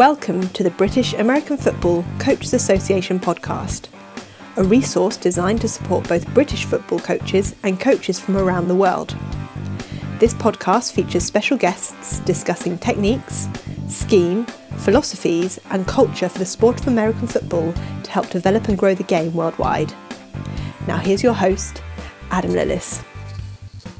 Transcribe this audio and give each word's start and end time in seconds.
Welcome 0.00 0.48
to 0.54 0.62
the 0.62 0.70
British 0.70 1.12
American 1.12 1.58
Football 1.58 2.06
Coaches 2.18 2.54
Association 2.54 3.20
podcast, 3.20 3.88
a 4.56 4.64
resource 4.64 5.18
designed 5.18 5.60
to 5.60 5.68
support 5.68 6.08
both 6.08 6.26
British 6.32 6.64
football 6.64 7.00
coaches 7.00 7.54
and 7.64 7.78
coaches 7.78 8.18
from 8.18 8.38
around 8.38 8.68
the 8.68 8.74
world. 8.74 9.14
This 10.18 10.32
podcast 10.32 10.92
features 10.92 11.24
special 11.24 11.58
guests 11.58 12.20
discussing 12.20 12.78
techniques, 12.78 13.46
scheme, 13.88 14.46
philosophies, 14.78 15.60
and 15.68 15.86
culture 15.86 16.30
for 16.30 16.38
the 16.38 16.46
sport 16.46 16.80
of 16.80 16.88
American 16.88 17.26
football 17.26 17.74
to 18.02 18.10
help 18.10 18.30
develop 18.30 18.68
and 18.68 18.78
grow 18.78 18.94
the 18.94 19.02
game 19.02 19.34
worldwide. 19.34 19.92
Now, 20.86 20.96
here's 20.96 21.22
your 21.22 21.34
host, 21.34 21.82
Adam 22.30 22.52
Lillis. 22.52 23.04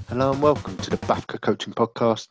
Hello 0.08 0.32
and 0.32 0.40
welcome 0.40 0.78
to 0.78 0.88
the 0.88 0.96
BAFCA 0.96 1.42
Coaching 1.42 1.74
Podcast. 1.74 2.28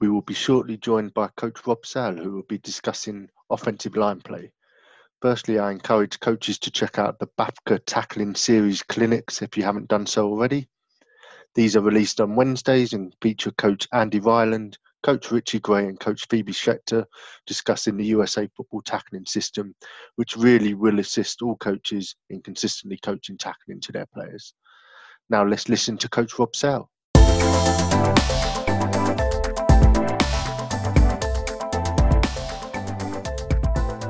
We 0.00 0.08
will 0.08 0.22
be 0.22 0.34
shortly 0.34 0.76
joined 0.76 1.12
by 1.12 1.28
Coach 1.36 1.66
Rob 1.66 1.84
Sale, 1.84 2.16
who 2.16 2.30
will 2.30 2.44
be 2.48 2.58
discussing 2.58 3.28
offensive 3.50 3.96
line 3.96 4.20
play. 4.20 4.52
Firstly, 5.20 5.58
I 5.58 5.72
encourage 5.72 6.20
coaches 6.20 6.58
to 6.60 6.70
check 6.70 7.00
out 7.00 7.18
the 7.18 7.26
BAFCA 7.36 7.80
Tackling 7.84 8.36
Series 8.36 8.82
clinics 8.84 9.42
if 9.42 9.56
you 9.56 9.64
haven't 9.64 9.88
done 9.88 10.06
so 10.06 10.28
already. 10.28 10.68
These 11.56 11.74
are 11.74 11.80
released 11.80 12.20
on 12.20 12.36
Wednesdays 12.36 12.92
and 12.92 13.12
feature 13.20 13.50
Coach 13.50 13.88
Andy 13.92 14.20
Ryland, 14.20 14.78
Coach 15.02 15.32
Richie 15.32 15.58
Gray, 15.58 15.86
and 15.86 15.98
Coach 15.98 16.26
Phoebe 16.30 16.52
Schecter 16.52 17.04
discussing 17.46 17.96
the 17.96 18.06
USA 18.06 18.48
football 18.56 18.82
tackling 18.82 19.26
system, 19.26 19.74
which 20.14 20.36
really 20.36 20.74
will 20.74 21.00
assist 21.00 21.42
all 21.42 21.56
coaches 21.56 22.14
in 22.30 22.40
consistently 22.40 22.98
coaching 23.02 23.36
tackling 23.36 23.80
to 23.80 23.90
their 23.90 24.06
players. 24.06 24.54
Now 25.28 25.44
let's 25.44 25.68
listen 25.68 25.98
to 25.98 26.08
Coach 26.08 26.38
Rob 26.38 26.54
Sale. 26.54 26.88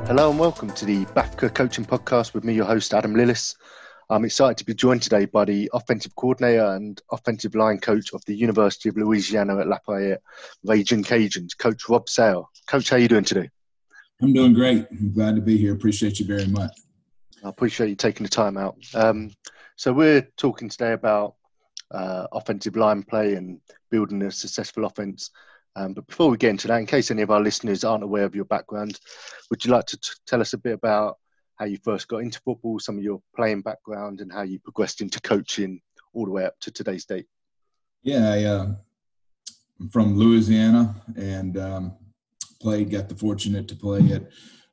Hello 0.09 0.31
and 0.31 0.39
welcome 0.39 0.71
to 0.71 0.85
the 0.85 1.05
BAFCA 1.05 1.53
Coaching 1.53 1.85
Podcast 1.85 2.33
with 2.33 2.43
me, 2.43 2.55
your 2.55 2.65
host, 2.65 2.95
Adam 2.95 3.13
Lillis. 3.13 3.55
I'm 4.09 4.25
excited 4.25 4.57
to 4.57 4.65
be 4.65 4.73
joined 4.73 5.03
today 5.03 5.25
by 5.25 5.45
the 5.45 5.69
offensive 5.71 6.15
coordinator 6.15 6.65
and 6.65 6.99
offensive 7.11 7.53
line 7.53 7.77
coach 7.77 8.11
of 8.15 8.25
the 8.25 8.33
University 8.33 8.89
of 8.89 8.97
Louisiana 8.97 9.59
at 9.59 9.67
Lafayette, 9.67 10.23
Raging 10.63 11.03
Cajuns, 11.03 11.55
Coach 11.55 11.87
Rob 11.87 12.09
Sale. 12.09 12.49
Coach, 12.65 12.89
how 12.89 12.95
are 12.95 12.99
you 12.99 13.07
doing 13.07 13.23
today? 13.23 13.51
I'm 14.19 14.33
doing 14.33 14.55
great. 14.55 14.87
I'm 14.89 15.13
glad 15.13 15.35
to 15.35 15.41
be 15.41 15.57
here. 15.57 15.75
Appreciate 15.75 16.19
you 16.19 16.25
very 16.25 16.47
much. 16.47 16.75
I 17.45 17.49
appreciate 17.49 17.89
you 17.89 17.95
taking 17.95 18.23
the 18.23 18.31
time 18.31 18.57
out. 18.57 18.77
Um, 18.95 19.29
so 19.75 19.93
we're 19.93 20.27
talking 20.37 20.69
today 20.69 20.93
about 20.93 21.35
uh, 21.91 22.25
offensive 22.31 22.75
line 22.75 23.03
play 23.03 23.35
and 23.35 23.61
building 23.91 24.23
a 24.23 24.31
successful 24.31 24.85
offense. 24.85 25.29
Um, 25.75 25.93
but 25.93 26.07
before 26.07 26.29
we 26.29 26.37
get 26.37 26.49
into 26.49 26.67
that, 26.67 26.79
in 26.79 26.85
case 26.85 27.11
any 27.11 27.21
of 27.21 27.31
our 27.31 27.41
listeners 27.41 27.83
aren't 27.83 28.03
aware 28.03 28.25
of 28.25 28.35
your 28.35 28.45
background, 28.45 28.99
would 29.49 29.63
you 29.63 29.71
like 29.71 29.85
to 29.85 29.97
t- 29.97 30.11
tell 30.27 30.41
us 30.41 30.53
a 30.53 30.57
bit 30.57 30.73
about 30.73 31.17
how 31.55 31.65
you 31.65 31.77
first 31.83 32.07
got 32.07 32.17
into 32.17 32.39
football, 32.43 32.79
some 32.79 32.97
of 32.97 33.03
your 33.03 33.21
playing 33.35 33.61
background, 33.61 34.21
and 34.21 34.31
how 34.31 34.41
you 34.41 34.59
progressed 34.59 35.01
into 35.01 35.21
coaching 35.21 35.81
all 36.13 36.25
the 36.25 36.31
way 36.31 36.45
up 36.45 36.59
to 36.61 36.71
today's 36.71 37.05
date? 37.05 37.27
Yeah, 38.01 38.31
I, 38.31 38.43
uh, 38.45 38.73
I'm 39.79 39.89
from 39.89 40.17
Louisiana 40.17 40.95
and 41.15 41.57
um, 41.57 41.93
played, 42.61 42.91
got 42.91 43.09
the 43.09 43.15
fortunate 43.15 43.67
to 43.67 43.75
play 43.75 43.99
at 44.11 44.23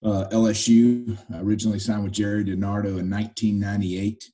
uh, 0.02 0.28
LSU. 0.30 1.18
I 1.34 1.40
originally 1.40 1.78
signed 1.78 2.04
with 2.04 2.12
Jerry 2.12 2.44
DiNardo 2.44 2.98
in 2.98 3.10
1998. 3.10 4.30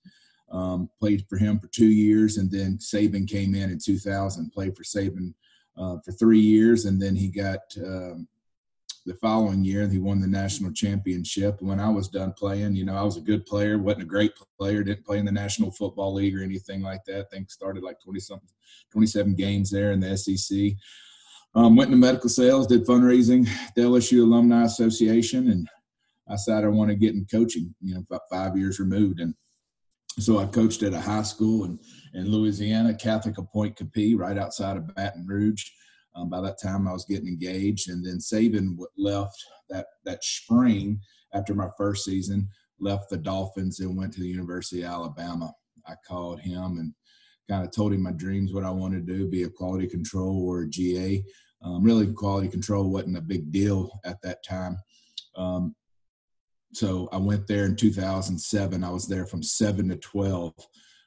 Um, 0.51 0.91
played 1.01 1.25
for 1.29 1.39
him 1.39 1.59
for 1.59 1.69
two 1.69 1.87
years, 1.87 2.37
and 2.37 2.51
then 2.51 2.77
Saban 2.77 3.27
came 3.27 3.55
in 3.55 3.71
in 3.71 3.79
2000. 3.83 4.53
Played 4.53 4.77
for 4.77 4.85
Saban 4.85 5.33
uh, 5.77 5.98
for 6.05 6.12
three 6.12 6.41
years, 6.41 6.84
and 6.84 7.01
then 7.01 7.17
he 7.17 7.28
got 7.28 7.61
um, 7.78 8.28
the 9.06 9.15
following 9.15 9.65
year 9.65 9.89
he 9.89 9.98
won 9.98 10.20
the 10.20 10.27
national 10.27 10.73
championship. 10.73 11.61
When 11.61 11.81
I 11.81 11.89
was 11.89 12.09
done 12.09 12.33
playing, 12.33 12.77
you 12.77 12.84
know, 12.84 12.95
I 12.95 13.03
was 13.03 13.17
a 13.17 13.20
good 13.23 13.45
player, 13.47 13.79
wasn't 13.79 14.05
a 14.05 14.06
great 14.06 14.33
player, 14.59 14.83
didn't 14.83 15.05
play 15.05 15.19
in 15.19 15.25
the 15.25 15.33
National 15.33 15.73
Football 15.73 16.14
League 16.14 16.37
or 16.37 16.42
anything 16.42 16.83
like 16.83 17.05
that. 17.07 17.20
I 17.20 17.24
think 17.30 17.51
started 17.51 17.83
like 17.83 18.01
20 18.01 18.20
something, 18.20 18.48
27 18.92 19.35
games 19.35 19.70
there 19.70 19.92
in 19.92 20.01
the 20.01 20.17
SEC. 20.17 20.73
Um, 21.55 21.77
went 21.77 21.89
into 21.89 21.98
medical 21.98 22.30
sales, 22.30 22.67
did 22.67 22.86
fundraising, 22.86 23.47
the 23.77 23.83
LSU 23.83 24.23
Alumni 24.23 24.64
Association, 24.64 25.51
and 25.51 25.68
I 26.29 26.35
decided 26.35 26.64
I 26.64 26.68
want 26.68 26.91
to 26.91 26.97
get 26.97 27.14
in 27.14 27.27
coaching. 27.30 27.74
You 27.83 27.95
know, 27.95 28.05
about 28.08 28.23
five 28.30 28.57
years 28.57 28.79
removed, 28.79 29.20
and 29.20 29.35
so 30.18 30.39
I 30.39 30.46
coached 30.46 30.83
at 30.83 30.95
a 30.95 31.00
high 31.00 31.23
school 31.23 31.64
in, 31.64 31.78
in 32.14 32.30
Louisiana, 32.30 32.95
Catholic 32.95 33.39
of 33.39 33.50
Pointe 33.52 33.77
Coupee, 33.77 34.14
right 34.14 34.39
outside 34.39 34.77
of 34.77 34.95
Baton 34.95 35.27
Rouge. 35.27 35.64
Um, 36.14 36.28
by 36.28 36.40
that 36.42 36.61
time, 36.61 36.86
I 36.86 36.92
was 36.92 37.06
getting 37.06 37.28
engaged, 37.28 37.89
and 37.89 38.05
then 38.05 38.18
Saban 38.18 38.77
left 38.98 39.42
that 39.70 39.86
that 40.05 40.23
spring 40.23 41.00
after 41.33 41.55
my 41.55 41.68
first 41.77 42.05
season. 42.05 42.48
Left 42.78 43.08
the 43.08 43.17
Dolphins 43.17 43.80
and 43.80 43.96
went 43.96 44.12
to 44.14 44.20
the 44.20 44.28
University 44.28 44.83
of 44.83 44.90
Alabama. 44.90 45.52
I 45.86 45.95
called 46.06 46.40
him 46.40 46.79
and 46.79 46.92
kind 47.48 47.64
of 47.64 47.73
told 47.73 47.92
him 47.92 48.02
my 48.02 48.12
dreams, 48.12 48.52
what 48.52 48.64
I 48.64 48.70
wanted 48.70 49.06
to 49.06 49.12
do, 49.12 49.29
be 49.29 49.44
a 49.44 49.48
quality 49.48 49.86
control 49.86 50.42
or 50.44 50.62
a 50.62 50.68
GA. 50.68 51.23
Um, 51.62 51.83
really, 51.83 52.12
quality 52.12 52.48
control 52.48 52.90
wasn't 52.90 53.17
a 53.17 53.23
big 53.23 53.52
deal 53.52 54.00
at 54.05 54.20
that 54.23 54.44
time. 54.44 54.77
Um, 55.36 55.74
so 56.73 57.09
I 57.13 57.19
went 57.19 57.47
there 57.47 57.67
in 57.67 57.77
2007. 57.77 58.83
I 58.83 58.91
was 58.91 59.07
there 59.07 59.27
from 59.27 59.43
seven 59.43 59.89
to 59.91 59.97
12. 59.97 60.55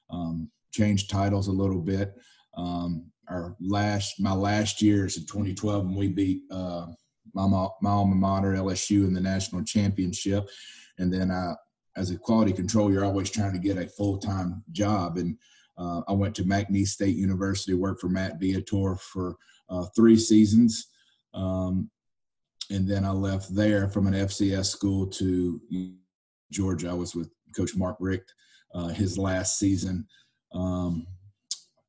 Um, 0.10 0.50
changed 0.72 1.10
titles 1.10 1.48
a 1.48 1.52
little 1.52 1.82
bit. 1.82 2.14
Um, 2.56 3.12
our 3.28 3.56
last, 3.60 4.20
my 4.20 4.34
last 4.34 4.82
years 4.82 5.18
in 5.18 5.24
2012, 5.24 5.86
when 5.86 5.96
we 5.96 6.08
beat 6.08 6.44
uh, 6.52 6.88
my, 7.34 7.68
my 7.82 7.90
alma 7.90 8.16
mater 8.16 8.54
LSU 8.54 9.08
in 9.08 9.14
the 9.14 9.22
national 9.22 9.64
championship, 9.64 10.48
and 11.00 11.12
then 11.12 11.32
I, 11.32 11.56
as 11.98 12.12
a 12.12 12.18
quality 12.18 12.54
control, 12.54 12.92
you're 12.92 13.06
always 13.06 13.30
trying 13.30 13.54
to 13.54 13.60
get 13.60 13.78
a 13.78 13.88
full 13.88 14.18
time 14.18 14.64
job. 14.72 15.18
And 15.18 15.38
uh, 15.78 16.02
I 16.08 16.14
went 16.14 16.36
to 16.36 16.44
McNeese 16.44 16.90
State 16.90 17.16
University, 17.16 17.74
worked 17.74 18.02
for 18.02 18.10
Matt 18.10 18.40
Viator 18.40 18.96
for 18.98 19.36
uh, 19.70 19.86
three 19.96 20.18
seasons. 20.18 20.88
Um, 21.34 21.90
and 22.70 22.88
then 22.88 23.06
I 23.06 23.12
left 23.12 23.54
there 23.54 23.88
from 23.90 24.08
an 24.08 24.14
FCS 24.14 24.66
school 24.68 25.08
to 25.08 25.60
Georgia. 26.52 26.90
I 26.90 26.94
was 26.94 27.16
with 27.16 27.30
Coach 27.56 27.76
Mark 27.76 27.98
Richt, 28.00 28.34
uh, 28.74 28.88
his 28.90 29.18
last 29.18 29.60
season. 29.60 30.08
Um, 30.54 31.06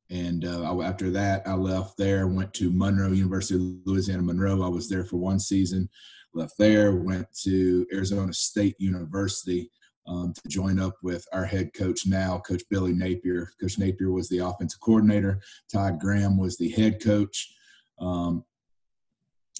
and 0.09 0.45
uh, 0.45 0.81
after 0.81 1.09
that, 1.11 1.43
I 1.45 1.53
left 1.53 1.97
there, 1.97 2.27
went 2.27 2.53
to 2.55 2.71
Monroe, 2.71 3.11
University 3.11 3.55
of 3.55 3.61
Louisiana 3.85 4.21
Monroe. 4.23 4.63
I 4.63 4.69
was 4.69 4.87
there 4.87 5.03
for 5.03 5.17
one 5.17 5.39
season, 5.39 5.89
left 6.33 6.53
there, 6.57 6.95
went 6.95 7.27
to 7.43 7.85
Arizona 7.91 8.31
State 8.33 8.75
University 8.79 9.69
um, 10.07 10.33
to 10.33 10.41
join 10.47 10.79
up 10.79 10.95
with 11.03 11.25
our 11.33 11.43
head 11.43 11.73
coach 11.73 12.07
now, 12.07 12.39
Coach 12.39 12.63
Billy 12.69 12.93
Napier. 12.93 13.51
Coach 13.59 13.77
Napier 13.77 14.11
was 14.11 14.29
the 14.29 14.39
offensive 14.39 14.79
coordinator, 14.79 15.41
Todd 15.71 15.99
Graham 15.99 16.37
was 16.37 16.57
the 16.57 16.69
head 16.69 17.03
coach. 17.03 17.53
Um, 17.99 18.45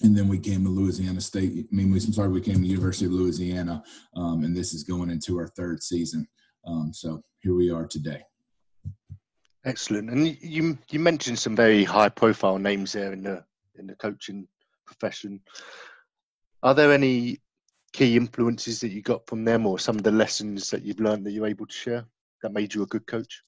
and 0.02 0.16
then 0.16 0.28
we 0.28 0.38
came 0.38 0.64
to 0.64 0.70
Louisiana 0.70 1.20
State. 1.20 1.66
I 1.70 1.74
mean, 1.74 1.90
we, 1.90 1.98
I'm 1.98 2.12
sorry, 2.12 2.28
we 2.28 2.40
came 2.40 2.62
to 2.62 2.66
University 2.66 3.06
of 3.06 3.12
Louisiana, 3.12 3.82
um, 4.14 4.44
and 4.44 4.56
this 4.56 4.72
is 4.72 4.84
going 4.84 5.10
into 5.10 5.38
our 5.38 5.48
third 5.48 5.82
season. 5.82 6.26
Um, 6.66 6.92
so 6.92 7.22
here 7.40 7.54
we 7.54 7.70
are 7.70 7.86
today. 7.86 8.22
Excellent. 9.64 10.10
And 10.10 10.40
you 10.40 10.78
you 10.90 11.00
mentioned 11.00 11.38
some 11.38 11.56
very 11.56 11.84
high 11.84 12.08
profile 12.08 12.58
names 12.58 12.92
there 12.92 13.12
in 13.12 13.22
the 13.22 13.44
in 13.76 13.86
the 13.86 13.96
coaching 13.96 14.46
profession. 14.86 15.40
Are 16.62 16.74
there 16.74 16.92
any 16.92 17.38
key 17.92 18.16
influences 18.16 18.80
that 18.80 18.90
you 18.90 19.02
got 19.02 19.26
from 19.26 19.44
them, 19.44 19.66
or 19.66 19.78
some 19.78 19.96
of 19.96 20.04
the 20.04 20.12
lessons 20.12 20.70
that 20.70 20.84
you've 20.84 21.00
learned 21.00 21.26
that 21.26 21.32
you're 21.32 21.46
able 21.46 21.66
to 21.66 21.74
share 21.74 22.04
that 22.42 22.52
made 22.52 22.72
you 22.72 22.82
a 22.82 22.86
good 22.86 23.06
coach? 23.06 23.42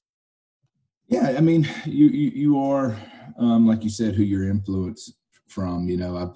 Yeah, 1.07 1.33
I 1.37 1.41
mean, 1.41 1.67
you 1.85 2.07
you, 2.07 2.29
you 2.31 2.59
are 2.59 2.97
um, 3.37 3.67
like 3.67 3.83
you 3.83 3.89
said, 3.89 4.15
who 4.15 4.23
your 4.23 4.49
influence 4.49 5.13
from. 5.51 5.89
You 5.89 5.97
know, 5.97 6.17
I've 6.17 6.33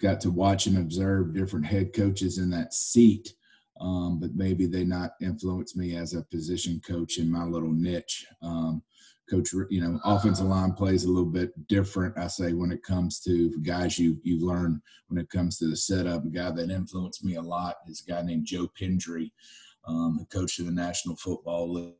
got 0.00 0.20
to 0.22 0.30
watch 0.30 0.66
and 0.66 0.78
observe 0.78 1.34
different 1.34 1.66
head 1.66 1.92
coaches 1.92 2.38
in 2.38 2.50
that 2.50 2.74
seat, 2.74 3.34
um, 3.80 4.18
but 4.20 4.34
maybe 4.34 4.66
they 4.66 4.84
not 4.84 5.12
influence 5.20 5.76
me 5.76 5.96
as 5.96 6.14
a 6.14 6.22
position 6.22 6.80
coach 6.86 7.18
in 7.18 7.30
my 7.30 7.44
little 7.44 7.72
niche. 7.72 8.26
Um, 8.42 8.82
coach, 9.28 9.52
you 9.70 9.80
know, 9.80 9.98
offensive 10.04 10.46
line 10.46 10.72
plays 10.72 11.04
a 11.04 11.08
little 11.08 11.30
bit 11.30 11.50
different. 11.68 12.16
I 12.16 12.28
say 12.28 12.52
when 12.52 12.70
it 12.70 12.82
comes 12.82 13.20
to 13.20 13.58
guys 13.62 13.98
you 13.98 14.18
you 14.22 14.46
learn 14.46 14.80
when 15.08 15.20
it 15.20 15.30
comes 15.30 15.58
to 15.58 15.68
the 15.68 15.76
setup. 15.76 16.24
A 16.24 16.28
guy 16.28 16.50
that 16.50 16.70
influenced 16.70 17.24
me 17.24 17.36
a 17.36 17.42
lot 17.42 17.76
is 17.88 18.04
a 18.06 18.10
guy 18.10 18.22
named 18.22 18.46
Joe 18.46 18.68
Pendry, 18.80 19.32
um, 19.86 20.16
who 20.18 20.26
coached 20.26 20.58
in 20.58 20.66
the 20.66 20.72
National 20.72 21.16
Football 21.16 21.72
League 21.72 21.94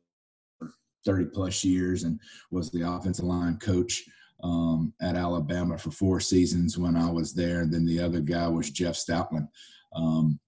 for 0.57 0.71
30 1.05 1.25
plus 1.33 1.63
years 1.63 2.03
and 2.03 2.19
was 2.51 2.71
the 2.71 2.81
offensive 2.81 3.25
line 3.25 3.57
coach 3.57 4.03
um, 4.43 4.93
at 5.01 5.15
Alabama 5.15 5.77
for 5.77 5.91
four 5.91 6.19
seasons 6.19 6.77
when 6.77 6.95
I 6.95 7.09
was 7.09 7.33
there. 7.33 7.61
And 7.61 7.73
then 7.73 7.85
the 7.85 7.99
other 7.99 8.19
guy 8.19 8.47
was 8.47 8.69
Jeff 8.69 8.95
Stoutland, 8.95 9.47
um, 9.95 10.39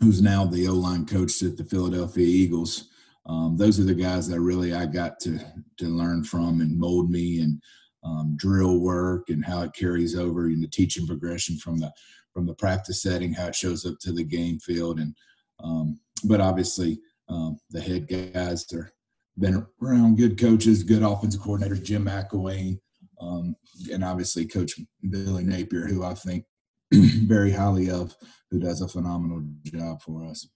who's 0.00 0.22
now 0.22 0.44
the 0.44 0.68
O 0.68 0.74
line 0.74 1.06
coach 1.06 1.42
at 1.42 1.56
the 1.56 1.64
Philadelphia 1.64 2.26
Eagles. 2.26 2.88
Um, 3.26 3.56
those 3.56 3.78
are 3.78 3.84
the 3.84 3.94
guys 3.94 4.28
that 4.28 4.40
really 4.40 4.74
I 4.74 4.86
got 4.86 5.20
to 5.20 5.38
to 5.78 5.86
learn 5.86 6.24
from 6.24 6.60
and 6.60 6.78
mold 6.78 7.10
me 7.10 7.40
and 7.40 7.60
um, 8.02 8.34
drill 8.36 8.78
work 8.78 9.28
and 9.28 9.44
how 9.44 9.62
it 9.62 9.74
carries 9.74 10.16
over 10.16 10.46
in 10.46 10.60
the 10.60 10.68
teaching 10.68 11.06
progression 11.06 11.56
from 11.56 11.78
the 11.78 11.92
from 12.32 12.46
the 12.46 12.54
practice 12.54 13.02
setting, 13.02 13.32
how 13.32 13.48
it 13.48 13.54
shows 13.54 13.84
up 13.84 13.98
to 14.00 14.12
the 14.12 14.24
game 14.24 14.58
field, 14.60 15.00
and 15.00 15.14
um, 15.62 16.00
but 16.24 16.40
obviously 16.40 17.00
um, 17.28 17.58
the 17.70 17.80
head 17.80 18.08
guys 18.32 18.66
are 18.72 18.92
been 19.38 19.66
around 19.82 20.16
good 20.16 20.38
coaches, 20.38 20.82
good 20.82 21.02
offensive 21.02 21.40
coordinators, 21.40 21.82
Jim 21.82 22.04
McElwain, 22.04 22.78
um, 23.20 23.54
and 23.92 24.04
obviously 24.04 24.46
Coach 24.46 24.80
Billy 25.08 25.44
Napier, 25.44 25.86
who 25.86 26.04
I 26.04 26.14
think 26.14 26.44
very 26.92 27.52
highly 27.52 27.90
of, 27.90 28.14
who 28.50 28.58
does 28.58 28.80
a 28.80 28.88
phenomenal 28.88 29.42
job 29.64 30.02
for 30.02 30.24
us. 30.26 30.48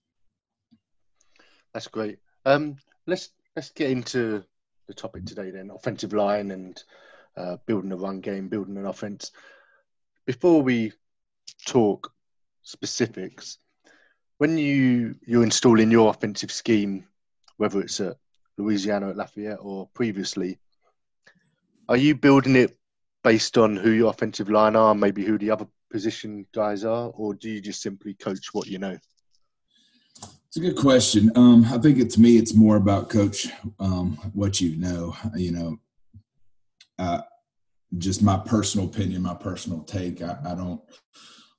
That's 1.72 1.88
great. 1.88 2.18
Um, 2.44 2.76
let's 3.06 3.30
let's 3.56 3.70
get 3.70 3.90
into 3.90 4.44
the 4.86 4.94
topic 4.94 5.26
today 5.26 5.50
then: 5.50 5.70
offensive 5.70 6.12
line 6.12 6.50
and 6.50 6.82
uh, 7.36 7.56
building 7.66 7.92
a 7.92 7.96
run 7.96 8.20
game, 8.20 8.48
building 8.48 8.76
an 8.76 8.86
offense. 8.86 9.32
Before 10.26 10.62
we 10.62 10.92
talk 11.66 12.12
specifics, 12.62 13.58
when 14.38 14.56
you 14.56 15.16
you're 15.26 15.42
installing 15.42 15.90
your 15.90 16.10
offensive 16.10 16.52
scheme, 16.52 17.06
whether 17.56 17.80
it's 17.80 18.00
at 18.00 18.16
Louisiana 18.56 19.10
at 19.10 19.16
Lafayette 19.16 19.58
or 19.60 19.88
previously, 19.94 20.58
are 21.88 21.96
you 21.96 22.14
building 22.14 22.56
it 22.56 22.76
based 23.22 23.58
on 23.58 23.76
who 23.76 23.90
your 23.90 24.10
offensive 24.10 24.50
line 24.50 24.76
are, 24.76 24.94
maybe 24.94 25.24
who 25.24 25.38
the 25.38 25.50
other 25.50 25.66
position 25.90 26.46
guys 26.52 26.84
are, 26.84 27.10
or 27.14 27.34
do 27.34 27.48
you 27.48 27.60
just 27.60 27.82
simply 27.82 28.14
coach 28.14 28.48
what 28.52 28.66
you 28.66 28.78
know? 28.78 28.98
It's 30.48 30.56
a 30.56 30.60
good 30.60 30.76
question. 30.76 31.32
Um, 31.34 31.64
I 31.64 31.78
think 31.78 31.98
it's 31.98 32.16
me. 32.16 32.36
It's 32.36 32.54
more 32.54 32.76
about 32.76 33.10
coach 33.10 33.48
um, 33.80 34.18
what 34.34 34.60
you 34.60 34.76
know. 34.76 35.16
You 35.34 35.52
know, 35.52 35.76
uh, 36.98 37.22
just 37.98 38.22
my 38.22 38.36
personal 38.36 38.86
opinion, 38.86 39.22
my 39.22 39.34
personal 39.34 39.82
take. 39.82 40.22
I, 40.22 40.36
I 40.46 40.54
don't 40.54 40.80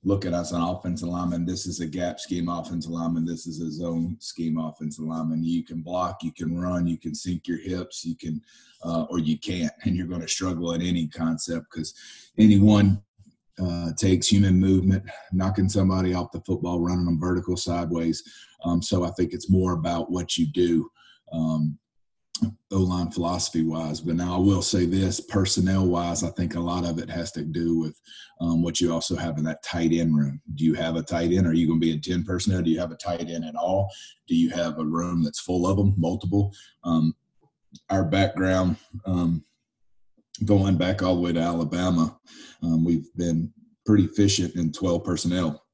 look 0.06 0.24
at 0.24 0.32
us 0.32 0.52
an 0.52 0.62
offensive 0.62 1.08
lineman. 1.08 1.44
This 1.44 1.66
is 1.66 1.80
a 1.80 1.86
gap 1.86 2.20
scheme 2.20 2.48
offensive 2.48 2.92
lineman. 2.92 3.24
This 3.26 3.48
is 3.48 3.60
a 3.60 3.72
zone 3.72 4.16
scheme 4.20 4.56
offensive 4.56 5.04
lineman. 5.04 5.42
You 5.42 5.64
can 5.64 5.82
block, 5.82 6.22
you 6.22 6.32
can 6.32 6.56
run, 6.56 6.86
you 6.86 6.96
can 6.96 7.12
sink 7.12 7.48
your 7.48 7.58
hips, 7.58 8.04
you 8.04 8.14
can, 8.14 8.40
uh, 8.84 9.06
or 9.10 9.18
you 9.18 9.36
can't, 9.36 9.72
and 9.82 9.96
you're 9.96 10.06
going 10.06 10.20
to 10.20 10.28
struggle 10.28 10.72
at 10.72 10.80
any 10.80 11.08
concept 11.08 11.66
because 11.72 11.92
anyone 12.38 13.02
uh, 13.60 13.90
takes 13.98 14.28
human 14.28 14.60
movement, 14.60 15.02
knocking 15.32 15.68
somebody 15.68 16.14
off 16.14 16.30
the 16.30 16.40
football, 16.42 16.78
running 16.78 17.06
them 17.06 17.18
vertical, 17.18 17.56
sideways. 17.56 18.22
Um, 18.64 18.80
so 18.80 19.02
I 19.02 19.10
think 19.10 19.32
it's 19.32 19.50
more 19.50 19.72
about 19.72 20.12
what 20.12 20.38
you 20.38 20.46
do. 20.46 20.88
Um, 21.32 21.80
O 22.72 22.78
line 22.78 23.10
philosophy 23.10 23.62
wise. 23.62 24.00
But 24.00 24.16
now 24.16 24.36
I 24.36 24.38
will 24.38 24.62
say 24.62 24.86
this 24.86 25.20
personnel 25.20 25.86
wise, 25.86 26.22
I 26.22 26.30
think 26.30 26.54
a 26.54 26.60
lot 26.60 26.84
of 26.84 26.98
it 26.98 27.08
has 27.08 27.32
to 27.32 27.44
do 27.44 27.78
with 27.78 27.98
um, 28.40 28.62
what 28.62 28.80
you 28.80 28.92
also 28.92 29.16
have 29.16 29.38
in 29.38 29.44
that 29.44 29.62
tight 29.62 29.92
end 29.92 30.16
room. 30.16 30.40
Do 30.54 30.64
you 30.64 30.74
have 30.74 30.96
a 30.96 31.02
tight 31.02 31.32
end? 31.32 31.46
Are 31.46 31.54
you 31.54 31.66
going 31.66 31.80
to 31.80 31.86
be 31.86 31.92
a 31.92 31.98
10 32.00 32.24
personnel? 32.24 32.62
Do 32.62 32.70
you 32.70 32.80
have 32.80 32.92
a 32.92 32.96
tight 32.96 33.28
end 33.28 33.44
at 33.44 33.54
all? 33.54 33.90
Do 34.28 34.34
you 34.34 34.50
have 34.50 34.78
a 34.78 34.84
room 34.84 35.22
that's 35.22 35.40
full 35.40 35.66
of 35.66 35.76
them, 35.76 35.94
multiple? 35.96 36.52
Um, 36.84 37.14
our 37.90 38.04
background, 38.04 38.76
um, 39.06 39.44
going 40.44 40.76
back 40.76 41.02
all 41.02 41.16
the 41.16 41.20
way 41.22 41.32
to 41.32 41.40
Alabama, 41.40 42.18
um, 42.62 42.84
we've 42.84 43.12
been 43.16 43.52
pretty 43.86 44.04
efficient 44.04 44.56
in 44.56 44.72
12 44.72 45.04
personnel 45.04 45.65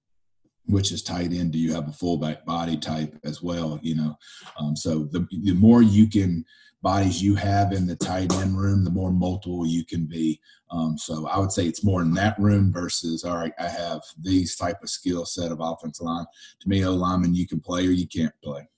which 0.67 0.93
is 0.93 1.03
tight 1.03 1.33
end 1.33 1.53
do 1.53 1.59
you 1.59 1.73
have 1.73 1.89
a 1.89 1.93
fullback 1.93 2.45
body 2.45 2.77
type 2.77 3.19
as 3.25 3.43
well 3.43 3.79
you 3.83 3.95
know? 3.95 4.17
Um, 4.59 4.77
so 4.77 5.05
the, 5.05 5.27
the 5.43 5.55
more 5.55 5.83
you 5.83 6.09
can 6.09 6.45
bodies 6.83 7.23
you 7.23 7.37
have 7.37 7.73
in 7.73 7.87
the 7.87 7.97
tight 7.97 8.33
end 8.35 8.59
room 8.59 8.85
the 8.85 8.91
more 8.91 9.13
multiple 9.13 9.67
you 9.67 9.85
can 9.85 10.07
be. 10.07 10.41
Um, 10.71 10.97
so 10.97 11.29
i 11.29 11.39
would 11.39 11.53
say 11.53 11.67
it's 11.67 11.85
more 11.85 12.03
in 12.03 12.15
that 12.15 12.39
room 12.39 12.73
versus 12.73 13.25
all 13.25 13.37
right 13.37 13.53
i 13.59 13.69
have 13.69 14.01
these 14.21 14.57
type 14.57 14.83
of 14.83 14.91
skill 14.91 15.25
set 15.25 15.53
of 15.53 15.61
offensive 15.61 16.07
line. 16.07 16.27
To 16.61 16.69
me 16.69 16.85
o 16.85 16.93
lineman 16.93 17.35
you 17.35 17.47
can 17.47 17.61
play 17.61 17.87
or 17.87 17.91
you 17.91 18.07
can't 18.07 18.35
play. 18.43 18.69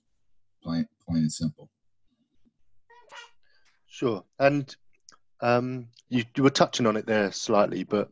Plain, 0.63 0.87
plain 1.07 1.19
and 1.19 1.31
simple. 1.31 1.69
Sure. 3.87 4.23
And 4.39 4.75
um, 5.41 5.87
you, 6.09 6.23
you 6.35 6.43
were 6.43 6.49
touching 6.49 6.85
on 6.85 6.97
it 6.97 7.05
there 7.05 7.31
slightly 7.31 7.83
but 7.83 8.11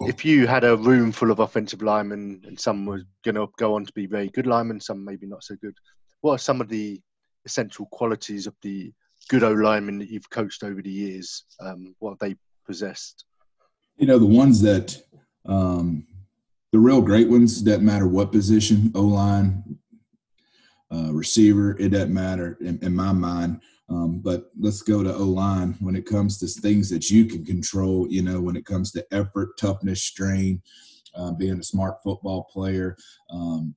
if 0.00 0.24
you 0.24 0.46
had 0.46 0.64
a 0.64 0.76
room 0.76 1.12
full 1.12 1.30
of 1.30 1.38
offensive 1.38 1.82
linemen 1.82 2.42
and 2.46 2.58
some 2.58 2.86
were 2.86 3.02
going 3.24 3.36
to 3.36 3.48
go 3.56 3.74
on 3.74 3.84
to 3.84 3.92
be 3.92 4.06
very 4.06 4.28
good 4.28 4.46
linemen, 4.46 4.80
some 4.80 5.04
maybe 5.04 5.26
not 5.26 5.44
so 5.44 5.54
good, 5.56 5.76
what 6.20 6.32
are 6.32 6.38
some 6.38 6.60
of 6.60 6.68
the 6.68 7.00
essential 7.44 7.86
qualities 7.86 8.46
of 8.46 8.54
the 8.62 8.92
good 9.28 9.42
O 9.42 9.52
linemen 9.52 9.98
that 9.98 10.10
you've 10.10 10.30
coached 10.30 10.64
over 10.64 10.82
the 10.82 10.90
years? 10.90 11.44
Um, 11.60 11.94
what 11.98 12.10
have 12.10 12.18
they 12.18 12.36
possessed? 12.66 13.24
You 13.96 14.06
know, 14.06 14.18
the 14.18 14.26
ones 14.26 14.60
that, 14.62 15.00
um, 15.46 16.06
the 16.72 16.78
real 16.78 17.00
great 17.00 17.28
ones, 17.28 17.62
doesn't 17.62 17.84
matter 17.84 18.08
what 18.08 18.32
position, 18.32 18.90
O 18.94 19.02
line, 19.02 19.78
uh, 20.92 21.12
receiver, 21.12 21.76
it 21.78 21.90
doesn't 21.90 22.12
matter 22.12 22.58
in, 22.60 22.78
in 22.82 22.94
my 22.94 23.12
mind. 23.12 23.60
Um, 23.88 24.20
but 24.20 24.50
let's 24.58 24.82
go 24.82 25.02
to 25.02 25.14
O 25.14 25.24
line 25.24 25.76
when 25.80 25.94
it 25.94 26.06
comes 26.06 26.38
to 26.38 26.46
things 26.46 26.88
that 26.90 27.10
you 27.10 27.26
can 27.26 27.44
control. 27.44 28.06
You 28.08 28.22
know, 28.22 28.40
when 28.40 28.56
it 28.56 28.64
comes 28.64 28.92
to 28.92 29.06
effort, 29.12 29.58
toughness, 29.58 30.02
strain, 30.02 30.62
uh, 31.14 31.32
being 31.32 31.58
a 31.58 31.64
smart 31.64 31.96
football 32.02 32.44
player, 32.44 32.96
um, 33.30 33.74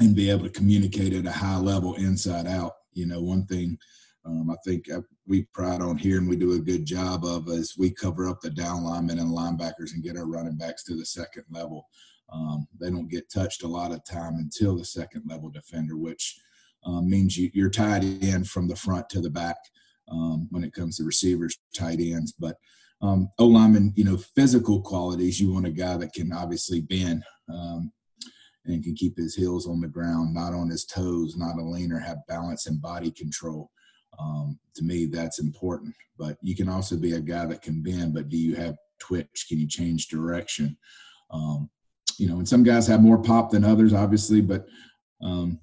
and 0.00 0.14
be 0.14 0.30
able 0.30 0.44
to 0.44 0.50
communicate 0.50 1.12
at 1.14 1.26
a 1.26 1.32
high 1.32 1.58
level 1.58 1.94
inside 1.94 2.46
out. 2.46 2.72
You 2.92 3.06
know, 3.06 3.22
one 3.22 3.46
thing 3.46 3.78
um, 4.24 4.50
I 4.50 4.56
think 4.64 4.90
uh, 4.90 5.00
we 5.26 5.42
pride 5.52 5.80
on 5.80 5.96
here 5.96 6.18
and 6.18 6.28
we 6.28 6.36
do 6.36 6.52
a 6.52 6.58
good 6.58 6.84
job 6.84 7.24
of 7.24 7.48
is 7.48 7.76
we 7.76 7.90
cover 7.90 8.28
up 8.28 8.40
the 8.40 8.50
down 8.50 8.84
linemen 8.84 9.18
and 9.18 9.30
linebackers 9.30 9.94
and 9.94 10.02
get 10.02 10.16
our 10.16 10.26
running 10.26 10.56
backs 10.56 10.84
to 10.84 10.94
the 10.94 11.04
second 11.04 11.44
level. 11.50 11.88
Um, 12.32 12.66
they 12.80 12.88
don't 12.88 13.10
get 13.10 13.30
touched 13.30 13.62
a 13.62 13.68
lot 13.68 13.92
of 13.92 14.04
time 14.04 14.36
until 14.36 14.76
the 14.76 14.84
second 14.84 15.24
level 15.26 15.50
defender, 15.50 15.96
which 15.96 16.38
um, 16.84 17.08
means 17.08 17.36
you, 17.36 17.64
are 17.64 17.70
tied 17.70 18.04
in 18.04 18.44
from 18.44 18.68
the 18.68 18.76
front 18.76 19.08
to 19.10 19.20
the 19.20 19.30
back 19.30 19.56
um, 20.10 20.48
when 20.50 20.64
it 20.64 20.72
comes 20.72 20.96
to 20.96 21.04
receivers, 21.04 21.58
tight 21.74 22.00
ends. 22.00 22.32
But 22.38 22.56
um, 23.00 23.30
O 23.38 23.46
lineman, 23.46 23.92
you 23.96 24.04
know, 24.04 24.16
physical 24.16 24.80
qualities, 24.80 25.40
you 25.40 25.52
want 25.52 25.66
a 25.66 25.70
guy 25.70 25.96
that 25.96 26.12
can 26.12 26.32
obviously 26.32 26.80
bend 26.80 27.24
um, 27.52 27.92
and 28.64 28.82
can 28.82 28.94
keep 28.94 29.16
his 29.16 29.34
heels 29.34 29.66
on 29.66 29.80
the 29.80 29.88
ground, 29.88 30.34
not 30.34 30.54
on 30.54 30.68
his 30.68 30.84
toes, 30.84 31.36
not 31.36 31.58
a 31.58 31.62
leaner, 31.62 31.98
have 31.98 32.26
balance 32.28 32.66
and 32.66 32.80
body 32.80 33.10
control. 33.10 33.70
Um, 34.18 34.58
to 34.76 34.84
me, 34.84 35.06
that's 35.06 35.40
important. 35.40 35.94
But 36.18 36.36
you 36.42 36.54
can 36.54 36.68
also 36.68 36.96
be 36.96 37.14
a 37.14 37.20
guy 37.20 37.46
that 37.46 37.62
can 37.62 37.82
bend, 37.82 38.14
but 38.14 38.28
do 38.28 38.36
you 38.36 38.54
have 38.54 38.76
twitch? 39.00 39.46
Can 39.48 39.58
you 39.58 39.66
change 39.66 40.06
direction? 40.06 40.76
Um, 41.30 41.70
you 42.18 42.28
know, 42.28 42.36
and 42.36 42.48
some 42.48 42.62
guys 42.62 42.86
have 42.86 43.02
more 43.02 43.20
pop 43.20 43.50
than 43.50 43.64
others, 43.64 43.92
obviously, 43.92 44.40
but 44.40 44.66
um, 45.22 45.58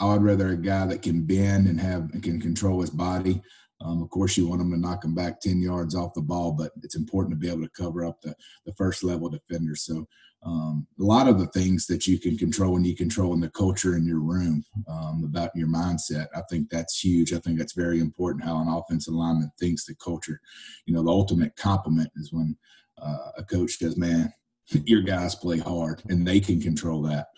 I 0.00 0.06
would 0.06 0.22
rather 0.22 0.48
a 0.48 0.56
guy 0.56 0.86
that 0.86 1.02
can 1.02 1.24
bend 1.24 1.66
and 1.66 1.80
have 1.80 2.10
and 2.12 2.22
can 2.22 2.40
control 2.40 2.80
his 2.80 2.90
body. 2.90 3.42
Um, 3.80 4.02
of 4.02 4.10
course, 4.10 4.36
you 4.36 4.48
want 4.48 4.60
him 4.60 4.70
to 4.72 4.76
knock 4.76 5.04
him 5.04 5.14
back 5.14 5.40
10 5.40 5.60
yards 5.60 5.94
off 5.94 6.14
the 6.14 6.20
ball, 6.20 6.52
but 6.52 6.72
it's 6.82 6.96
important 6.96 7.32
to 7.32 7.38
be 7.38 7.48
able 7.48 7.62
to 7.62 7.70
cover 7.70 8.04
up 8.04 8.20
the, 8.20 8.34
the 8.66 8.74
first 8.74 9.04
level 9.04 9.28
defender. 9.28 9.76
So, 9.76 10.06
um, 10.44 10.86
a 11.00 11.02
lot 11.02 11.26
of 11.26 11.38
the 11.38 11.48
things 11.48 11.86
that 11.86 12.06
you 12.06 12.18
can 12.18 12.38
control 12.38 12.76
and 12.76 12.86
you 12.86 12.94
control 12.94 13.34
in 13.34 13.40
the 13.40 13.50
culture 13.50 13.96
in 13.96 14.06
your 14.06 14.20
room 14.20 14.64
um, 14.88 15.24
about 15.24 15.50
your 15.54 15.66
mindset, 15.66 16.26
I 16.34 16.42
think 16.48 16.70
that's 16.70 17.02
huge. 17.02 17.32
I 17.32 17.38
think 17.38 17.58
that's 17.58 17.72
very 17.72 17.98
important 17.98 18.44
how 18.44 18.60
an 18.60 18.68
offensive 18.68 19.14
lineman 19.14 19.50
thinks 19.58 19.84
the 19.84 19.96
culture. 19.96 20.40
You 20.86 20.94
know, 20.94 21.02
the 21.02 21.10
ultimate 21.10 21.56
compliment 21.56 22.10
is 22.16 22.32
when 22.32 22.56
uh, 23.02 23.30
a 23.36 23.44
coach 23.44 23.78
says, 23.78 23.96
Man, 23.96 24.32
your 24.70 25.02
guys 25.02 25.34
play 25.34 25.58
hard 25.58 26.02
and 26.08 26.26
they 26.26 26.40
can 26.40 26.60
control 26.60 27.02
that. 27.02 27.28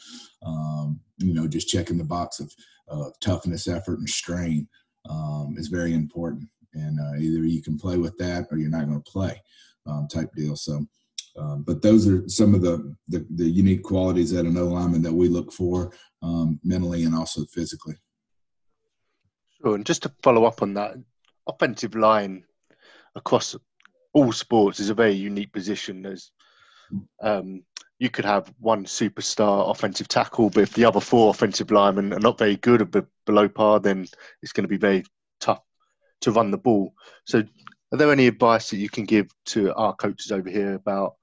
Um, 0.44 1.00
you 1.18 1.34
know, 1.34 1.46
just 1.46 1.68
checking 1.68 1.98
the 1.98 2.04
box 2.04 2.40
of 2.40 2.52
uh, 2.88 3.10
toughness, 3.20 3.68
effort, 3.68 3.98
and 3.98 4.08
strain 4.08 4.68
um, 5.08 5.54
is 5.58 5.68
very 5.68 5.94
important. 5.94 6.48
And 6.74 6.98
uh, 6.98 7.18
either 7.18 7.44
you 7.44 7.62
can 7.62 7.78
play 7.78 7.98
with 7.98 8.16
that 8.18 8.46
or 8.50 8.58
you're 8.58 8.70
not 8.70 8.86
going 8.86 9.02
to 9.02 9.10
play 9.10 9.40
um, 9.86 10.08
type 10.08 10.30
deal. 10.34 10.56
So, 10.56 10.86
um, 11.36 11.62
but 11.62 11.82
those 11.82 12.08
are 12.08 12.28
some 12.28 12.54
of 12.54 12.62
the, 12.62 12.96
the, 13.08 13.26
the 13.36 13.48
unique 13.48 13.82
qualities 13.82 14.32
at 14.32 14.44
an 14.44 14.56
O 14.56 14.66
lineman 14.66 15.02
that 15.02 15.12
we 15.12 15.28
look 15.28 15.52
for 15.52 15.92
um, 16.22 16.58
mentally 16.64 17.04
and 17.04 17.14
also 17.14 17.44
physically. 17.46 17.94
Sure. 19.60 19.74
And 19.74 19.86
just 19.86 20.02
to 20.02 20.12
follow 20.22 20.44
up 20.44 20.62
on 20.62 20.74
that, 20.74 20.94
offensive 21.46 21.94
line 21.94 22.44
across 23.14 23.56
all 24.12 24.32
sports 24.32 24.80
is 24.80 24.90
a 24.90 24.94
very 24.94 25.12
unique 25.12 25.52
position. 25.52 26.02
There's 26.02 26.32
um, 27.22 27.62
you 27.98 28.08
could 28.08 28.24
have 28.24 28.52
one 28.58 28.84
superstar 28.84 29.70
offensive 29.70 30.08
tackle, 30.08 30.50
but 30.50 30.62
if 30.62 30.72
the 30.72 30.86
other 30.86 31.00
four 31.00 31.30
offensive 31.30 31.70
linemen 31.70 32.12
are 32.14 32.20
not 32.20 32.38
very 32.38 32.56
good 32.56 32.82
or 32.82 33.06
below 33.26 33.48
par, 33.48 33.78
then 33.78 34.06
it's 34.42 34.52
going 34.52 34.64
to 34.64 34.68
be 34.68 34.78
very 34.78 35.04
tough 35.38 35.60
to 36.22 36.32
run 36.32 36.50
the 36.50 36.58
ball. 36.58 36.94
So, 37.26 37.42
are 37.92 37.98
there 37.98 38.12
any 38.12 38.26
advice 38.26 38.70
that 38.70 38.78
you 38.78 38.88
can 38.88 39.04
give 39.04 39.28
to 39.46 39.74
our 39.74 39.94
coaches 39.94 40.32
over 40.32 40.48
here 40.48 40.74
about 40.74 41.14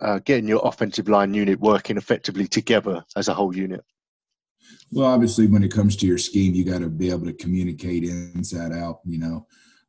uh, 0.00 0.18
getting 0.24 0.48
your 0.48 0.62
offensive 0.64 1.08
line 1.08 1.34
unit 1.34 1.60
working 1.60 1.96
effectively 1.96 2.48
together 2.48 3.04
as 3.14 3.28
a 3.28 3.34
whole 3.34 3.54
unit? 3.54 3.84
Well, 4.90 5.06
obviously, 5.06 5.46
when 5.46 5.62
it 5.62 5.72
comes 5.72 5.94
to 5.96 6.06
your 6.06 6.18
scheme, 6.18 6.54
you 6.54 6.64
got 6.64 6.80
to 6.80 6.88
be 6.88 7.10
able 7.10 7.26
to 7.26 7.32
communicate 7.32 8.04
inside 8.04 8.72
out. 8.72 9.00
You 9.04 9.18
know, 9.18 9.46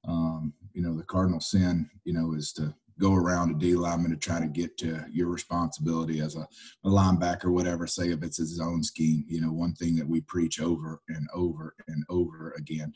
um, 0.07 0.53
you 0.73 0.81
know 0.81 0.95
the 0.95 1.03
cardinal 1.03 1.39
sin, 1.39 1.89
you 2.03 2.13
know, 2.13 2.33
is 2.33 2.51
to 2.53 2.75
go 2.99 3.13
around 3.13 3.51
a 3.51 3.59
D 3.59 3.75
lineman 3.75 4.11
to 4.11 4.17
try 4.17 4.39
to 4.39 4.47
get 4.47 4.77
to 4.77 5.05
your 5.11 5.29
responsibility 5.29 6.21
as 6.21 6.35
a, 6.35 6.47
a 6.85 6.89
linebacker, 6.89 7.51
whatever, 7.51 7.87
say 7.87 8.09
if 8.09 8.23
it's 8.23 8.39
a 8.39 8.45
zone 8.45 8.83
scheme. 8.83 9.25
You 9.27 9.41
know, 9.41 9.51
one 9.51 9.73
thing 9.73 9.95
that 9.97 10.07
we 10.07 10.21
preach 10.21 10.59
over 10.61 11.01
and 11.09 11.27
over 11.33 11.75
and 11.87 12.03
over 12.09 12.53
again 12.57 12.93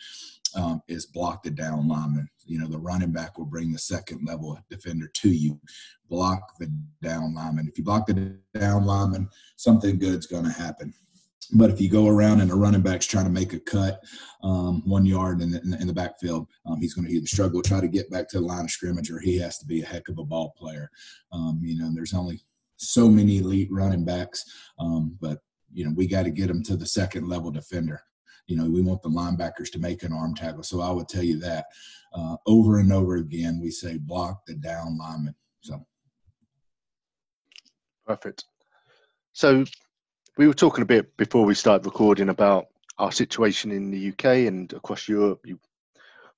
um, 0.55 0.81
is 0.87 1.05
block 1.05 1.43
the 1.43 1.51
down 1.51 1.87
lineman. 1.87 2.29
You 2.45 2.59
know, 2.59 2.67
the 2.67 2.79
running 2.79 3.11
back 3.11 3.37
will 3.37 3.45
bring 3.45 3.71
the 3.71 3.79
second 3.79 4.25
level 4.25 4.57
defender 4.69 5.09
to 5.15 5.29
you. 5.29 5.59
Block 6.09 6.57
the 6.59 6.71
down 7.01 7.35
lineman. 7.35 7.67
If 7.67 7.77
you 7.77 7.83
block 7.83 8.07
the 8.07 8.37
down 8.53 8.85
lineman, 8.85 9.29
something 9.57 9.99
good's 9.99 10.25
going 10.25 10.45
to 10.45 10.51
happen. 10.51 10.93
But 11.53 11.69
if 11.69 11.81
you 11.81 11.89
go 11.89 12.07
around 12.07 12.41
and 12.41 12.51
a 12.51 12.55
running 12.55 12.81
back's 12.81 13.07
trying 13.07 13.25
to 13.25 13.31
make 13.31 13.53
a 13.53 13.59
cut 13.59 14.03
um, 14.43 14.83
one 14.85 15.05
yard 15.05 15.41
in 15.41 15.51
the, 15.51 15.77
in 15.79 15.87
the 15.87 15.93
backfield, 15.93 16.47
um, 16.65 16.79
he's 16.79 16.93
going 16.93 17.07
to 17.07 17.13
either 17.13 17.25
struggle 17.25 17.61
try 17.61 17.81
to 17.81 17.87
get 17.87 18.09
back 18.11 18.29
to 18.29 18.39
the 18.39 18.45
line 18.45 18.65
of 18.65 18.71
scrimmage 18.71 19.09
or 19.09 19.19
he 19.19 19.37
has 19.39 19.57
to 19.57 19.65
be 19.65 19.81
a 19.81 19.85
heck 19.85 20.09
of 20.09 20.19
a 20.19 20.23
ball 20.23 20.53
player. 20.57 20.91
Um, 21.31 21.59
you 21.63 21.79
know, 21.79 21.89
there's 21.93 22.13
only 22.13 22.41
so 22.77 23.09
many 23.09 23.39
elite 23.39 23.69
running 23.71 24.05
backs, 24.05 24.45
um, 24.79 25.17
but 25.19 25.39
you 25.71 25.85
know 25.85 25.93
we 25.95 26.07
got 26.07 26.23
to 26.23 26.31
get 26.31 26.47
them 26.47 26.63
to 26.63 26.75
the 26.75 26.85
second 26.85 27.27
level 27.27 27.51
defender. 27.51 28.01
You 28.47 28.55
know, 28.55 28.69
we 28.69 28.81
want 28.81 29.01
the 29.03 29.09
linebackers 29.09 29.71
to 29.73 29.79
make 29.79 30.01
an 30.03 30.13
arm 30.13 30.33
tackle. 30.33 30.63
So 30.63 30.81
I 30.81 30.89
would 30.89 31.07
tell 31.07 31.23
you 31.23 31.39
that 31.39 31.65
uh, 32.13 32.37
over 32.47 32.79
and 32.79 32.91
over 32.91 33.17
again, 33.17 33.59
we 33.61 33.69
say 33.69 33.97
block 33.97 34.45
the 34.47 34.55
down 34.55 34.97
lineman. 34.97 35.35
So 35.61 35.85
perfect. 38.07 38.45
So 39.33 39.65
we 40.39 40.47
were 40.47 40.53
talking 40.53 40.83
a 40.83 40.85
bit 40.85 41.17
before 41.17 41.43
we 41.43 41.53
started 41.53 41.85
recording 41.85 42.29
about 42.29 42.67
our 42.97 43.11
situation 43.11 43.71
in 43.71 43.91
the 43.91 44.07
UK 44.07 44.47
and 44.47 44.71
across 44.71 45.05
Europe. 45.05 45.41
You, 45.43 45.59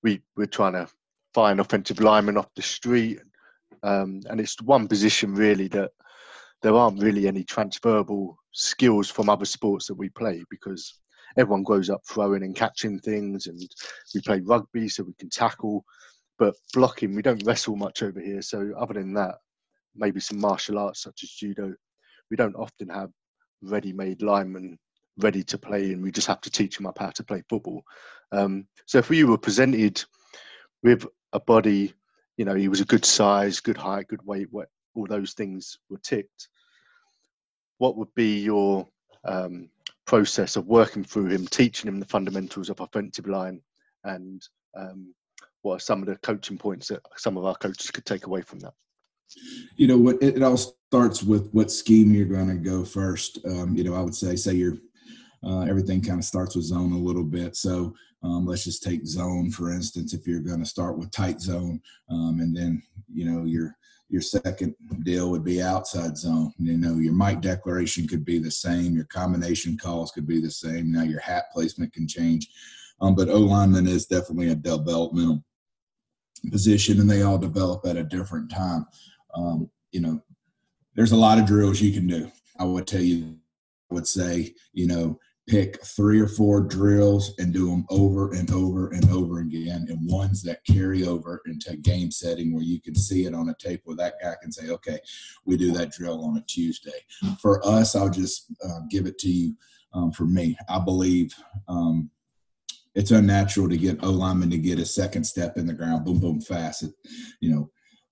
we 0.01 0.23
we're 0.35 0.47
trying 0.47 0.73
to 0.73 0.87
find 1.35 1.59
offensive 1.59 1.99
linemen 1.99 2.35
off 2.35 2.49
the 2.55 2.63
street, 2.63 3.19
um, 3.83 4.21
and 4.27 4.41
it's 4.41 4.59
one 4.63 4.87
position 4.87 5.35
really 5.35 5.67
that 5.67 5.91
there 6.63 6.73
aren't 6.73 6.99
really 6.99 7.27
any 7.27 7.43
transferable 7.43 8.39
skills 8.53 9.07
from 9.07 9.29
other 9.29 9.45
sports 9.45 9.85
that 9.85 9.99
we 9.99 10.09
play 10.09 10.43
because 10.49 10.99
everyone 11.37 11.61
grows 11.61 11.91
up 11.91 12.01
throwing 12.09 12.41
and 12.41 12.55
catching 12.55 12.97
things, 12.97 13.45
and 13.45 13.61
we 14.15 14.21
play 14.21 14.39
rugby 14.39 14.89
so 14.89 15.03
we 15.03 15.13
can 15.19 15.29
tackle, 15.29 15.85
but 16.39 16.55
blocking 16.73 17.13
we 17.13 17.21
don't 17.21 17.45
wrestle 17.45 17.75
much 17.75 18.01
over 18.01 18.19
here. 18.19 18.41
So 18.41 18.71
other 18.79 18.95
than 18.95 19.13
that, 19.13 19.35
maybe 19.95 20.19
some 20.19 20.39
martial 20.39 20.79
arts 20.79 21.03
such 21.03 21.21
as 21.21 21.29
judo, 21.29 21.75
we 22.31 22.35
don't 22.35 22.55
often 22.55 22.89
have 22.89 23.11
ready-made 23.61 24.21
linemen 24.21 24.77
ready 25.17 25.43
to 25.43 25.57
play, 25.57 25.91
and 25.91 26.01
we 26.01 26.11
just 26.11 26.27
have 26.27 26.41
to 26.41 26.51
teach 26.51 26.77
them 26.77 26.87
up 26.87 26.97
how 26.99 27.09
to 27.09 27.23
play 27.23 27.43
football. 27.49 27.83
Um, 28.31 28.67
so 28.85 28.97
if 28.97 29.09
we 29.09 29.23
were 29.23 29.37
presented 29.37 30.03
with 30.83 31.05
a 31.33 31.39
body, 31.39 31.93
you 32.37 32.45
know, 32.45 32.55
he 32.55 32.67
was 32.67 32.81
a 32.81 32.85
good 32.85 33.05
size, 33.05 33.59
good 33.59 33.77
height, 33.77 34.07
good 34.07 34.25
weight, 34.25 34.47
all 34.95 35.05
those 35.07 35.33
things 35.33 35.77
were 35.89 35.99
ticked. 35.99 36.47
What 37.77 37.97
would 37.97 38.13
be 38.15 38.39
your 38.39 38.87
um, 39.25 39.69
process 40.05 40.55
of 40.55 40.67
working 40.67 41.03
through 41.03 41.27
him, 41.27 41.47
teaching 41.47 41.87
him 41.87 41.99
the 41.99 42.05
fundamentals 42.05 42.69
of 42.69 42.79
offensive 42.79 43.27
line, 43.27 43.61
and 44.03 44.41
um, 44.75 45.13
what 45.61 45.75
are 45.75 45.79
some 45.79 46.01
of 46.01 46.07
the 46.07 46.15
coaching 46.17 46.57
points 46.57 46.87
that 46.87 47.01
some 47.17 47.37
of 47.37 47.45
our 47.45 47.55
coaches 47.55 47.91
could 47.91 48.05
take 48.05 48.25
away 48.25 48.41
from 48.41 48.59
that? 48.59 48.73
You 49.75 49.87
know 49.87 49.97
what? 49.97 50.21
It, 50.21 50.41
all 50.43 50.57
starts 50.57 51.23
with 51.23 51.49
what 51.51 51.71
scheme 51.71 52.13
you're 52.13 52.25
going 52.25 52.49
to 52.49 52.55
go 52.55 52.83
first. 52.83 53.39
Um, 53.45 53.75
you 53.75 53.83
know, 53.83 53.95
I 53.95 54.01
would 54.01 54.15
say, 54.15 54.35
say 54.35 54.53
you're 54.53 54.77
uh, 55.43 55.61
everything 55.61 56.01
kind 56.01 56.19
of 56.19 56.25
starts 56.25 56.55
with 56.55 56.65
zone 56.65 56.91
a 56.91 56.97
little 56.97 57.23
bit. 57.23 57.55
So 57.55 57.95
um, 58.23 58.45
let's 58.45 58.63
just 58.63 58.83
take 58.83 59.05
zone 59.05 59.49
for 59.49 59.71
instance. 59.71 60.13
If 60.13 60.27
you're 60.27 60.41
going 60.41 60.59
to 60.59 60.65
start 60.65 60.97
with 60.97 61.11
tight 61.11 61.41
zone, 61.41 61.81
um, 62.09 62.39
and 62.41 62.55
then 62.55 62.83
you 63.11 63.25
know 63.25 63.45
your 63.45 63.75
your 64.09 64.21
second 64.21 64.75
deal 65.03 65.31
would 65.31 65.43
be 65.43 65.61
outside 65.61 66.17
zone. 66.17 66.53
You 66.59 66.77
know, 66.77 66.95
your 66.97 67.13
mic 67.13 67.41
declaration 67.41 68.07
could 68.07 68.25
be 68.25 68.37
the 68.37 68.51
same. 68.51 68.93
Your 68.93 69.05
combination 69.05 69.77
calls 69.77 70.11
could 70.11 70.27
be 70.27 70.41
the 70.41 70.51
same. 70.51 70.91
Now 70.91 71.03
your 71.03 71.21
hat 71.21 71.45
placement 71.53 71.93
can 71.93 72.07
change. 72.07 72.49
Um, 72.99 73.15
but 73.15 73.29
O 73.29 73.39
lineman 73.39 73.87
is 73.87 74.05
definitely 74.05 74.49
a 74.49 74.55
developmental 74.55 75.43
position, 76.51 76.99
and 76.99 77.09
they 77.09 77.21
all 77.23 77.37
develop 77.37 77.85
at 77.85 77.97
a 77.97 78.03
different 78.03 78.51
time 78.51 78.85
um, 79.33 79.69
you 79.91 80.01
know, 80.01 80.21
there's 80.95 81.11
a 81.11 81.17
lot 81.17 81.39
of 81.39 81.45
drills 81.45 81.81
you 81.81 81.93
can 81.93 82.07
do. 82.07 82.31
I 82.59 82.65
would 82.65 82.87
tell 82.87 83.01
you, 83.01 83.37
I 83.89 83.93
would 83.93 84.07
say, 84.07 84.53
you 84.73 84.87
know, 84.87 85.19
pick 85.47 85.83
three 85.83 86.19
or 86.19 86.27
four 86.27 86.61
drills 86.61 87.33
and 87.39 87.53
do 87.53 87.69
them 87.69 87.85
over 87.89 88.31
and 88.33 88.51
over 88.51 88.89
and 88.89 89.09
over 89.09 89.39
again, 89.39 89.85
and 89.89 90.09
ones 90.09 90.41
that 90.43 90.63
carry 90.65 91.05
over 91.05 91.41
into 91.45 91.75
game 91.77 92.11
setting 92.11 92.53
where 92.53 92.63
you 92.63 92.79
can 92.79 92.95
see 92.95 93.25
it 93.25 93.33
on 93.33 93.49
a 93.49 93.55
tape 93.59 93.81
where 93.83 93.97
that 93.97 94.15
guy 94.21 94.33
can 94.41 94.51
say, 94.51 94.69
okay, 94.69 94.99
we 95.45 95.57
do 95.57 95.71
that 95.71 95.91
drill 95.91 96.23
on 96.23 96.37
a 96.37 96.43
Tuesday. 96.47 97.05
For 97.41 97.65
us, 97.65 97.95
I'll 97.95 98.09
just 98.09 98.53
uh, 98.63 98.81
give 98.89 99.05
it 99.07 99.17
to 99.19 99.29
you. 99.29 99.55
Um, 99.93 100.11
for 100.11 100.23
me, 100.23 100.57
I 100.69 100.79
believe 100.79 101.33
um, 101.67 102.09
it's 102.95 103.11
unnatural 103.11 103.67
to 103.67 103.77
get 103.77 104.03
O 104.03 104.09
lineman 104.09 104.49
to 104.51 104.57
get 104.57 104.79
a 104.79 104.85
second 104.85 105.25
step 105.25 105.57
in 105.57 105.65
the 105.65 105.73
ground, 105.73 106.05
boom, 106.05 106.19
boom, 106.19 106.39
fast. 106.39 106.83
It, 106.83 106.93
you 107.39 107.51
know, 107.51 107.69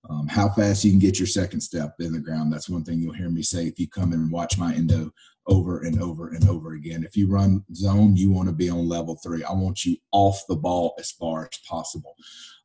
um, 0.10 0.27
how 0.27 0.50
fast 0.50 0.84
you 0.84 0.91
can 0.91 1.00
get 1.00 1.20
your 1.20 1.27
second 1.27 1.62
step 1.62 1.96
in 2.00 2.13
the 2.13 2.20
ground. 2.20 2.53
That's 2.53 2.70
one 2.70 2.84
thing 2.84 3.00
you'll 3.00 3.13
hear 3.13 3.29
me 3.29 3.41
say 3.41 3.68
if 3.68 3.79
you 3.79 3.88
come 3.88 4.13
and 4.13 4.32
watch 4.32 4.58
my 4.58 4.74
endo 4.74 5.12
over 5.48 5.79
and 5.82 6.01
over 6.01 6.29
and 6.29 6.48
over 6.48 6.74
again. 6.74 7.03
If 7.03 7.18
you 7.18 7.27
run 7.27 7.65
zone, 7.74 8.15
you 8.15 8.32
want 8.32 8.48
to 8.48 8.53
be 8.53 8.70
on 8.70 8.88
level 8.88 9.20
three. 9.24 9.44
I 9.44 9.51
want 9.51 9.84
you 9.84 9.98
off 10.12 10.44
the 10.48 10.56
ball 10.56 10.94
as 11.00 11.12
far 11.12 11.50
as 11.51 11.58
possible. 11.68 12.15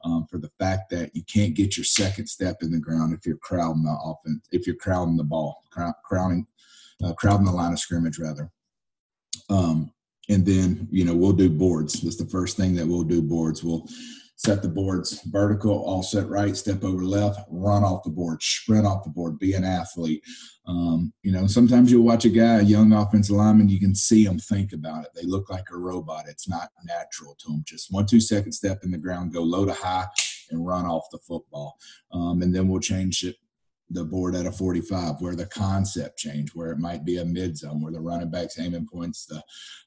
Um, 0.04 0.26
for 0.30 0.38
the 0.38 0.50
fact 0.58 0.90
that 0.90 1.16
you 1.16 1.22
can't 1.24 1.54
get 1.54 1.78
your 1.78 1.84
second 1.84 2.26
step 2.26 2.58
in 2.60 2.70
the 2.70 2.78
ground 2.78 3.14
if 3.14 3.24
you're 3.24 3.38
crowding 3.38 3.84
the 3.84 3.96
offense, 4.04 4.46
if 4.52 4.66
you're 4.66 4.76
crowding 4.76 5.16
the 5.16 5.24
ball, 5.24 5.62
crowding, 5.70 6.46
uh, 7.02 7.14
crowding 7.14 7.46
the 7.46 7.52
line 7.52 7.72
of 7.72 7.78
scrimmage 7.78 8.18
rather. 8.18 8.50
Um, 9.48 9.90
and 10.28 10.44
then 10.44 10.88
you 10.90 11.04
know 11.04 11.14
we'll 11.14 11.32
do 11.32 11.48
boards. 11.48 12.00
That's 12.00 12.16
the 12.16 12.26
first 12.26 12.56
thing 12.56 12.74
that 12.74 12.86
we'll 12.86 13.02
do. 13.02 13.22
Boards. 13.22 13.64
We'll 13.64 13.86
set 14.36 14.62
the 14.62 14.68
boards 14.68 15.22
vertical, 15.26 15.72
all 15.84 16.02
set 16.02 16.28
right, 16.28 16.56
step 16.56 16.82
over 16.82 17.04
left, 17.04 17.40
run 17.50 17.84
off 17.84 18.02
the 18.02 18.10
board, 18.10 18.42
sprint 18.42 18.86
off 18.86 19.04
the 19.04 19.10
board, 19.10 19.38
be 19.38 19.52
an 19.54 19.64
athlete. 19.64 20.22
Um, 20.66 21.12
you 21.22 21.30
know, 21.30 21.46
sometimes 21.46 21.90
you'll 21.90 22.04
watch 22.04 22.24
a 22.24 22.30
guy, 22.30 22.58
a 22.58 22.62
young 22.62 22.92
offensive 22.92 23.36
lineman, 23.36 23.68
you 23.68 23.78
can 23.78 23.94
see 23.94 24.24
them 24.24 24.38
think 24.38 24.72
about 24.72 25.04
it. 25.04 25.10
They 25.14 25.26
look 25.26 25.50
like 25.50 25.66
a 25.70 25.78
robot. 25.78 26.24
It's 26.28 26.48
not 26.48 26.70
natural 26.84 27.36
to 27.40 27.52
them. 27.52 27.62
Just 27.66 27.92
one, 27.92 28.06
two 28.06 28.20
second 28.20 28.52
step 28.52 28.80
in 28.82 28.90
the 28.90 28.98
ground, 28.98 29.32
go 29.32 29.42
low 29.42 29.64
to 29.64 29.72
high, 29.72 30.06
and 30.50 30.66
run 30.66 30.84
off 30.84 31.06
the 31.12 31.18
football. 31.18 31.76
Um, 32.12 32.42
and 32.42 32.54
then 32.54 32.68
we'll 32.68 32.80
change 32.80 33.24
it 33.24 33.36
the 33.90 34.04
board 34.04 34.34
at 34.34 34.46
a 34.46 34.52
45 34.52 35.20
where 35.20 35.36
the 35.36 35.46
concept 35.46 36.18
change 36.18 36.50
where 36.54 36.72
it 36.72 36.78
might 36.78 37.04
be 37.04 37.18
a 37.18 37.24
mid 37.24 37.56
zone 37.56 37.82
where 37.82 37.92
the 37.92 38.00
running 38.00 38.30
back's 38.30 38.58
aiming 38.58 38.88
points 38.90 39.26
the 39.26 39.42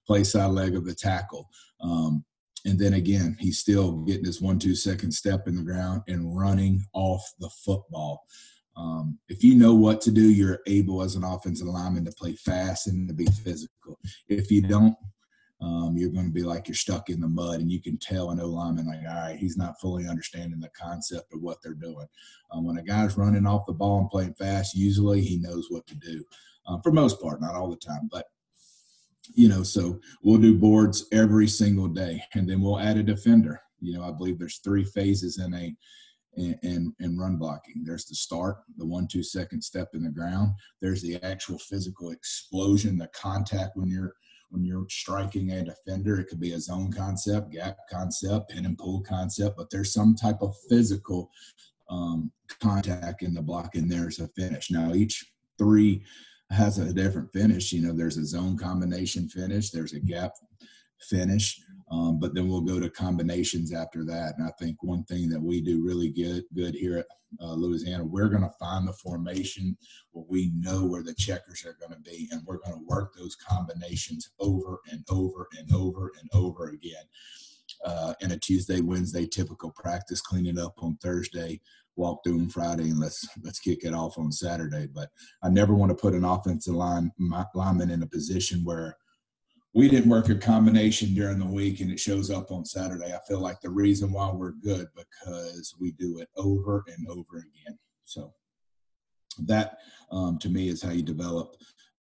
play 0.06 0.24
side 0.24 0.52
leg 0.52 0.76
of 0.76 0.86
the 0.86 0.94
tackle 0.94 1.50
um, 1.82 2.24
and 2.66 2.80
then 2.80 2.94
again, 2.94 3.38
he's 3.40 3.60
still 3.60 3.92
getting 4.04 4.26
his 4.26 4.42
one, 4.42 4.60
two 4.60 4.76
second 4.76 5.12
step 5.12 5.48
in 5.48 5.56
the 5.56 5.64
ground 5.64 6.02
and 6.08 6.38
running 6.38 6.84
off 6.94 7.24
the 7.40 7.50
football. 7.66 8.26
Um, 8.76 9.18
if 9.28 9.44
you 9.44 9.56
know 9.56 9.74
what 9.74 10.02
to 10.02 10.12
do, 10.12 10.22
you're 10.22 10.60
able 10.68 11.02
as 11.02 11.16
an 11.16 11.24
offensive 11.24 11.68
lineman 11.68 12.06
to 12.06 12.12
play 12.12 12.34
fast 12.34 12.88
and 12.88 13.08
to 13.08 13.14
be 13.14 13.26
physical. 13.26 14.00
If 14.30 14.52
you 14.52 14.62
don't, 14.62 14.96
um, 15.60 15.96
you're 15.98 16.12
going 16.12 16.28
to 16.28 16.34
be 16.34 16.44
like 16.44 16.68
you're 16.68 16.76
stuck 16.76 17.10
in 17.10 17.20
the 17.20 17.28
mud, 17.28 17.60
and 17.60 17.72
you 17.72 17.82
can 17.82 17.98
tell 17.98 18.30
an 18.30 18.40
O 18.40 18.46
lineman, 18.48 18.86
like, 18.86 19.00
all 19.10 19.16
right, 19.16 19.36
he's 19.36 19.58
not 19.58 19.80
fully 19.82 20.08
understanding 20.08 20.60
the 20.60 20.70
concept 20.80 21.34
of 21.34 21.42
what 21.42 21.58
they're 21.64 21.74
doing. 21.74 22.06
Um, 22.52 22.66
when 22.66 22.78
a 22.78 22.84
guy's 22.84 23.18
running 23.18 23.48
off 23.48 23.66
the 23.66 23.74
ball 23.74 24.00
and 24.00 24.10
playing 24.10 24.36
fast, 24.36 24.76
usually 24.76 25.22
he 25.22 25.38
knows 25.38 25.68
what 25.70 25.88
to 25.88 25.96
do. 25.96 26.24
Uh, 26.68 26.78
for 26.84 26.92
most 26.92 27.20
part, 27.20 27.42
not 27.42 27.56
all 27.56 27.70
the 27.70 27.78
time, 27.78 28.08
but 28.12 28.26
you 29.34 29.50
know, 29.50 29.64
so 29.64 30.00
we'll 30.24 30.40
do 30.40 30.58
boards 30.58 31.06
every 31.12 31.48
single 31.48 31.88
day, 31.88 32.22
and 32.34 32.50
then 32.50 32.62
we'll 32.62 32.80
add 32.80 32.98
a 32.98 33.04
defender. 33.04 33.62
You 33.80 33.98
know, 33.98 34.04
I 34.04 34.12
believe 34.12 34.40
there's 34.40 34.58
three 34.58 34.84
phases 34.84 35.40
in 35.40 35.54
a 35.54 35.76
in, 36.38 36.94
in 37.00 37.18
run 37.18 37.38
blocking. 37.38 37.84
There's 37.84 38.06
the 38.06 38.16
start, 38.16 38.58
the 38.78 38.86
one 38.86 39.08
two 39.08 39.24
second 39.24 39.62
step 39.62 39.90
in 39.94 40.04
the 40.04 40.10
ground. 40.10 40.52
There's 40.82 41.02
the 41.02 41.22
actual 41.24 41.58
physical 41.58 42.12
explosion, 42.12 42.98
the 42.98 43.10
contact 43.20 43.76
when 43.76 43.90
you're 43.90 44.14
when 44.50 44.64
you're 44.64 44.86
striking 44.90 45.52
a 45.52 45.64
defender. 45.64 46.20
It 46.20 46.28
could 46.28 46.40
be 46.40 46.54
a 46.54 46.60
zone 46.60 46.92
concept, 46.92 47.52
gap 47.52 47.78
concept, 47.92 48.52
pin 48.52 48.66
and 48.66 48.78
pull 48.78 49.02
concept, 49.02 49.58
but 49.58 49.70
there's 49.70 49.94
some 49.94 50.16
type 50.16 50.42
of 50.42 50.56
physical 50.70 51.30
um, 51.90 52.32
contact 52.62 53.24
in 53.24 53.34
the 53.34 53.42
block, 53.42 53.76
and 53.76 53.92
there's 53.92 54.20
a 54.20 54.28
finish. 54.30 54.72
Now 54.72 54.94
each 54.94 55.26
three 55.58 56.04
has 56.50 56.78
a 56.80 56.94
different 56.94 57.32
finish. 57.34 57.74
You 57.74 57.82
know, 57.88 57.94
there's 57.94 58.18
a 58.18 58.26
zone 58.26 58.58
combination 58.58 59.28
finish, 59.30 59.70
there's 59.72 59.94
a 59.94 60.00
gap 60.00 60.32
finish, 61.00 61.60
um, 61.92 62.20
but 62.20 62.34
then 62.34 62.48
we'll 62.48 62.62
go 62.62 62.80
to 62.80 62.90
combinations 62.90 63.74
after 63.74 64.04
that. 64.06 64.36
And 64.38 64.48
I 64.48 64.52
think 64.60 64.82
one 64.82 65.04
thing 65.04 65.30
that 65.30 65.42
we 65.42 65.62
do 65.62 65.86
really 65.86 66.10
good 66.10 66.44
good 66.56 66.74
here 66.74 66.98
at 67.00 67.06
uh, 67.42 67.54
Louisiana, 67.54 68.06
we're 68.06 68.30
going 68.30 68.44
to 68.44 68.54
find 68.60 68.88
the 68.88 68.94
formation 68.94 69.78
where 70.12 70.26
we 70.30 70.52
know 70.56 70.86
where 70.86 71.04
the 71.04 71.14
checkers 71.14 71.66
are 71.66 71.78
going 71.80 71.92
to 71.92 72.10
be, 72.10 72.30
and 72.32 72.42
we're 72.46 72.60
going 72.60 72.78
to 72.78 72.86
work 72.86 73.14
those 73.14 73.36
combinations 73.36 74.30
over 74.40 74.80
and 74.92 75.04
over 75.10 75.48
and 75.60 75.74
over 75.74 76.12
and 76.20 76.30
over 76.34 76.70
again. 76.70 77.04
uh, 77.86 78.14
in 78.22 78.32
a 78.32 78.38
Tuesday, 78.38 78.82
Wednesday 78.82 79.28
typical 79.28 79.72
practice, 79.72 80.22
cleaning 80.22 80.60
up 80.60 80.74
on 80.80 80.98
Thursday, 80.98 81.62
walk 81.98 82.24
through 82.24 82.38
them 82.38 82.50
Friday, 82.50 82.90
and 82.90 83.00
let's 83.00 83.28
let's 83.44 83.60
kick 83.60 83.84
it 83.84 83.94
off 83.94 84.18
on 84.18 84.32
Saturday. 84.32 84.88
But 84.94 85.10
I 85.44 85.50
never 85.50 85.74
want 85.74 85.90
to 85.90 86.02
put 86.02 86.14
an 86.14 86.24
offensive 86.24 86.76
line 86.76 87.12
my, 87.18 87.46
lineman 87.54 87.92
in 87.92 88.04
a 88.04 88.08
position 88.08 88.64
where 88.64 88.96
we 89.74 89.88
didn't 89.88 90.10
work 90.10 90.30
a 90.30 90.36
combination 90.36 91.14
during 91.14 91.38
the 91.38 91.46
week 91.46 91.82
and 91.82 91.92
it 91.92 92.00
shows 92.00 92.32
up 92.32 92.52
on 92.52 92.66
Saturday. 92.66 93.14
I 93.14 93.20
feel 93.28 93.40
like 93.40 93.62
the 93.62 93.70
reason 93.70 94.12
why 94.12 94.32
we're 94.32 94.54
good 94.54 94.88
because 94.96 95.76
we 95.80 95.92
do 95.92 96.18
it 96.20 96.30
over 96.36 96.84
and 96.88 97.08
over 97.10 97.38
again. 97.38 97.78
So 98.04 98.34
that 99.46 99.78
um, 100.12 100.40
to 100.40 100.50
me 100.50 100.70
is 100.70 100.82
how 100.82 100.92
you 100.92 101.04
develop 101.04 101.56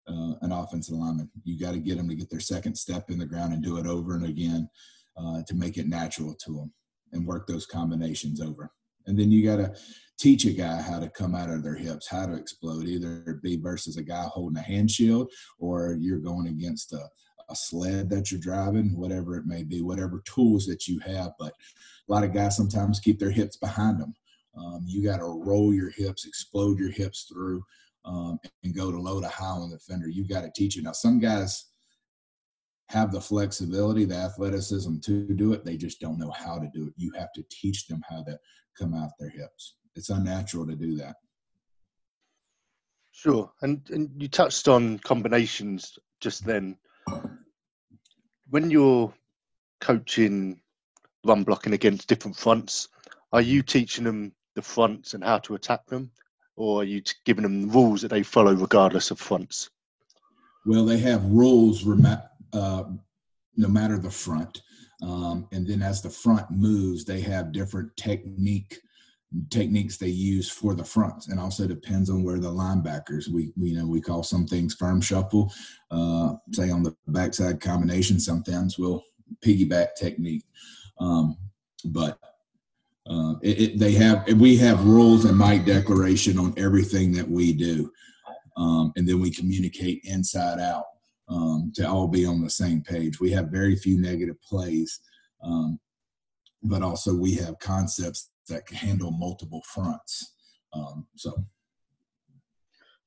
uh, 0.08 0.34
an 0.40 0.52
offensive 0.52 0.94
lineman. 0.94 1.30
You 1.44 1.58
got 1.58 1.72
to 1.72 1.78
get 1.78 1.98
them 1.98 2.08
to 2.08 2.14
get 2.14 2.30
their 2.30 2.40
second 2.40 2.74
step 2.74 3.10
in 3.10 3.18
the 3.18 3.26
ground 3.26 3.52
and 3.52 3.62
do 3.62 3.76
it 3.76 3.86
over 3.86 4.14
and 4.14 4.24
again 4.24 4.70
uh, 5.18 5.42
to 5.46 5.54
make 5.54 5.76
it 5.76 5.88
natural 5.88 6.34
to 6.34 6.52
them 6.54 6.72
and 7.12 7.26
work 7.26 7.46
those 7.46 7.66
combinations 7.66 8.40
over. 8.40 8.70
And 9.06 9.18
then 9.18 9.30
you 9.30 9.44
got 9.44 9.56
to 9.56 9.74
teach 10.18 10.44
a 10.44 10.50
guy 10.50 10.80
how 10.82 10.98
to 10.98 11.08
come 11.08 11.34
out 11.34 11.48
of 11.48 11.62
their 11.62 11.76
hips, 11.76 12.08
how 12.08 12.26
to 12.26 12.34
explode, 12.34 12.86
either 12.86 13.40
be 13.42 13.56
versus 13.56 13.96
a 13.96 14.02
guy 14.02 14.24
holding 14.24 14.58
a 14.58 14.62
hand 14.62 14.90
shield 14.90 15.30
or 15.58 15.96
you're 16.00 16.18
going 16.18 16.48
against 16.48 16.92
a, 16.92 17.08
a 17.48 17.56
sled 17.56 18.10
that 18.10 18.30
you're 18.30 18.40
driving, 18.40 18.96
whatever 18.96 19.36
it 19.36 19.46
may 19.46 19.62
be, 19.62 19.80
whatever 19.80 20.22
tools 20.26 20.66
that 20.66 20.86
you 20.88 20.98
have. 21.00 21.30
But 21.38 21.52
a 22.08 22.12
lot 22.12 22.24
of 22.24 22.34
guys 22.34 22.56
sometimes 22.56 23.00
keep 23.00 23.18
their 23.18 23.30
hips 23.30 23.56
behind 23.56 24.00
them. 24.00 24.14
Um, 24.56 24.84
you 24.86 25.04
got 25.04 25.18
to 25.18 25.42
roll 25.44 25.72
your 25.72 25.90
hips, 25.90 26.26
explode 26.26 26.78
your 26.78 26.90
hips 26.90 27.26
through, 27.30 27.62
um, 28.04 28.38
and 28.64 28.74
go 28.74 28.90
to 28.90 29.00
low 29.00 29.20
to 29.20 29.28
high 29.28 29.46
on 29.46 29.70
the 29.70 29.78
fender. 29.78 30.08
You 30.08 30.26
got 30.26 30.42
to 30.42 30.50
teach 30.54 30.76
it. 30.76 30.84
Now, 30.84 30.92
some 30.92 31.20
guys 31.20 31.66
have 32.88 33.12
the 33.12 33.20
flexibility, 33.20 34.04
the 34.04 34.16
athleticism 34.16 34.98
to 35.00 35.28
do 35.34 35.52
it. 35.52 35.64
They 35.64 35.76
just 35.76 36.00
don't 36.00 36.18
know 36.18 36.30
how 36.30 36.58
to 36.58 36.68
do 36.72 36.86
it. 36.86 36.94
You 36.96 37.12
have 37.18 37.32
to 37.34 37.44
teach 37.50 37.86
them 37.86 38.02
how 38.08 38.22
to 38.24 38.38
come 38.78 38.94
out 38.94 39.10
their 39.18 39.30
hips. 39.30 39.74
It's 39.94 40.10
unnatural 40.10 40.66
to 40.66 40.76
do 40.76 40.96
that. 40.96 41.16
Sure, 43.12 43.50
and 43.62 43.80
and 43.90 44.10
you 44.16 44.28
touched 44.28 44.68
on 44.68 44.98
combinations 45.00 45.98
just 46.20 46.44
then. 46.44 46.76
When 48.50 48.70
you're 48.70 49.12
coaching 49.80 50.60
run 51.24 51.42
blocking 51.44 51.72
against 51.72 52.08
different 52.08 52.36
fronts, 52.36 52.88
are 53.32 53.40
you 53.40 53.62
teaching 53.62 54.04
them 54.04 54.32
the 54.54 54.62
fronts 54.62 55.14
and 55.14 55.22
how 55.22 55.38
to 55.38 55.54
attack 55.54 55.84
them, 55.86 56.10
or 56.56 56.82
are 56.82 56.84
you 56.84 57.02
giving 57.24 57.42
them 57.42 57.70
rules 57.70 58.02
that 58.02 58.08
they 58.08 58.22
follow 58.22 58.54
regardless 58.54 59.10
of 59.10 59.18
fronts? 59.18 59.70
Well, 60.64 60.84
they 60.84 60.98
have 60.98 61.24
rules 61.24 61.86
uh, 62.52 62.84
no 63.56 63.68
matter 63.68 63.98
the 63.98 64.10
front, 64.10 64.62
um, 65.02 65.46
and 65.52 65.66
then 65.66 65.82
as 65.82 66.02
the 66.02 66.10
front 66.10 66.50
moves, 66.50 67.04
they 67.04 67.20
have 67.20 67.52
different 67.52 67.96
technique 67.96 68.80
techniques 69.50 69.98
they 69.98 70.08
use 70.08 70.50
for 70.50 70.74
the 70.74 70.84
fronts. 70.84 71.28
And 71.28 71.38
also 71.38 71.66
depends 71.66 72.08
on 72.08 72.22
where 72.22 72.38
the 72.38 72.50
linebackers 72.50 73.28
we, 73.28 73.52
we 73.56 73.70
you 73.70 73.78
know 73.78 73.86
we 73.86 74.00
call 74.00 74.22
some 74.22 74.46
things 74.46 74.74
firm 74.74 75.00
shuffle. 75.00 75.52
Uh, 75.90 76.34
say 76.52 76.70
on 76.70 76.82
the 76.82 76.96
backside 77.08 77.60
combination 77.60 78.18
sometimes 78.18 78.78
we'll 78.78 79.02
piggyback 79.44 79.88
technique. 79.96 80.44
Um, 80.98 81.36
but 81.84 82.18
uh, 83.08 83.34
it, 83.42 83.60
it, 83.60 83.78
they 83.78 83.92
have 83.92 84.26
we 84.34 84.56
have 84.56 84.84
rules 84.84 85.24
and 85.24 85.36
Mike 85.36 85.64
declaration 85.64 86.38
on 86.38 86.54
everything 86.56 87.12
that 87.12 87.28
we 87.28 87.52
do, 87.52 87.90
um, 88.56 88.92
and 88.96 89.08
then 89.08 89.20
we 89.20 89.30
communicate 89.30 90.00
inside 90.04 90.58
out 90.58 90.84
um, 91.28 91.72
to 91.74 91.88
all 91.88 92.08
be 92.08 92.24
on 92.24 92.42
the 92.42 92.50
same 92.50 92.82
page. 92.82 93.20
We 93.20 93.30
have 93.32 93.48
very 93.48 93.76
few 93.76 94.00
negative 94.00 94.40
plays, 94.42 95.00
um, 95.42 95.78
but 96.62 96.82
also 96.82 97.14
we 97.14 97.34
have 97.34 97.58
concepts 97.58 98.30
that 98.48 98.66
can 98.66 98.76
handle 98.76 99.10
multiple 99.10 99.62
fronts. 99.66 100.34
Um, 100.72 101.06
so, 101.16 101.44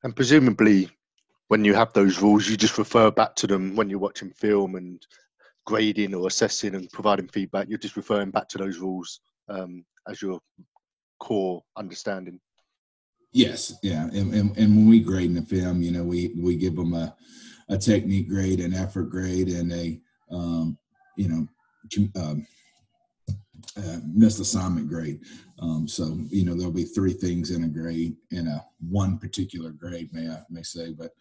and 0.03 0.15
presumably, 0.15 0.89
when 1.47 1.65
you 1.65 1.73
have 1.73 1.93
those 1.93 2.21
rules, 2.21 2.47
you 2.47 2.57
just 2.57 2.77
refer 2.77 3.11
back 3.11 3.35
to 3.35 3.47
them 3.47 3.75
when 3.75 3.89
you're 3.89 3.99
watching 3.99 4.31
film 4.31 4.75
and 4.75 5.05
grading 5.65 6.13
or 6.13 6.27
assessing 6.27 6.75
and 6.75 6.89
providing 6.91 7.27
feedback. 7.27 7.67
You're 7.67 7.77
just 7.77 7.97
referring 7.97 8.31
back 8.31 8.47
to 8.49 8.57
those 8.57 8.77
rules 8.77 9.19
um, 9.49 9.83
as 10.07 10.21
your 10.21 10.39
core 11.19 11.61
understanding. 11.77 12.39
Yes, 13.33 13.73
yeah, 13.81 14.05
and, 14.05 14.33
and, 14.33 14.57
and 14.57 14.75
when 14.75 14.89
we 14.89 14.99
grade 14.99 15.27
in 15.27 15.35
the 15.35 15.41
film, 15.41 15.81
you 15.81 15.91
know, 15.91 16.03
we 16.03 16.33
we 16.37 16.57
give 16.57 16.75
them 16.75 16.93
a 16.93 17.15
a 17.71 17.77
technique 17.77 18.29
grade, 18.29 18.59
an 18.59 18.73
effort 18.73 19.05
grade, 19.09 19.47
and 19.47 19.71
a 19.71 19.99
um, 20.29 20.77
you 21.17 21.27
know 21.29 21.47
um, 22.21 22.45
uh, 23.77 23.97
missed 24.05 24.39
assignment 24.39 24.87
grade. 24.87 25.21
Um, 25.59 25.87
so 25.87 26.17
you 26.29 26.45
know 26.45 26.53
there'll 26.53 26.71
be 26.71 26.83
three 26.83 27.13
things 27.13 27.49
in 27.49 27.63
a 27.63 27.67
grade 27.67 28.15
in 28.31 28.47
a 28.47 28.63
one 28.89 29.17
particular 29.17 29.71
grade, 29.71 30.13
may 30.13 30.29
I 30.29 30.41
may 30.49 30.63
say, 30.63 30.91
but 30.91 31.11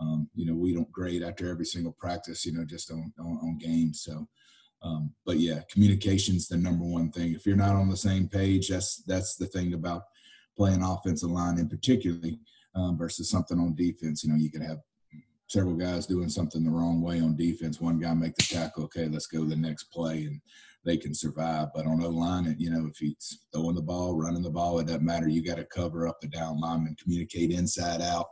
um, 0.00 0.30
you 0.34 0.46
know 0.46 0.54
we 0.54 0.72
don't 0.72 0.90
grade 0.92 1.22
after 1.22 1.50
every 1.50 1.66
single 1.66 1.92
practice, 1.92 2.46
you 2.46 2.52
know, 2.52 2.64
just 2.64 2.90
on 2.90 3.12
on, 3.18 3.38
on 3.42 3.58
games. 3.58 4.00
So 4.00 4.26
um, 4.82 5.12
but 5.24 5.38
yeah, 5.38 5.60
communication's 5.70 6.46
the 6.46 6.56
number 6.56 6.84
one 6.84 7.10
thing. 7.10 7.34
If 7.34 7.46
you're 7.46 7.56
not 7.56 7.74
on 7.74 7.88
the 7.88 7.96
same 7.96 8.28
page, 8.28 8.68
that's 8.68 9.02
that's 9.06 9.34
the 9.34 9.46
thing 9.46 9.74
about 9.74 10.04
playing 10.56 10.82
offensive 10.82 11.30
line 11.30 11.58
in 11.58 11.68
particularly 11.68 12.38
um, 12.74 12.96
versus 12.96 13.28
something 13.28 13.58
on 13.58 13.74
defense. 13.74 14.22
You 14.22 14.30
know, 14.30 14.36
you 14.36 14.50
could 14.50 14.62
have 14.62 14.78
several 15.48 15.74
guys 15.74 16.06
doing 16.06 16.28
something 16.28 16.64
the 16.64 16.70
wrong 16.70 17.00
way 17.00 17.20
on 17.20 17.36
defense. 17.36 17.80
One 17.80 17.98
guy 17.98 18.14
make 18.14 18.34
the 18.34 18.42
tackle, 18.42 18.84
okay, 18.84 19.08
let's 19.08 19.26
go 19.26 19.40
to 19.40 19.48
the 19.48 19.56
next 19.56 19.84
play, 19.84 20.24
and 20.24 20.40
they 20.84 20.96
can 20.96 21.14
survive. 21.14 21.68
But 21.74 21.86
on 21.86 22.02
O 22.02 22.08
line, 22.08 22.54
you 22.58 22.70
know, 22.70 22.86
if 22.86 22.98
he's 22.98 23.44
throwing 23.52 23.74
the 23.74 23.82
ball, 23.82 24.16
running 24.16 24.42
the 24.42 24.50
ball, 24.50 24.78
it 24.78 24.86
doesn't 24.86 25.04
matter. 25.04 25.28
You 25.28 25.44
got 25.44 25.56
to 25.56 25.64
cover 25.64 26.06
up 26.08 26.20
the 26.20 26.28
down 26.28 26.60
lineman, 26.60 26.96
communicate 27.02 27.50
inside 27.50 28.00
out, 28.00 28.26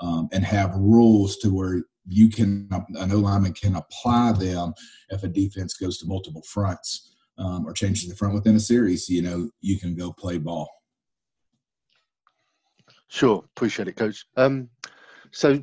um, 0.00 0.28
and 0.32 0.44
have 0.44 0.74
rules 0.74 1.38
to 1.38 1.50
where 1.54 1.84
you 2.06 2.28
can 2.28 2.68
an 2.70 3.12
O 3.12 3.16
lineman 3.16 3.54
can 3.54 3.76
apply 3.76 4.32
them 4.32 4.74
if 5.10 5.22
a 5.22 5.28
defense 5.28 5.74
goes 5.74 5.98
to 5.98 6.06
multiple 6.06 6.42
fronts 6.42 7.14
um, 7.38 7.66
or 7.66 7.72
changes 7.72 8.08
the 8.08 8.16
front 8.16 8.34
within 8.34 8.56
a 8.56 8.60
series. 8.60 9.08
You 9.08 9.22
know, 9.22 9.50
you 9.60 9.78
can 9.78 9.94
go 9.94 10.12
play 10.12 10.38
ball. 10.38 10.68
Sure, 13.08 13.44
appreciate 13.56 13.88
it, 13.88 13.96
Coach. 13.96 14.26
Um, 14.36 14.68
so, 15.30 15.62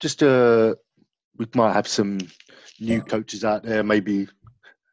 just 0.00 0.22
uh, 0.22 0.74
we 1.36 1.46
might 1.54 1.72
have 1.72 1.88
some 1.88 2.18
new 2.80 3.02
coaches 3.02 3.44
out 3.44 3.62
there, 3.62 3.82
maybe 3.82 4.28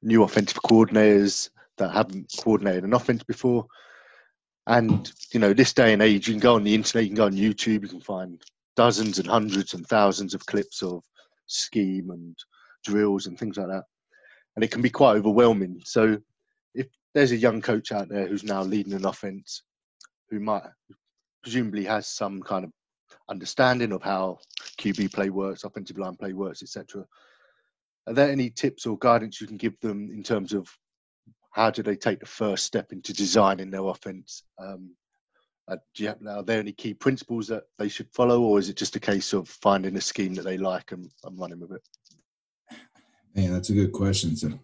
new 0.01 0.23
offensive 0.23 0.57
coordinators 0.63 1.49
that 1.77 1.91
haven't 1.91 2.31
coordinated 2.39 2.83
an 2.83 2.93
offense 2.93 3.23
before. 3.23 3.65
And 4.67 5.11
you 5.31 5.39
know, 5.39 5.53
this 5.53 5.73
day 5.73 5.93
and 5.93 6.01
age, 6.01 6.27
you 6.27 6.33
can 6.33 6.39
go 6.39 6.55
on 6.55 6.63
the 6.63 6.73
internet, 6.73 7.03
you 7.03 7.09
can 7.09 7.17
go 7.17 7.25
on 7.25 7.33
YouTube, 7.33 7.83
you 7.83 7.87
can 7.87 8.01
find 8.01 8.41
dozens 8.75 9.19
and 9.19 9.27
hundreds 9.27 9.73
and 9.73 9.85
thousands 9.87 10.33
of 10.33 10.45
clips 10.45 10.81
of 10.81 11.03
scheme 11.47 12.09
and 12.09 12.35
drills 12.83 13.27
and 13.27 13.37
things 13.37 13.57
like 13.57 13.67
that. 13.67 13.83
And 14.55 14.63
it 14.63 14.71
can 14.71 14.81
be 14.81 14.89
quite 14.89 15.17
overwhelming. 15.17 15.81
So 15.85 16.17
if 16.73 16.87
there's 17.13 17.31
a 17.31 17.37
young 17.37 17.61
coach 17.61 17.91
out 17.91 18.09
there 18.09 18.27
who's 18.27 18.43
now 18.43 18.63
leading 18.63 18.93
an 18.93 19.05
offense 19.05 19.63
who 20.29 20.39
might 20.39 20.63
presumably 21.43 21.85
has 21.85 22.07
some 22.07 22.41
kind 22.41 22.65
of 22.65 22.71
understanding 23.29 23.91
of 23.91 24.01
how 24.01 24.39
QB 24.75 25.13
play 25.13 25.29
works, 25.29 25.63
offensive 25.63 25.97
line 25.97 26.15
play 26.15 26.33
works, 26.33 26.61
etc. 26.61 27.05
Are 28.07 28.13
there 28.13 28.31
any 28.31 28.49
tips 28.49 28.85
or 28.85 28.97
guidance 28.97 29.41
you 29.41 29.47
can 29.47 29.57
give 29.57 29.79
them 29.79 30.11
in 30.11 30.23
terms 30.23 30.53
of 30.53 30.69
how 31.51 31.71
do 31.71 31.81
they 31.81 31.95
take 31.95 32.19
the 32.19 32.25
first 32.25 32.65
step 32.65 32.91
into 32.91 33.13
designing 33.13 33.71
their 33.71 33.85
offense 33.85 34.43
um, 34.59 34.91
uh, 35.67 35.77
have, 35.99 36.17
are 36.27 36.43
there 36.43 36.59
any 36.59 36.71
key 36.71 36.93
principles 36.93 37.47
that 37.47 37.63
they 37.79 37.89
should 37.89 38.07
follow, 38.13 38.41
or 38.41 38.59
is 38.59 38.69
it 38.69 38.77
just 38.77 38.95
a 38.95 38.99
case 38.99 39.33
of 39.33 39.49
finding 39.49 39.95
a 39.97 40.01
scheme 40.01 40.33
that 40.35 40.43
they 40.43 40.57
like 40.57 40.91
and, 40.91 41.09
and 41.23 41.39
running 41.39 41.59
with 41.59 41.71
it? 41.71 41.81
Man, 43.35 43.51
that's 43.51 43.69
a 43.69 43.73
good 43.73 43.91
question. 43.91 44.31
It's 44.31 44.43
a 44.43 44.59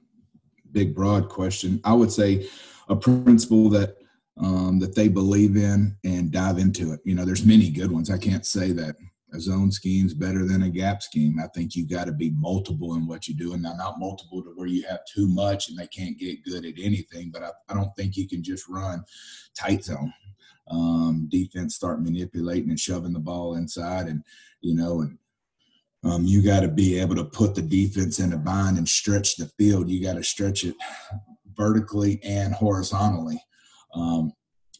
big, 0.71 0.95
broad 0.95 1.27
question. 1.27 1.81
I 1.83 1.93
would 1.93 2.11
say 2.11 2.47
a 2.87 2.95
principle 2.95 3.69
that 3.69 3.97
um, 4.37 4.79
that 4.79 4.95
they 4.95 5.07
believe 5.07 5.57
in 5.57 5.95
and 6.03 6.31
dive 6.31 6.57
into 6.57 6.93
it. 6.93 7.01
You 7.03 7.15
know, 7.15 7.25
there's 7.25 7.45
many 7.45 7.69
good 7.69 7.91
ones. 7.91 8.09
I 8.09 8.17
can't 8.17 8.45
say 8.45 8.71
that 8.71 8.95
a 9.33 9.39
zone 9.39 9.71
scheme 9.71 10.05
is 10.05 10.13
better 10.13 10.45
than 10.45 10.63
a 10.63 10.69
gap 10.69 11.01
scheme. 11.01 11.39
I 11.39 11.47
think 11.55 11.75
you 11.75 11.87
got 11.87 12.05
to 12.05 12.11
be 12.11 12.31
multiple 12.31 12.95
in 12.95 13.07
what 13.07 13.27
you 13.27 13.35
do, 13.35 13.53
and 13.53 13.63
not 13.63 13.99
multiple 13.99 14.43
to 14.43 14.49
where 14.49 14.67
you 14.67 14.83
have 14.89 14.99
too 15.05 15.27
much 15.27 15.69
and 15.69 15.77
they 15.77 15.87
can't 15.87 16.17
get 16.17 16.43
good 16.43 16.65
at 16.65 16.73
anything. 16.81 17.31
But 17.31 17.43
I, 17.43 17.49
I 17.69 17.73
don't 17.73 17.95
think 17.95 18.17
you 18.17 18.27
can 18.27 18.43
just 18.43 18.67
run 18.67 19.03
tight 19.55 19.83
zone 19.83 20.13
um, 20.71 21.27
defense 21.29 21.75
start 21.75 22.01
manipulating 22.01 22.69
and 22.69 22.79
shoving 22.79 23.13
the 23.13 23.19
ball 23.19 23.55
inside, 23.55 24.07
and 24.07 24.23
you 24.61 24.75
know, 24.75 25.01
and 25.01 25.17
um, 26.03 26.25
you 26.25 26.41
got 26.41 26.61
to 26.61 26.67
be 26.67 26.99
able 26.99 27.15
to 27.15 27.25
put 27.25 27.53
the 27.55 27.61
defense 27.61 28.19
in 28.19 28.33
a 28.33 28.37
bind 28.37 28.77
and 28.77 28.87
stretch 28.87 29.35
the 29.35 29.51
field. 29.57 29.89
You 29.89 30.01
got 30.01 30.15
to 30.15 30.23
stretch 30.23 30.63
it 30.63 30.75
vertically 31.55 32.19
and 32.23 32.53
horizontally. 32.53 33.43
Um, 33.93 34.33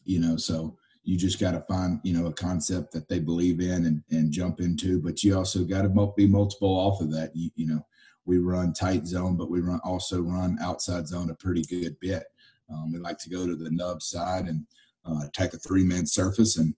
you 0.04 0.18
know, 0.18 0.36
so 0.36 0.76
you 1.04 1.16
just 1.16 1.40
got 1.40 1.52
to 1.52 1.60
find 1.62 2.00
you 2.04 2.12
know 2.12 2.26
a 2.26 2.32
concept 2.32 2.92
that 2.92 3.08
they 3.08 3.18
believe 3.18 3.60
in 3.60 3.86
and, 3.86 4.02
and 4.10 4.32
jump 4.32 4.60
into, 4.60 5.00
but 5.00 5.22
you 5.22 5.36
also 5.36 5.64
got 5.64 5.82
to 5.82 6.12
be 6.16 6.26
multiple 6.26 6.68
off 6.68 7.00
of 7.00 7.10
that. 7.12 7.30
You, 7.34 7.50
you 7.56 7.66
know, 7.66 7.84
we 8.24 8.38
run 8.38 8.72
tight 8.72 9.06
zone, 9.06 9.36
but 9.36 9.50
we 9.50 9.60
run 9.60 9.80
also 9.84 10.20
run 10.20 10.58
outside 10.60 11.08
zone 11.08 11.30
a 11.30 11.34
pretty 11.34 11.62
good 11.62 11.98
bit. 12.00 12.24
Um, 12.72 12.92
we 12.92 12.98
like 12.98 13.18
to 13.18 13.30
go 13.30 13.46
to 13.46 13.56
the 13.56 13.70
nub 13.70 14.02
side 14.02 14.46
and 14.46 14.64
uh, 15.04 15.26
attack 15.26 15.52
a 15.54 15.58
three 15.58 15.84
man 15.84 16.06
surface. 16.06 16.56
And 16.56 16.74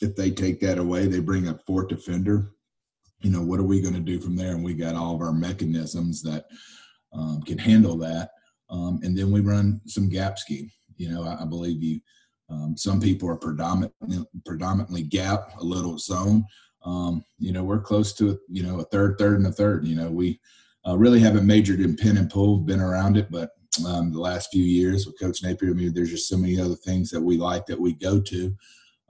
if 0.00 0.16
they 0.16 0.30
take 0.30 0.60
that 0.60 0.78
away, 0.78 1.06
they 1.06 1.20
bring 1.20 1.48
a 1.48 1.58
fourth 1.66 1.88
defender. 1.88 2.52
You 3.20 3.30
know, 3.30 3.42
what 3.42 3.60
are 3.60 3.64
we 3.64 3.80
going 3.80 3.94
to 3.94 4.00
do 4.00 4.20
from 4.20 4.36
there? 4.36 4.54
And 4.54 4.64
we 4.64 4.74
got 4.74 4.94
all 4.94 5.14
of 5.14 5.20
our 5.20 5.32
mechanisms 5.32 6.22
that 6.22 6.46
um, 7.12 7.42
can 7.42 7.58
handle 7.58 7.96
that. 7.98 8.30
Um, 8.70 9.00
and 9.02 9.16
then 9.16 9.30
we 9.30 9.40
run 9.40 9.80
some 9.86 10.08
gap 10.08 10.38
scheme. 10.38 10.70
You 10.96 11.10
know, 11.10 11.24
I, 11.24 11.42
I 11.42 11.44
believe 11.44 11.82
you. 11.82 12.00
Um, 12.50 12.76
some 12.76 13.00
people 13.00 13.28
are 13.28 13.36
predominantly 13.36 14.24
predominantly 14.44 15.02
gap, 15.02 15.50
a 15.58 15.64
little 15.64 15.98
zone. 15.98 16.44
Um, 16.84 17.24
you 17.38 17.52
know, 17.52 17.64
we're 17.64 17.80
close 17.80 18.12
to 18.14 18.38
you 18.48 18.62
know 18.62 18.80
a 18.80 18.84
third, 18.84 19.16
third, 19.18 19.38
and 19.38 19.46
a 19.46 19.52
third. 19.52 19.86
You 19.86 19.96
know, 19.96 20.10
we 20.10 20.40
uh, 20.86 20.96
really 20.96 21.20
haven't 21.20 21.46
majored 21.46 21.80
in 21.80 21.96
pin 21.96 22.16
and 22.16 22.30
pull, 22.30 22.58
been 22.58 22.80
around 22.80 23.16
it, 23.16 23.30
but 23.30 23.50
um, 23.86 24.12
the 24.12 24.20
last 24.20 24.50
few 24.50 24.62
years 24.62 25.06
with 25.06 25.18
Coach 25.20 25.42
Napier. 25.42 25.70
I 25.70 25.74
mean, 25.74 25.92
there's 25.92 26.10
just 26.10 26.28
so 26.28 26.36
many 26.36 26.60
other 26.60 26.74
things 26.74 27.10
that 27.10 27.20
we 27.20 27.36
like 27.36 27.66
that 27.66 27.80
we 27.80 27.92
go 27.92 28.20
to. 28.20 28.56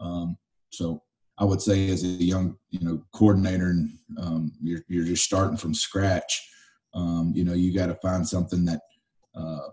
Um, 0.00 0.36
so 0.70 1.02
I 1.38 1.44
would 1.44 1.62
say, 1.62 1.88
as 1.90 2.02
a 2.02 2.08
young, 2.08 2.56
you 2.70 2.80
know, 2.80 3.02
coordinator, 3.12 3.70
and 3.70 3.90
um, 4.18 4.52
you're 4.60 4.80
you're 4.88 5.04
just 5.04 5.24
starting 5.24 5.56
from 5.56 5.74
scratch. 5.74 6.48
Um, 6.94 7.32
you 7.34 7.44
know, 7.44 7.54
you 7.54 7.72
got 7.72 7.86
to 7.86 7.94
find 7.96 8.26
something 8.26 8.64
that 8.64 8.80
uh, 9.34 9.68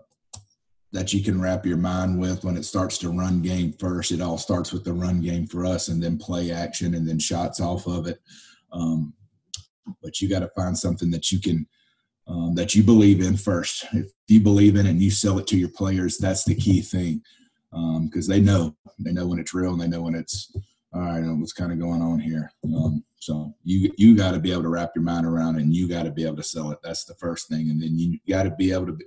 that 0.96 1.12
you 1.12 1.22
can 1.22 1.38
wrap 1.38 1.66
your 1.66 1.76
mind 1.76 2.18
with 2.18 2.42
when 2.42 2.56
it 2.56 2.64
starts 2.64 2.96
to 2.96 3.10
run 3.10 3.42
game 3.42 3.70
first. 3.74 4.12
It 4.12 4.22
all 4.22 4.38
starts 4.38 4.72
with 4.72 4.82
the 4.82 4.94
run 4.94 5.20
game 5.20 5.46
for 5.46 5.66
us, 5.66 5.88
and 5.88 6.02
then 6.02 6.16
play 6.16 6.50
action, 6.50 6.94
and 6.94 7.06
then 7.06 7.18
shots 7.18 7.60
off 7.60 7.86
of 7.86 8.06
it. 8.06 8.18
Um, 8.72 9.12
but 10.02 10.22
you 10.22 10.28
got 10.28 10.38
to 10.38 10.50
find 10.56 10.76
something 10.76 11.10
that 11.10 11.30
you 11.30 11.38
can 11.38 11.66
um, 12.26 12.54
that 12.54 12.74
you 12.74 12.82
believe 12.82 13.20
in 13.20 13.36
first. 13.36 13.84
If 13.92 14.06
you 14.26 14.40
believe 14.40 14.74
in 14.76 14.86
it 14.86 14.90
and 14.90 15.02
you 15.02 15.10
sell 15.10 15.38
it 15.38 15.46
to 15.48 15.58
your 15.58 15.68
players, 15.68 16.16
that's 16.16 16.44
the 16.44 16.54
key 16.54 16.80
thing 16.80 17.22
because 17.70 18.28
um, 18.28 18.32
they 18.32 18.40
know 18.40 18.74
they 18.98 19.12
know 19.12 19.26
when 19.26 19.38
it's 19.38 19.52
real 19.52 19.72
and 19.72 19.80
they 19.80 19.88
know 19.88 20.02
when 20.02 20.14
it's 20.14 20.50
all 20.94 21.02
right. 21.02 21.20
What's 21.22 21.52
kind 21.52 21.72
of 21.72 21.78
going 21.78 22.00
on 22.00 22.18
here? 22.18 22.50
Um, 22.64 23.04
so 23.18 23.54
you 23.64 23.92
you 23.98 24.16
got 24.16 24.32
to 24.32 24.40
be 24.40 24.50
able 24.50 24.62
to 24.62 24.70
wrap 24.70 24.92
your 24.94 25.04
mind 25.04 25.26
around 25.26 25.56
it 25.56 25.62
and 25.62 25.74
you 25.74 25.88
got 25.88 26.04
to 26.04 26.10
be 26.10 26.24
able 26.24 26.36
to 26.36 26.42
sell 26.42 26.70
it. 26.70 26.78
That's 26.82 27.04
the 27.04 27.14
first 27.16 27.48
thing, 27.50 27.68
and 27.68 27.82
then 27.82 27.98
you 27.98 28.18
got 28.26 28.44
to 28.44 28.50
be 28.50 28.72
able 28.72 28.86
to 28.86 28.98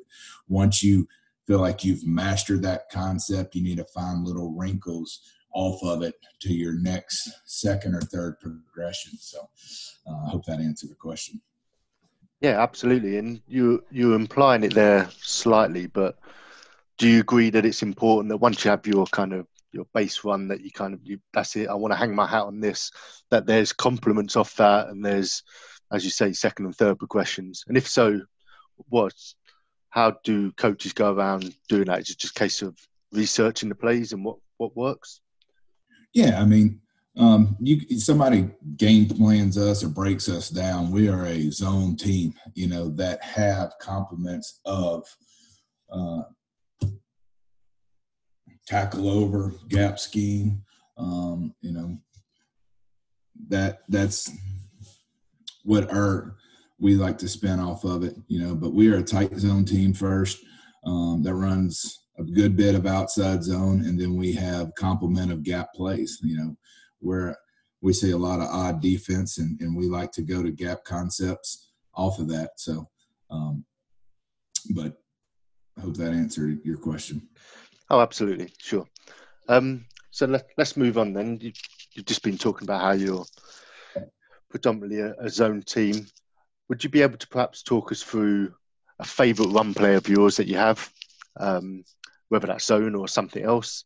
once 0.48 0.84
you 0.84 1.08
feel 1.50 1.60
like 1.60 1.84
you've 1.84 2.06
mastered 2.06 2.62
that 2.62 2.88
concept, 2.92 3.56
you 3.56 3.64
need 3.64 3.78
to 3.78 3.86
find 3.86 4.24
little 4.24 4.52
wrinkles 4.52 5.22
off 5.52 5.82
of 5.82 6.04
it 6.04 6.14
to 6.40 6.54
your 6.54 6.74
next 6.74 7.28
second 7.46 7.96
or 7.96 8.02
third 8.02 8.40
progression. 8.40 9.18
So 9.18 9.40
uh, 10.08 10.28
I 10.28 10.30
hope 10.30 10.46
that 10.46 10.60
answered 10.60 10.92
the 10.92 10.96
question. 10.96 11.42
Yeah, 12.40 12.62
absolutely. 12.62 13.18
And 13.18 13.42
you 13.48 13.84
you're 13.90 14.14
implying 14.14 14.64
it 14.64 14.76
there 14.76 15.10
slightly, 15.18 15.88
but 15.88 16.20
do 17.00 17.08
you 17.08 17.22
agree 17.22 17.50
that 17.50 17.66
it's 17.66 17.82
important 17.82 18.30
that 18.30 18.38
once 18.38 18.64
you 18.64 18.70
have 18.70 18.86
your 18.86 19.08
kind 19.08 19.34
of 19.34 19.48
your 19.72 19.86
base 19.96 20.24
run 20.24 20.48
that 20.50 20.62
you 20.62 20.70
kind 20.70 20.94
of 20.94 21.00
you 21.04 21.20
that's 21.34 21.56
it, 21.56 21.68
I 21.68 21.74
want 21.74 21.94
to 21.94 21.98
hang 21.98 22.14
my 22.14 22.28
hat 22.28 22.44
on 22.44 22.60
this, 22.60 22.92
that 23.32 23.48
there's 23.48 23.74
complements 23.74 24.36
off 24.36 24.56
that 24.58 24.90
and 24.90 25.04
there's 25.04 25.42
as 25.92 26.04
you 26.04 26.12
say, 26.12 26.32
second 26.32 26.66
and 26.66 26.76
third 26.76 27.00
progressions. 27.00 27.64
And 27.68 27.76
if 27.76 27.88
so, 27.88 28.22
what 28.90 29.14
how 29.90 30.18
do 30.24 30.52
coaches 30.54 30.94
go 30.94 31.14
around 31.14 31.54
doing 31.68 31.86
that? 31.86 32.02
Is 32.02 32.12
it 32.12 32.20
just 32.20 32.36
a 32.36 32.40
case 32.40 32.62
of 32.62 32.78
researching 33.12 33.70
the 33.70 33.76
plays 33.76 34.14
and 34.14 34.24
what, 34.24 34.38
what 34.58 34.76
works? 34.76 35.22
Yeah, 36.14 36.40
I 36.42 36.46
mean, 36.46 36.80
um, 37.18 37.58
you 37.60 38.00
somebody 38.00 38.50
game 38.78 39.08
plans 39.08 39.58
us 39.58 39.84
or 39.84 39.90
breaks 39.90 40.30
us 40.30 40.50
down. 40.50 40.92
We 40.92 41.10
are 41.10 41.26
a 41.26 41.50
zone 41.50 41.96
team, 41.96 42.34
you 42.54 42.68
know, 42.68 42.90
that 42.92 43.22
have 43.24 43.74
complements 43.82 44.62
of 44.66 45.06
uh, 45.92 46.22
tackle 48.68 49.10
over, 49.10 49.54
gap 49.68 50.00
scheme. 50.00 50.64
Um, 50.98 51.54
you 51.62 51.72
know, 51.72 51.98
that 53.50 53.80
that's 53.90 54.32
what 55.64 55.92
our 55.92 56.36
we 56.80 56.96
like 56.96 57.18
to 57.20 57.28
spin 57.28 57.60
off 57.60 57.84
of 57.84 58.04
it, 58.04 58.16
you 58.28 58.40
know. 58.40 58.56
But 58.56 58.74
we 58.74 58.92
are 58.92 58.98
a 58.98 59.04
tight 59.04 59.36
zone 59.38 59.66
team 59.66 59.94
first 59.94 60.40
um, 60.86 61.22
that 61.24 61.36
runs 61.36 62.06
a 62.18 62.24
good 62.24 62.56
bit 62.56 62.76
of 62.76 62.86
outside 62.86 63.44
zone, 63.44 63.86
and 63.86 64.00
then 64.00 64.16
we 64.16 64.34
have 64.34 64.76
complement 64.76 65.32
of 65.32 65.44
gap 65.44 65.74
plays. 65.74 66.20
You 66.24 66.38
know, 66.38 66.58
where 67.00 67.38
we 67.82 67.94
see 67.94 68.12
a 68.12 68.18
lot 68.18 68.40
of 68.40 68.48
odd 68.48 68.82
defense, 68.82 69.38
and, 69.38 69.60
and 69.62 69.76
we 69.76 69.88
like 69.88 70.12
to 70.14 70.22
go 70.22 70.44
to 70.44 70.52
gap 70.52 70.84
concepts 70.84 71.72
off 71.96 72.20
of 72.20 72.28
that. 72.30 72.52
So, 72.58 72.90
um, 73.30 73.66
but 74.74 74.98
I 75.78 75.82
hope 75.82 75.98
that 75.98 76.14
answered 76.14 76.60
your 76.64 76.78
question. 76.78 77.28
Oh, 77.90 78.02
absolutely, 78.02 78.52
sure. 78.60 78.86
Um, 79.48 79.86
so 80.12 80.26
let, 80.28 80.46
us 80.58 80.78
move 80.78 80.98
on 80.98 81.14
then. 81.14 81.40
You, 81.42 81.52
have 81.96 82.06
just 82.06 82.24
been 82.24 82.38
talking 82.38 82.66
about 82.66 82.82
how 82.82 82.92
you're 82.92 83.26
predominantly 84.50 85.00
a, 85.00 85.16
a, 85.20 85.30
zone 85.30 85.62
team. 85.62 86.06
Would 86.70 86.84
you 86.84 86.90
be 86.90 87.02
able 87.02 87.18
to 87.18 87.28
perhaps 87.28 87.64
talk 87.64 87.92
us 87.92 88.02
through 88.04 88.54
a 89.00 89.06
favourite 89.06 89.52
run 89.52 89.74
play 89.74 89.96
of 89.96 90.08
yours 90.08 90.38
that 90.38 90.48
you 90.48 90.58
have, 90.58 90.92
um, 91.38 91.84
whether 92.30 92.48
that's 92.48 92.66
zone 92.66 92.96
or 92.96 93.08
something 93.08 93.44
else? 93.44 93.86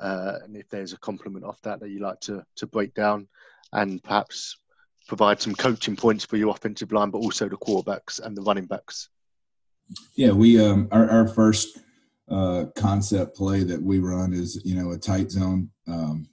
uh, 0.00 0.38
and 0.44 0.56
if 0.56 0.68
there's 0.68 0.92
a 0.92 0.98
complement 0.98 1.44
off 1.44 1.60
that 1.62 1.80
that 1.80 1.90
you 1.90 2.00
like 2.00 2.20
to 2.20 2.42
to 2.56 2.66
break 2.66 2.94
down, 2.94 3.28
and 3.72 4.02
perhaps 4.02 4.58
provide 5.06 5.40
some 5.40 5.54
coaching 5.54 5.96
points 5.96 6.24
for 6.24 6.36
your 6.36 6.50
offensive 6.50 6.92
line, 6.92 7.10
but 7.10 7.18
also 7.18 7.48
the 7.48 7.56
quarterbacks 7.56 8.20
and 8.20 8.36
the 8.36 8.42
running 8.42 8.66
backs. 8.66 9.08
Yeah, 10.14 10.30
we 10.30 10.60
um, 10.64 10.88
our, 10.90 11.08
our 11.10 11.28
first 11.28 11.78
uh, 12.30 12.66
concept 12.76 13.36
play 13.36 13.64
that 13.64 13.82
we 13.82 13.98
run 13.98 14.32
is 14.32 14.60
you 14.64 14.74
know 14.74 14.92
a 14.92 14.98
tight 14.98 15.30
zone 15.30 15.70
um, 15.86 16.28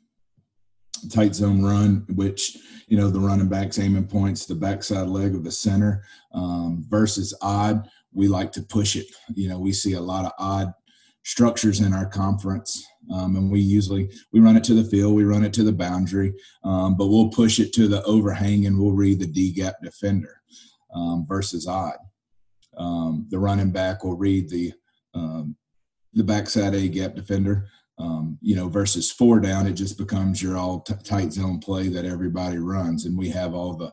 tight 1.10 1.36
zone 1.36 1.64
run, 1.64 2.06
which 2.16 2.58
you 2.88 2.98
know 2.98 3.10
the 3.10 3.20
running 3.20 3.50
backs 3.50 3.80
aiming 3.80 4.08
points 4.08 4.46
the 4.46 4.56
backside 4.56 5.08
leg 5.08 5.36
of 5.36 5.44
the 5.44 5.52
center 5.52 6.04
um, 6.34 6.86
versus 6.88 7.34
odd. 7.42 7.90
We 8.14 8.28
like 8.28 8.52
to 8.54 8.64
push 8.64 8.96
it. 8.96 9.08
You 9.36 9.50
know, 9.50 9.60
we 9.60 9.72
see 9.74 9.94
a 9.94 10.02
lot 10.02 10.26
of 10.26 10.32
odd 10.40 10.74
structures 11.28 11.82
in 11.82 11.94
our 11.94 12.06
conference 12.06 12.88
um, 13.14 13.36
and 13.36 13.52
we 13.52 13.60
usually 13.60 14.10
we 14.32 14.40
run 14.40 14.56
it 14.56 14.64
to 14.64 14.74
the 14.74 14.90
field 14.90 15.14
we 15.14 15.26
run 15.26 15.44
it 15.44 15.52
to 15.52 15.64
the 15.64 15.74
boundary 15.74 16.34
um, 16.64 16.96
but 16.96 17.08
we'll 17.08 17.30
push 17.30 17.60
it 17.60 17.74
to 17.74 17.90
the 17.90 18.02
overhang 18.04 18.66
and 18.66 18.80
we'll 18.80 18.94
read 18.94 19.20
the 19.20 19.28
d 19.28 19.52
gap 19.52 19.76
defender 19.84 20.42
um, 20.96 21.26
versus 21.28 21.68
odd 21.68 21.98
um, 22.78 23.26
the 23.30 23.38
running 23.38 23.72
back 23.72 24.06
will 24.06 24.16
read 24.16 24.48
the 24.50 24.72
um, 25.14 25.54
the 26.14 26.24
backside 26.24 26.74
a 26.74 26.88
gap 26.88 27.14
defender 27.14 27.68
um, 28.00 28.38
you 28.42 28.56
know 28.56 28.70
versus 28.70 29.12
four 29.12 29.40
down 29.40 29.68
it 29.68 29.74
just 29.74 29.98
becomes 29.98 30.42
your 30.42 30.58
all 30.58 30.82
t- 30.82 30.94
tight 31.04 31.34
zone 31.34 31.60
play 31.60 31.88
that 31.88 32.06
everybody 32.06 32.58
runs 32.58 33.06
and 33.06 33.18
we 33.18 33.30
have 33.30 33.54
all 33.54 33.74
the 33.74 33.92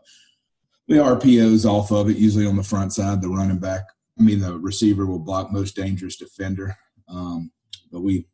the 0.89 0.97
RPOs 0.97 1.65
off 1.65 1.91
of 1.91 2.11
it 2.11 2.17
usually 2.17 2.47
on 2.47 2.57
the 2.57 2.63
front 2.63 2.93
side 2.93 3.23
the 3.23 3.29
running 3.29 3.59
back 3.59 3.85
I 4.19 4.23
mean 4.23 4.41
the 4.41 4.59
receiver 4.59 5.07
will 5.07 5.19
block 5.19 5.51
most 5.51 5.77
dangerous 5.77 6.17
defender 6.17 6.77
um, 7.09 7.51
but 7.93 8.01
we, 8.01 8.27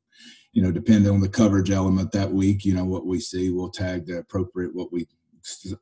you 0.53 0.63
know, 0.63 0.73
depending 0.73 1.11
on 1.11 1.21
the 1.21 1.29
coverage 1.29 1.71
element 1.71 2.13
that 2.13 2.31
week, 2.31 2.65
you 2.65 2.75
know, 2.75 2.85
what 2.85 3.07
we 3.07 3.21
see, 3.21 3.51
we'll 3.51 3.71
tag 3.71 4.07
the 4.07 4.19
appropriate, 4.19 4.75
what 4.75 4.93
we 4.93 5.07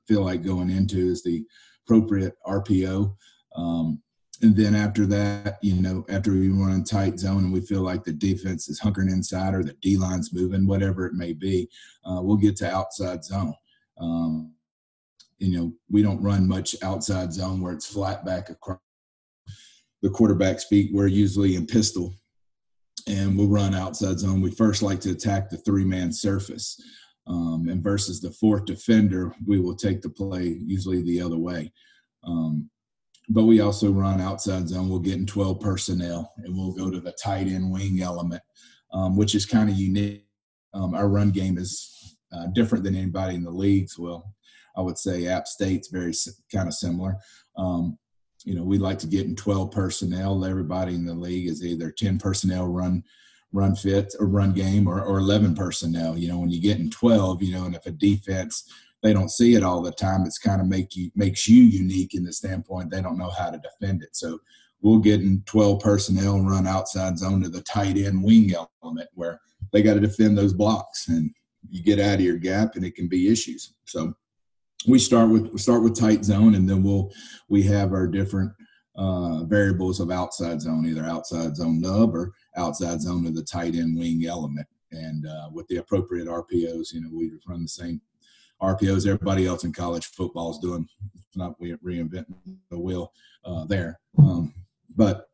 feel 0.06 0.24
like 0.24 0.42
going 0.42 0.70
into 0.70 0.98
is 0.98 1.22
the 1.22 1.44
appropriate 1.86 2.34
RPO. 2.46 3.14
Um, 3.56 4.02
and 4.40 4.56
then 4.56 4.74
after 4.74 5.04
that, 5.06 5.58
you 5.62 5.74
know, 5.74 6.04
after 6.08 6.30
we 6.32 6.48
run 6.48 6.84
tight 6.84 7.18
zone 7.18 7.44
and 7.44 7.52
we 7.52 7.60
feel 7.60 7.82
like 7.82 8.04
the 8.04 8.12
defense 8.12 8.68
is 8.68 8.80
hunkering 8.80 9.10
inside 9.10 9.54
or 9.54 9.64
the 9.64 9.74
D 9.82 9.96
line's 9.96 10.32
moving, 10.32 10.66
whatever 10.66 11.06
it 11.06 11.14
may 11.14 11.32
be, 11.32 11.68
uh, 12.04 12.20
we'll 12.22 12.36
get 12.36 12.56
to 12.56 12.70
outside 12.70 13.24
zone. 13.24 13.54
Um, 14.00 14.54
you 15.38 15.56
know, 15.56 15.72
we 15.90 16.02
don't 16.02 16.22
run 16.22 16.46
much 16.46 16.76
outside 16.82 17.32
zone 17.32 17.60
where 17.60 17.72
it's 17.72 17.86
flat 17.86 18.24
back 18.24 18.48
across 18.50 18.78
the 20.02 20.10
quarterback's 20.10 20.64
feet. 20.64 20.90
We're 20.92 21.08
usually 21.08 21.56
in 21.56 21.66
pistol 21.66 22.14
and 23.08 23.36
we'll 23.36 23.48
run 23.48 23.74
outside 23.74 24.20
zone. 24.20 24.40
We 24.40 24.52
first 24.52 24.82
like 24.82 25.00
to 25.00 25.10
attack 25.10 25.50
the 25.50 25.56
three 25.58 25.84
man 25.84 26.12
surface. 26.12 26.80
Um, 27.26 27.66
and 27.68 27.82
versus 27.82 28.22
the 28.22 28.30
fourth 28.30 28.64
defender, 28.64 29.34
we 29.46 29.60
will 29.60 29.76
take 29.76 30.00
the 30.00 30.08
play 30.08 30.56
usually 30.64 31.02
the 31.02 31.20
other 31.20 31.36
way. 31.36 31.70
Um, 32.24 32.70
but 33.28 33.44
we 33.44 33.60
also 33.60 33.90
run 33.90 34.20
outside 34.20 34.68
zone. 34.68 34.88
We'll 34.88 34.98
get 35.00 35.16
in 35.16 35.26
12 35.26 35.60
personnel 35.60 36.32
and 36.38 36.56
we'll 36.56 36.72
go 36.72 36.90
to 36.90 37.00
the 37.00 37.12
tight 37.12 37.46
end 37.46 37.70
wing 37.70 38.00
element, 38.00 38.42
um, 38.92 39.16
which 39.16 39.34
is 39.34 39.44
kind 39.44 39.68
of 39.68 39.76
unique. 39.76 40.24
Um, 40.72 40.94
our 40.94 41.08
run 41.08 41.30
game 41.30 41.58
is 41.58 42.16
uh, 42.32 42.46
different 42.54 42.84
than 42.84 42.96
anybody 42.96 43.34
in 43.34 43.42
the 43.42 43.50
leagues. 43.50 43.98
Well, 43.98 44.34
I 44.76 44.80
would 44.80 44.98
say 44.98 45.26
App 45.26 45.46
State's 45.46 45.88
very 45.88 46.12
kind 46.52 46.68
of 46.68 46.74
similar. 46.74 47.16
Um, 47.56 47.98
you 48.44 48.54
know, 48.54 48.64
we 48.64 48.78
like 48.78 48.98
to 49.00 49.06
get 49.06 49.26
in 49.26 49.34
12 49.36 49.72
personnel. 49.72 50.44
Everybody 50.44 50.94
in 50.94 51.04
the 51.04 51.14
league 51.14 51.48
is 51.48 51.64
either 51.64 51.90
10 51.90 52.18
personnel 52.18 52.66
run 52.66 53.02
run 53.52 53.74
fit 53.74 54.14
or 54.20 54.26
run 54.26 54.52
game 54.52 54.86
or, 54.86 55.02
or 55.02 55.18
11 55.18 55.54
personnel. 55.54 56.16
You 56.18 56.28
know, 56.28 56.38
when 56.38 56.50
you 56.50 56.60
get 56.60 56.78
in 56.78 56.90
12, 56.90 57.42
you 57.42 57.54
know, 57.54 57.64
and 57.64 57.74
if 57.74 57.86
a 57.86 57.90
defense 57.90 58.70
they 59.02 59.12
don't 59.12 59.30
see 59.30 59.54
it 59.54 59.62
all 59.62 59.82
the 59.82 59.92
time. 59.92 60.24
It's 60.24 60.38
kind 60.38 60.60
of 60.60 60.66
make 60.66 60.96
you 60.96 61.10
makes 61.14 61.48
you 61.48 61.62
unique 61.62 62.14
in 62.14 62.24
the 62.24 62.32
standpoint 62.32 62.90
they 62.90 63.02
don't 63.02 63.18
know 63.18 63.30
how 63.30 63.50
to 63.50 63.58
defend 63.58 64.02
it. 64.02 64.16
So 64.16 64.38
we'll 64.80 64.98
get 64.98 65.20
in 65.20 65.42
12 65.46 65.80
personnel 65.80 66.40
run 66.40 66.66
outside 66.66 67.18
zone 67.18 67.42
to 67.42 67.48
the 67.48 67.62
tight 67.62 67.96
end 67.96 68.22
wing 68.22 68.54
element 68.54 69.08
where 69.14 69.40
they 69.72 69.82
got 69.82 69.94
to 69.94 70.00
defend 70.00 70.36
those 70.36 70.52
blocks 70.52 71.08
and 71.08 71.30
you 71.68 71.82
get 71.82 72.00
out 72.00 72.14
of 72.14 72.20
your 72.20 72.38
gap 72.38 72.76
and 72.76 72.84
it 72.84 72.94
can 72.94 73.08
be 73.08 73.30
issues. 73.30 73.74
So 73.84 74.14
we 74.86 74.98
start 74.98 75.30
with 75.30 75.48
we 75.52 75.58
start 75.58 75.82
with 75.82 75.98
tight 75.98 76.24
zone 76.24 76.54
and 76.54 76.68
then 76.68 76.82
we'll 76.82 77.12
we 77.48 77.62
have 77.64 77.92
our 77.92 78.06
different 78.06 78.52
uh, 78.96 79.44
variables 79.44 80.00
of 80.00 80.10
outside 80.10 80.60
zone, 80.60 80.86
either 80.86 81.04
outside 81.04 81.56
zone 81.56 81.80
nub 81.80 82.14
or 82.14 82.32
outside 82.56 83.00
zone 83.00 83.26
of 83.26 83.34
the 83.34 83.44
tight 83.44 83.74
end 83.74 83.96
wing 83.96 84.26
element. 84.26 84.66
And 84.90 85.26
uh, 85.26 85.50
with 85.52 85.68
the 85.68 85.76
appropriate 85.76 86.26
RPOs, 86.26 86.92
you 86.92 87.02
know, 87.02 87.10
we 87.12 87.30
run 87.46 87.62
the 87.62 87.68
same 87.68 88.00
RPOs 88.62 89.06
everybody 89.06 89.46
else 89.46 89.64
in 89.64 89.72
college 89.72 90.06
football 90.06 90.50
is 90.50 90.58
doing. 90.58 90.88
It's 91.14 91.36
not 91.36 91.58
reinventing 91.60 92.34
the 92.70 92.78
wheel 92.78 93.12
uh, 93.44 93.64
there. 93.64 94.00
Um, 94.18 94.54
but, 94.96 95.28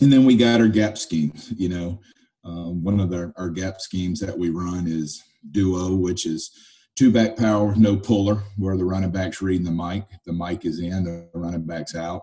and 0.00 0.12
then 0.12 0.24
we 0.24 0.36
got 0.36 0.60
our 0.60 0.68
gap 0.68 0.98
schemes, 0.98 1.52
you 1.56 1.68
know. 1.68 2.00
Um, 2.44 2.82
one 2.82 2.98
of 2.98 3.10
the, 3.10 3.32
our 3.36 3.50
gap 3.50 3.80
schemes 3.80 4.18
that 4.20 4.36
we 4.36 4.50
run 4.50 4.86
is 4.88 5.22
duo, 5.52 5.94
which 5.94 6.26
is 6.26 6.50
two 6.96 7.12
back 7.12 7.36
power, 7.36 7.74
no 7.76 7.96
puller, 7.96 8.42
where 8.56 8.76
the 8.76 8.84
running 8.84 9.12
back's 9.12 9.40
reading 9.40 9.64
the 9.64 9.70
mic. 9.70 10.04
The 10.26 10.32
mic 10.32 10.64
is 10.64 10.80
in, 10.80 11.04
the 11.04 11.28
running 11.34 11.66
back's 11.66 11.94
out. 11.94 12.22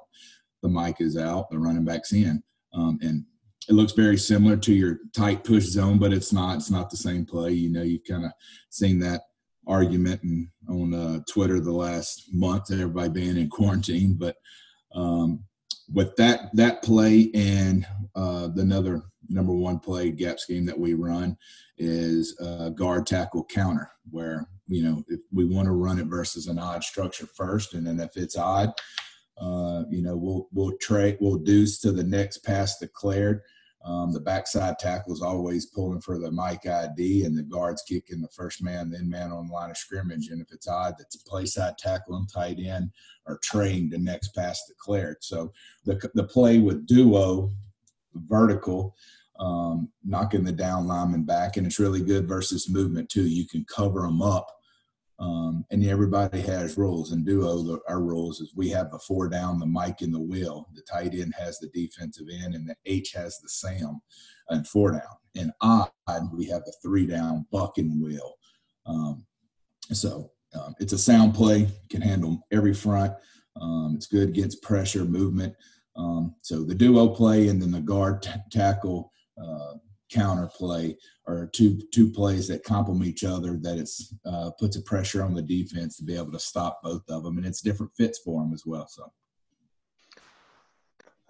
The 0.61 0.69
mic 0.69 0.99
is 0.99 1.15
out, 1.15 1.49
the 1.49 1.59
running 1.59 1.85
back's 1.85 2.11
in. 2.11 2.43
Um, 2.73 2.99
and 3.01 3.23
it 3.69 3.73
looks 3.73 3.93
very 3.93 4.17
similar 4.17 4.57
to 4.57 4.73
your 4.73 4.99
tight 5.15 5.43
push 5.43 5.63
zone, 5.63 5.99
but 5.99 6.11
it's 6.11 6.33
not. 6.33 6.57
It's 6.57 6.71
not 6.71 6.89
the 6.89 6.97
same 6.97 7.25
play. 7.25 7.51
You 7.51 7.69
know, 7.69 7.83
you've 7.83 8.03
kind 8.03 8.25
of 8.25 8.31
seen 8.69 8.99
that 8.99 9.21
argument 9.69 10.21
and 10.23 10.47
on 10.67 10.93
uh, 10.93 11.19
Twitter 11.31 11.59
the 11.59 11.71
last 11.71 12.25
month, 12.33 12.71
everybody 12.71 13.09
being 13.09 13.37
in 13.37 13.49
quarantine. 13.49 14.15
But 14.15 14.35
um, 14.93 15.43
with 15.93 16.15
that 16.17 16.53
that 16.55 16.83
play 16.83 17.29
and 17.33 17.85
uh, 18.15 18.47
the 18.47 18.61
another 18.61 19.03
number 19.29 19.53
one 19.53 19.79
play 19.79 20.11
gap 20.11 20.39
scheme 20.39 20.65
that 20.65 20.77
we 20.77 20.95
run 20.95 21.37
is 21.77 22.37
uh, 22.41 22.69
guard 22.69 23.05
tackle 23.05 23.45
counter, 23.45 23.89
where 24.09 24.47
you 24.67 24.83
know 24.83 25.03
if 25.07 25.19
we 25.31 25.45
want 25.45 25.67
to 25.67 25.71
run 25.71 25.99
it 25.99 26.07
versus 26.07 26.47
an 26.47 26.59
odd 26.59 26.83
structure 26.83 27.27
first, 27.27 27.73
and 27.73 27.85
then 27.85 27.99
if 27.99 28.17
it's 28.17 28.37
odd, 28.37 28.71
uh, 29.39 29.83
you 29.89 30.01
know 30.01 30.17
we'll 30.17 30.47
we'll 30.51 30.77
trade 30.77 31.17
we'll 31.21 31.37
deuce 31.37 31.79
to 31.79 31.91
the 31.91 32.03
next 32.03 32.39
pass 32.39 32.77
declared 32.79 33.41
um, 33.83 34.11
the 34.11 34.19
backside 34.19 34.77
tackle 34.77 35.13
is 35.13 35.21
always 35.21 35.67
pulling 35.67 36.01
for 36.01 36.19
the 36.19 36.31
Mike 36.31 36.67
ID, 36.67 37.23
and 37.23 37.37
the 37.37 37.43
guards 37.43 37.83
kicking 37.87 38.21
the 38.21 38.27
first 38.29 38.61
man, 38.61 38.89
then 38.89 39.09
man 39.09 39.31
on 39.31 39.47
the 39.47 39.53
line 39.53 39.69
of 39.69 39.77
scrimmage. 39.77 40.27
And 40.29 40.41
if 40.41 40.51
it's 40.51 40.67
odd, 40.67 40.95
that's 40.97 41.15
play 41.15 41.45
side 41.45 41.77
tackle 41.77 42.15
and 42.15 42.29
tight 42.29 42.59
end 42.59 42.91
are 43.25 43.39
trained 43.41 43.91
the 43.91 43.97
next 43.97 44.35
pass 44.35 44.65
declared. 44.67 45.17
So 45.21 45.53
the, 45.85 45.99
the 46.13 46.25
play 46.25 46.59
with 46.59 46.87
duo, 46.87 47.51
vertical, 48.13 48.95
um, 49.39 49.89
knocking 50.03 50.43
the 50.43 50.51
down 50.51 50.85
lineman 50.85 51.23
back, 51.23 51.55
and 51.55 51.65
it's 51.65 51.79
really 51.79 52.01
good 52.01 52.27
versus 52.27 52.69
movement 52.69 53.09
too. 53.09 53.27
You 53.27 53.47
can 53.47 53.65
cover 53.65 54.01
them 54.01 54.21
up 54.21 54.58
um, 55.19 55.65
and 55.69 55.85
everybody 55.85 56.39
has 56.41 56.77
roles. 56.77 57.11
In 57.11 57.25
duo, 57.25 57.61
the, 57.61 57.79
our 57.89 58.01
roles 58.01 58.39
is 58.39 58.53
we 58.55 58.69
have 58.69 58.89
the 58.91 58.99
four 58.99 59.27
down, 59.27 59.59
the 59.59 59.65
mic, 59.65 60.01
and 60.01 60.13
the 60.13 60.19
wheel. 60.19 60.67
The 60.73 60.81
tight 60.81 61.13
end 61.13 61.33
has 61.37 61.59
the 61.59 61.67
defensive 61.67 62.27
end, 62.43 62.55
and 62.55 62.67
the 62.67 62.75
H 62.85 63.11
has 63.13 63.39
the 63.39 63.49
Sam 63.49 63.99
and 64.49 64.67
four 64.67 64.91
down. 64.91 65.01
And 65.35 65.51
odd, 65.61 65.91
we 66.33 66.45
have 66.45 66.63
the 66.63 66.73
three 66.81 67.05
down, 67.05 67.45
buck 67.51 67.77
and 67.77 68.01
wheel. 68.01 68.35
Um, 68.85 69.25
so 69.91 70.31
um, 70.55 70.73
it's 70.79 70.93
a 70.93 70.97
sound 70.97 71.35
play, 71.35 71.67
can 71.89 72.01
handle 72.01 72.45
every 72.51 72.73
front. 72.73 73.13
Um, 73.59 73.93
it's 73.95 74.07
good 74.07 74.29
against 74.29 74.63
pressure, 74.63 75.03
movement. 75.03 75.53
Um, 75.95 76.35
so 76.41 76.63
the 76.63 76.75
duo 76.75 77.09
play 77.09 77.49
and 77.49 77.61
then 77.61 77.71
the 77.71 77.81
guard 77.81 78.21
t- 78.21 78.31
tackle 78.51 79.11
uh, 79.41 79.73
counter 80.09 80.49
play 80.53 80.97
or 81.27 81.49
two 81.53 81.79
two 81.93 82.09
plays 82.11 82.47
that 82.47 82.63
complement 82.63 83.09
each 83.09 83.23
other 83.23 83.57
that 83.57 83.77
it's 83.77 84.15
uh, 84.25 84.51
puts 84.59 84.75
a 84.75 84.81
pressure 84.81 85.23
on 85.23 85.33
the 85.33 85.41
defense 85.41 85.97
to 85.97 86.03
be 86.03 86.15
able 86.15 86.31
to 86.31 86.39
stop 86.39 86.81
both 86.83 87.03
of 87.09 87.23
them 87.23 87.37
and 87.37 87.45
it's 87.45 87.61
different 87.61 87.91
fits 87.95 88.19
for 88.19 88.41
them 88.41 88.53
as 88.53 88.63
well 88.65 88.87
so. 88.87 89.11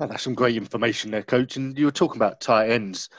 Oh, 0.01 0.07
that's 0.07 0.23
some 0.23 0.33
great 0.33 0.55
information 0.55 1.11
there 1.11 1.23
coach 1.23 1.57
and 1.57 1.77
you 1.77 1.85
were 1.85 1.91
talking 1.91 2.17
about 2.17 2.39
tight 2.39 2.69
ends. 2.69 3.09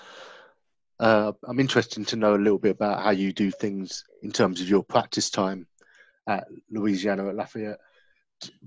Uh, 0.99 1.33
i'm 1.45 1.61
interested 1.61 2.07
to 2.07 2.17
know 2.17 2.35
a 2.35 2.37
little 2.37 2.59
bit 2.59 2.77
about 2.77 3.03
how 3.03 3.11
you 3.11 3.33
do 3.33 3.51
things 3.51 4.05
in 4.23 4.31
terms 4.31 4.61
of 4.61 4.69
your 4.69 4.83
practice 4.83 5.31
time 5.31 5.67
at 6.29 6.47
louisiana 6.71 7.29
at 7.29 7.35
lafayette 7.35 7.79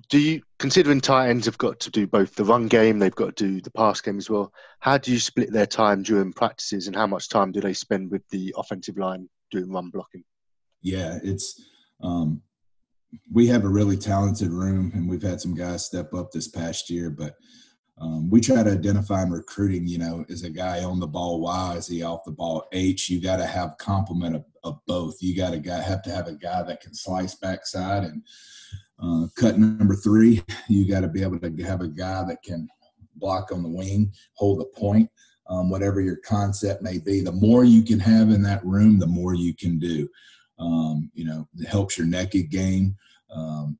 do 0.10 0.20
you 0.20 0.42
considering 0.60 1.02
tight 1.02 1.30
ends 1.30 1.46
have 1.46 1.58
got 1.58 1.80
to 1.80 1.90
do 1.90 2.06
both 2.06 2.36
the 2.36 2.46
run 2.46 2.68
game 2.68 3.00
they've 3.00 3.16
got 3.16 3.36
to 3.36 3.48
do 3.48 3.62
the 3.62 3.72
pass 3.72 4.02
game 4.02 4.18
as 4.18 4.30
well 4.30 4.52
how 4.80 4.98
do 4.98 5.12
you 5.12 5.20
split 5.20 5.52
their 5.52 5.66
time 5.66 6.04
during 6.04 6.34
practices 6.34 6.88
and 6.88 6.96
how 6.96 7.08
much 7.08 7.30
time 7.30 7.52
do 7.52 7.62
they 7.62 7.74
spend 7.74 8.12
with 8.12 8.28
the 8.30 8.54
offensive 8.58 8.98
line 8.98 9.28
doing 9.52 9.72
run 9.72 9.90
blocking? 9.90 10.24
Yeah 10.82 11.20
it's 11.24 11.62
um, 12.02 12.42
we 13.32 13.48
have 13.48 13.64
a 13.64 13.70
really 13.70 13.98
talented 13.98 14.50
room 14.50 14.92
and 14.94 15.08
we've 15.08 15.22
had 15.22 15.42
some 15.42 15.54
guys 15.54 15.86
step 15.86 16.14
up 16.14 16.32
this 16.32 16.48
past 16.48 16.90
year 16.90 17.10
but 17.10 17.36
um, 18.02 18.30
we 18.30 18.42
try 18.42 18.64
to 18.64 18.72
identify 18.72 19.22
in 19.22 19.32
recruiting 19.32 19.88
you 19.88 20.00
know 20.00 20.26
is 20.28 20.44
a 20.44 20.50
guy 20.50 20.84
on 20.84 21.00
the 21.00 21.08
ball 21.08 21.42
y 21.42 21.76
is 21.76 21.88
he 21.88 22.04
off 22.04 22.24
the 22.26 22.32
ball 22.32 22.68
h 22.72 23.10
you 23.10 23.22
got 23.22 23.38
to 23.38 23.46
have 23.46 23.78
complement 23.78 24.36
of, 24.36 24.44
of 24.64 24.80
both. 24.88 25.22
You 25.22 25.36
got 25.36 25.52
to 25.52 25.72
have 25.82 26.02
to 26.04 26.12
have 26.12 26.28
a 26.28 26.34
guy 26.34 26.64
that 26.64 26.82
can 26.82 26.94
slice 26.94 27.36
backside 27.36 28.04
and 28.04 28.24
uh, 29.04 29.28
cut 29.36 29.58
number 29.58 29.96
three, 29.96 30.42
you 30.70 30.90
got 30.90 31.02
to 31.02 31.08
be 31.08 31.24
able 31.24 31.40
to 31.40 31.64
have 31.64 31.82
a 31.82 31.88
guy 31.88 32.24
that 32.26 32.42
can 32.44 32.68
block 33.16 33.52
on 33.52 33.62
the 33.62 33.70
wing, 33.70 34.12
hold 34.34 34.60
the 34.60 34.66
point, 34.66 35.10
um, 35.48 35.70
whatever 35.70 36.00
your 36.00 36.18
concept 36.18 36.82
may 36.82 37.00
be. 37.00 37.22
The 37.22 37.32
more 37.32 37.64
you 37.64 37.84
can 37.84 38.00
have 38.00 38.30
in 38.30 38.42
that 38.44 38.66
room, 38.66 39.00
the 39.00 39.08
more 39.08 39.34
you 39.34 39.54
can 39.54 39.78
do. 39.78 40.08
Um, 40.58 41.12
you 41.14 41.26
know, 41.26 41.48
it 41.58 41.68
helps 41.68 41.98
your 41.98 42.08
naked 42.08 42.50
game. 42.50 42.96
Um, 43.34 43.78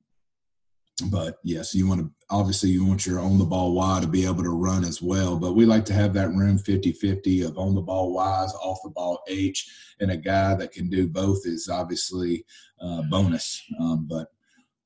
but 1.10 1.38
yes, 1.44 1.74
you 1.74 1.88
want 1.88 2.02
to 2.02 2.12
obviously 2.30 2.70
you 2.70 2.86
want 2.86 3.06
your 3.06 3.20
on 3.20 3.38
the 3.38 3.46
ball 3.46 3.74
Y 3.74 4.00
to 4.02 4.08
be 4.08 4.26
able 4.26 4.44
to 4.44 4.50
run 4.50 4.84
as 4.84 5.02
well. 5.02 5.38
But 5.38 5.54
we 5.54 5.66
like 5.66 5.86
to 5.86 5.94
have 5.94 6.14
that 6.14 6.30
room 6.30 6.58
50-50 6.58 7.48
of 7.48 7.58
on 7.58 7.76
the 7.76 7.82
ball 7.82 8.14
wise, 8.14 8.54
off 8.56 8.80
the 8.84 8.90
ball 8.90 9.22
H, 9.28 9.72
and 10.00 10.12
a 10.12 10.18
guy 10.18 10.56
that 10.56 10.72
can 10.72 10.90
do 10.90 11.08
both 11.08 11.46
is 11.46 11.70
obviously 11.70 12.46
uh, 12.82 13.04
bonus. 13.04 13.64
Um, 13.80 14.06
but 14.10 14.28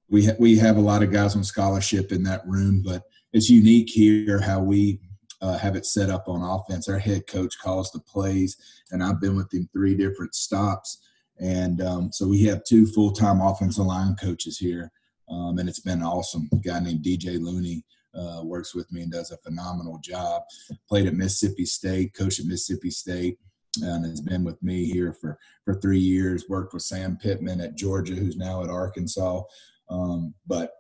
we 0.10 0.26
ha- 0.26 0.36
we 0.39 0.58
have 0.58 0.78
a 0.78 0.82
lot 0.82 1.04
of 1.04 1.12
guys 1.12 1.36
on 1.36 1.43
scholarship 1.43 2.12
in 2.12 2.24
that 2.24 2.48
room, 2.48 2.82
but 2.84 3.04
it's 3.34 3.50
unique 3.50 3.89
here 3.89 4.39
how 4.39 4.62
we 4.62 5.00
uh, 5.41 5.58
have 5.58 5.76
it 5.76 5.86
set 5.86 6.10
up 6.10 6.28
on 6.28 6.41
offense. 6.41 6.89
Our 6.89 6.98
head 6.98 7.28
coach 7.28 7.60
calls 7.60 7.91
the 7.91 8.00
plays, 8.00 8.58
and 8.91 9.04
I've 9.04 9.22
been 9.22 9.36
with 9.36 9.54
him 9.54 9.70
three 9.74 9.96
different 9.96 10.34
stops, 10.34 11.00
and 11.39 11.82
um, 11.82 12.12
so 12.12 12.28
we 12.28 12.43
have 12.46 12.63
two 12.63 12.88
full 12.88 13.12
time 13.12 13.41
offensive 13.41 13.86
line 13.86 14.15
coaches 14.15 14.58
here, 14.58 14.91
um, 15.30 15.58
and 15.60 15.67
it's 15.70 15.82
been 15.82 16.02
awesome. 16.02 16.50
A 16.54 16.58
guy 16.58 16.80
named 16.80 17.04
DJ 17.04 17.39
Looney. 17.41 17.84
Uh, 18.15 18.41
works 18.43 18.74
with 18.74 18.91
me 18.91 19.04
and 19.04 19.12
does 19.12 19.30
a 19.30 19.38
phenomenal 19.38 20.00
job. 20.04 20.41
Played 20.89 21.06
at 21.06 21.13
Mississippi 21.13 21.65
State, 21.65 22.15
coached 22.15 22.39
at 22.39 22.48
Mississippi 22.48 22.89
State, 22.89 23.38
and 23.84 24.04
has 24.06 24.22
been 24.22 24.43
with 24.43 24.62
me 24.63 24.86
here 24.86 25.13
for 25.13 25.38
for 25.65 25.76
three 25.76 26.00
years. 26.00 26.46
Worked 26.50 26.74
with 26.74 26.82
Sam 26.82 27.17
Pittman 27.22 27.62
at 27.62 27.76
Georgia, 27.76 28.15
who's 28.15 28.38
now 28.38 28.63
at 28.63 28.72
Arkansas. 28.72 29.43
Um, 29.89 30.34
but 30.45 30.71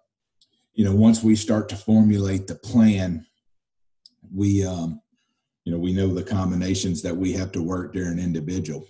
you 0.73 0.85
know, 0.85 0.95
once 0.95 1.23
we 1.23 1.35
start 1.35 1.69
to 1.69 1.75
formulate 1.75 2.47
the 2.47 2.55
plan, 2.55 3.25
we 4.33 4.65
um, 4.65 5.01
you 5.63 5.71
know 5.71 5.79
we 5.79 5.93
know 5.93 6.13
the 6.13 6.23
combinations 6.23 7.01
that 7.01 7.15
we 7.15 7.33
have 7.33 7.51
to 7.53 7.63
work 7.63 7.93
during 7.93 8.19
individual. 8.19 8.85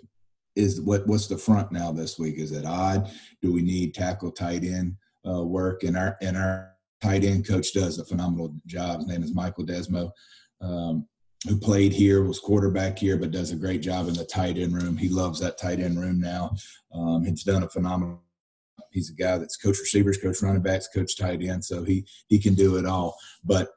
Is 0.56 0.82
what 0.82 1.08
what's 1.08 1.28
the 1.28 1.38
front 1.38 1.72
now 1.72 1.92
this 1.92 2.18
week? 2.20 2.38
Is 2.38 2.52
it 2.52 2.66
odd? 2.66 3.10
Do 3.42 3.54
we 3.54 3.62
need 3.62 3.94
tackle 3.94 4.32
tight 4.32 4.64
end 4.64 4.96
uh, 5.28 5.44
work? 5.44 5.84
And 5.84 5.98
our 5.98 6.18
and 6.22 6.36
our 6.36 6.72
tight 7.02 7.24
end 7.24 7.48
coach 7.48 7.74
does 7.74 8.00
a 8.00 8.06
phenomenal 8.06 8.56
job. 8.66 9.00
His 9.00 9.08
name 9.08 9.24
is 9.24 9.34
Michael 9.34 9.66
Desormeaux. 9.66 10.12
Um, 10.60 11.08
who 11.48 11.58
played 11.58 11.94
here, 11.94 12.24
was 12.24 12.40
quarterback 12.40 12.98
here, 12.98 13.16
but 13.16 13.32
does 13.32 13.52
a 13.52 13.56
great 13.56 13.82
job 13.82 14.08
in 14.08 14.16
the 14.16 14.26
tight 14.26 14.58
end 14.58 14.74
room. 14.74 14.98
He 14.98 15.08
loves 15.08 15.40
that 15.40 15.58
tight 15.58 15.80
end 15.80 16.00
room 16.00 16.20
now. 16.20 16.56
Um, 16.92 17.24
he's 17.24 17.44
done 17.44 17.64
a 17.64 17.70
phenomenal 17.70 18.24
He's 18.92 19.10
a 19.10 19.16
guy 19.16 19.38
that's 19.38 19.58
coach 19.58 19.80
receivers, 19.80 20.18
coach 20.18 20.42
running 20.42 20.62
backs, 20.62 20.88
coach 20.88 21.18
tight 21.18 21.42
end, 21.42 21.64
so 21.64 21.84
he 21.84 22.06
he 22.28 22.40
can 22.40 22.56
do 22.56 22.78
it 22.78 22.86
all. 22.86 23.18
But 23.44 23.70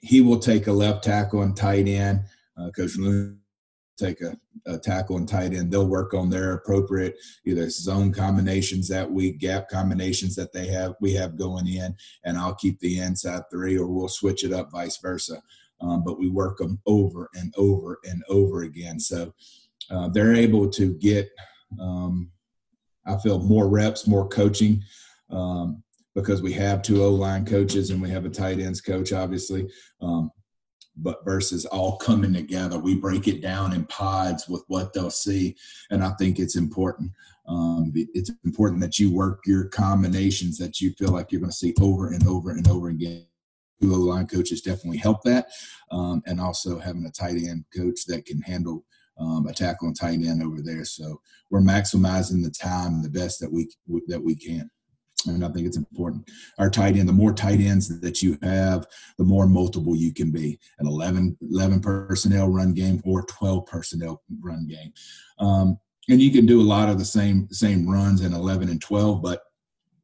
he 0.00 0.20
will 0.20 0.38
take 0.38 0.66
a 0.66 0.72
left 0.72 1.04
tackle 1.04 1.42
and 1.42 1.56
tight 1.56 1.86
end. 1.86 2.22
Uh, 2.58 2.70
coach 2.70 2.96
Loon 2.96 3.38
take 3.98 4.20
a, 4.20 4.36
a, 4.66 4.78
tackle 4.78 5.16
and 5.16 5.28
tight 5.28 5.52
end. 5.52 5.70
They'll 5.70 5.86
work 5.86 6.14
on 6.14 6.28
their 6.28 6.54
appropriate 6.54 7.16
either 7.46 7.68
zone 7.70 8.12
combinations 8.12 8.88
that 8.88 9.10
week, 9.10 9.38
gap 9.38 9.68
combinations 9.68 10.34
that 10.36 10.52
they 10.52 10.66
have 10.68 10.94
we 11.00 11.12
have 11.14 11.38
going 11.38 11.68
in, 11.68 11.94
and 12.24 12.36
I'll 12.36 12.54
keep 12.54 12.78
the 12.80 12.98
inside 12.98 13.42
three, 13.50 13.78
or 13.78 13.86
we'll 13.86 14.08
switch 14.08 14.44
it 14.44 14.52
up, 14.52 14.70
vice 14.70 14.98
versa. 14.98 15.42
Um, 15.80 16.04
but 16.04 16.18
we 16.18 16.28
work 16.28 16.58
them 16.58 16.80
over 16.86 17.28
and 17.34 17.52
over 17.56 17.98
and 18.04 18.22
over 18.28 18.62
again. 18.62 19.00
So 19.00 19.34
uh, 19.90 20.08
they're 20.08 20.34
able 20.34 20.70
to 20.70 20.94
get 20.94 21.28
um, 21.80 22.30
I 23.06 23.16
feel 23.18 23.38
more 23.40 23.68
reps, 23.68 24.06
more 24.06 24.28
coaching. 24.28 24.82
Um, 25.30 25.82
because 26.14 26.42
we 26.42 26.52
have 26.52 26.82
two 26.82 27.02
O 27.02 27.10
line 27.10 27.44
coaches 27.44 27.90
and 27.90 28.00
we 28.00 28.10
have 28.10 28.24
a 28.24 28.30
tight 28.30 28.60
ends 28.60 28.80
coach, 28.80 29.12
obviously. 29.12 29.70
Um, 30.00 30.30
but 30.96 31.24
versus 31.24 31.64
all 31.64 31.96
coming 31.96 32.34
together, 32.34 32.78
we 32.78 32.94
break 32.94 33.26
it 33.26 33.40
down 33.40 33.72
in 33.72 33.86
pods 33.86 34.46
with 34.48 34.62
what 34.68 34.92
they'll 34.92 35.10
see, 35.10 35.56
and 35.90 36.04
I 36.04 36.10
think 36.18 36.38
it's 36.38 36.56
important. 36.56 37.12
Um, 37.48 37.92
it's 37.94 38.30
important 38.44 38.80
that 38.82 38.98
you 38.98 39.10
work 39.10 39.40
your 39.46 39.64
combinations 39.64 40.58
that 40.58 40.80
you 40.80 40.92
feel 40.92 41.08
like 41.08 41.32
you're 41.32 41.40
going 41.40 41.50
to 41.50 41.56
see 41.56 41.74
over 41.80 42.08
and 42.12 42.26
over 42.26 42.50
and 42.50 42.68
over 42.68 42.88
again. 42.88 43.26
Two 43.80 43.94
O 43.94 43.98
line 43.98 44.26
coaches 44.26 44.60
definitely 44.60 44.98
help 44.98 45.22
that, 45.22 45.48
um, 45.90 46.22
and 46.26 46.40
also 46.40 46.78
having 46.78 47.06
a 47.06 47.10
tight 47.10 47.36
end 47.36 47.64
coach 47.74 48.04
that 48.06 48.26
can 48.26 48.42
handle 48.42 48.84
um, 49.22 49.46
a 49.46 49.52
tackle 49.52 49.88
and 49.88 49.96
tight 49.98 50.20
end 50.22 50.42
over 50.42 50.60
there. 50.60 50.84
So 50.84 51.20
we're 51.50 51.60
maximizing 51.60 52.42
the 52.42 52.50
time 52.50 53.02
the 53.02 53.10
best 53.10 53.40
that 53.40 53.52
we 53.52 53.68
that 54.08 54.22
we 54.22 54.34
can. 54.34 54.70
And 55.26 55.44
I 55.44 55.48
think 55.50 55.66
it's 55.66 55.76
important. 55.76 56.28
Our 56.58 56.68
tight 56.68 56.96
end, 56.96 57.08
the 57.08 57.12
more 57.12 57.32
tight 57.32 57.60
ends 57.60 58.00
that 58.00 58.22
you 58.22 58.36
have, 58.42 58.86
the 59.18 59.24
more 59.24 59.46
multiple 59.46 59.94
you 59.94 60.12
can 60.12 60.32
be. 60.32 60.58
An 60.80 60.88
11, 60.88 61.38
11 61.40 61.80
personnel 61.80 62.48
run 62.48 62.74
game 62.74 63.00
or 63.04 63.22
12 63.26 63.64
personnel 63.66 64.20
run 64.40 64.66
game. 64.66 64.92
Um, 65.38 65.78
and 66.08 66.20
you 66.20 66.32
can 66.32 66.44
do 66.44 66.60
a 66.60 66.64
lot 66.64 66.88
of 66.88 66.98
the 66.98 67.04
same 67.04 67.46
same 67.50 67.88
runs 67.88 68.22
in 68.22 68.32
11 68.32 68.68
and 68.68 68.80
12, 68.80 69.22
but 69.22 69.42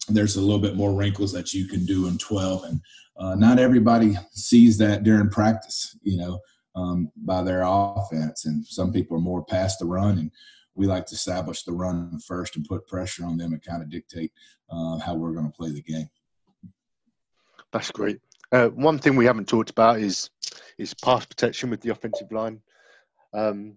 there's 0.08 0.36
a 0.36 0.40
little 0.40 0.60
bit 0.60 0.76
more 0.76 0.94
wrinkles 0.94 1.32
that 1.32 1.52
you 1.52 1.66
can 1.66 1.84
do 1.84 2.06
in 2.06 2.16
12. 2.18 2.64
And 2.64 2.80
uh, 3.18 3.34
not 3.34 3.58
everybody 3.58 4.16
sees 4.30 4.78
that 4.78 5.02
during 5.02 5.28
practice, 5.28 5.96
you 6.02 6.16
know, 6.16 6.38
um, 6.78 7.10
by 7.16 7.42
their 7.42 7.62
offense. 7.64 8.46
And 8.46 8.64
some 8.64 8.92
people 8.92 9.16
are 9.16 9.20
more 9.20 9.44
past 9.44 9.78
the 9.78 9.86
run 9.86 10.18
and 10.18 10.30
we 10.74 10.86
like 10.86 11.06
to 11.06 11.14
establish 11.14 11.64
the 11.64 11.72
run 11.72 12.18
first 12.20 12.56
and 12.56 12.64
put 12.64 12.86
pressure 12.86 13.26
on 13.26 13.36
them 13.36 13.52
and 13.52 13.62
kind 13.62 13.82
of 13.82 13.90
dictate 13.90 14.32
uh, 14.70 14.98
how 14.98 15.14
we're 15.14 15.32
going 15.32 15.50
to 15.50 15.56
play 15.56 15.72
the 15.72 15.82
game. 15.82 16.08
That's 17.72 17.90
great. 17.90 18.20
Uh, 18.52 18.68
one 18.68 18.98
thing 18.98 19.16
we 19.16 19.26
haven't 19.26 19.48
talked 19.48 19.70
about 19.70 19.98
is 19.98 20.30
is 20.78 20.94
pass 20.94 21.26
protection 21.26 21.68
with 21.68 21.80
the 21.82 21.90
offensive 21.90 22.30
line. 22.32 22.60
Um, 23.34 23.76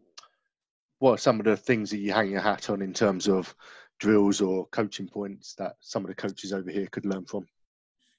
what 0.99 1.13
are 1.13 1.17
some 1.17 1.39
of 1.39 1.45
the 1.45 1.57
things 1.57 1.89
that 1.89 1.97
you 1.97 2.13
hang 2.13 2.29
your 2.29 2.41
hat 2.41 2.69
on 2.69 2.81
in 2.81 2.93
terms 2.93 3.27
of 3.27 3.53
drills 3.99 4.39
or 4.39 4.67
coaching 4.67 5.07
points 5.07 5.55
that 5.55 5.73
some 5.81 6.03
of 6.05 6.09
the 6.09 6.15
coaches 6.15 6.53
over 6.53 6.69
here 6.69 6.87
could 6.91 7.05
learn 7.05 7.25
from? 7.25 7.45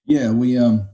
Yeah, 0.04 0.30
we, 0.30 0.58
um, 0.58 0.88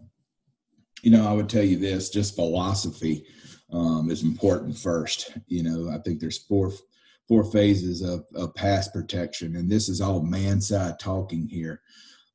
you 1.03 1.11
know, 1.11 1.27
I 1.27 1.33
would 1.33 1.49
tell 1.49 1.65
you 1.65 1.79
this: 1.79 2.11
just 2.11 2.37
philosophy 2.37 3.27
um, 3.73 4.11
is 4.11 4.23
important 4.23 4.77
first. 4.77 5.37
You 5.47 5.63
know, 5.63 5.91
I 5.91 5.99
think 5.99 6.21
there's 6.21 6.39
four 6.39 6.73
four 7.27 7.45
phases 7.45 8.01
of, 8.01 8.25
of 8.35 8.55
pass 8.55 8.89
protection, 8.89 9.57
and 9.57 9.71
this 9.71 9.89
is 9.91 10.01
all 10.01 10.23
man 10.23 10.61
side 10.61 10.99
talking 10.99 11.47
here. 11.47 11.83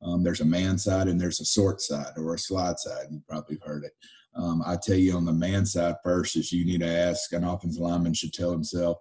Um, 0.03 0.23
there's 0.23 0.41
a 0.41 0.45
man 0.45 0.77
side 0.77 1.07
and 1.07 1.19
there's 1.19 1.39
a 1.39 1.45
sort 1.45 1.81
side 1.81 2.13
or 2.17 2.33
a 2.33 2.39
slide 2.39 2.77
side. 2.77 3.07
You 3.09 3.21
probably 3.27 3.57
heard 3.65 3.85
it. 3.85 3.93
Um, 4.35 4.61
I 4.65 4.75
tell 4.75 4.97
you 4.97 5.15
on 5.15 5.25
the 5.25 5.33
man 5.33 5.65
side 5.65 5.95
first 6.03 6.35
is 6.35 6.51
you 6.51 6.65
need 6.65 6.81
to 6.81 6.87
ask 6.87 7.31
an 7.33 7.43
offensive 7.43 7.81
lineman 7.81 8.13
should 8.13 8.33
tell 8.33 8.51
himself, 8.51 8.97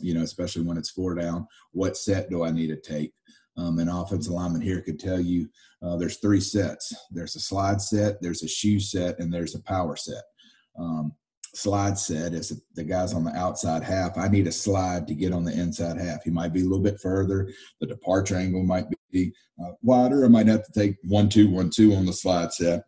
you 0.00 0.14
know, 0.14 0.22
especially 0.22 0.62
when 0.62 0.78
it's 0.78 0.90
four 0.90 1.14
down, 1.14 1.46
what 1.72 1.96
set 1.96 2.30
do 2.30 2.44
I 2.44 2.50
need 2.50 2.68
to 2.68 2.80
take? 2.80 3.12
Um, 3.56 3.78
an 3.80 3.88
offensive 3.88 4.32
lineman 4.32 4.60
here 4.60 4.80
could 4.80 5.00
tell 5.00 5.20
you 5.20 5.48
uh, 5.82 5.96
there's 5.96 6.18
three 6.18 6.40
sets. 6.40 6.94
There's 7.10 7.34
a 7.34 7.40
slide 7.40 7.80
set, 7.80 8.22
there's 8.22 8.42
a 8.42 8.48
shoe 8.48 8.78
set, 8.78 9.18
and 9.18 9.32
there's 9.32 9.56
a 9.56 9.62
power 9.62 9.96
set. 9.96 10.22
Um, 10.78 11.12
slide 11.54 11.98
set 11.98 12.32
is 12.32 12.62
the 12.74 12.84
guys 12.84 13.14
on 13.14 13.24
the 13.24 13.34
outside 13.34 13.82
half. 13.82 14.16
I 14.16 14.28
need 14.28 14.46
a 14.46 14.52
slide 14.52 15.06
to 15.08 15.14
get 15.14 15.32
on 15.32 15.44
the 15.44 15.52
inside 15.52 15.98
half. 15.98 16.22
He 16.24 16.30
might 16.30 16.52
be 16.52 16.60
a 16.60 16.64
little 16.64 16.82
bit 16.82 17.00
further. 17.00 17.50
The 17.80 17.86
departure 17.86 18.36
angle 18.36 18.64
might 18.64 18.86
be 19.10 19.32
uh, 19.62 19.72
wider. 19.82 20.24
I 20.24 20.28
might 20.28 20.46
have 20.46 20.64
to 20.64 20.72
take 20.72 20.96
one, 21.04 21.28
two, 21.28 21.50
one, 21.50 21.70
two 21.70 21.94
on 21.94 22.06
the 22.06 22.12
slide 22.12 22.52
set. 22.52 22.84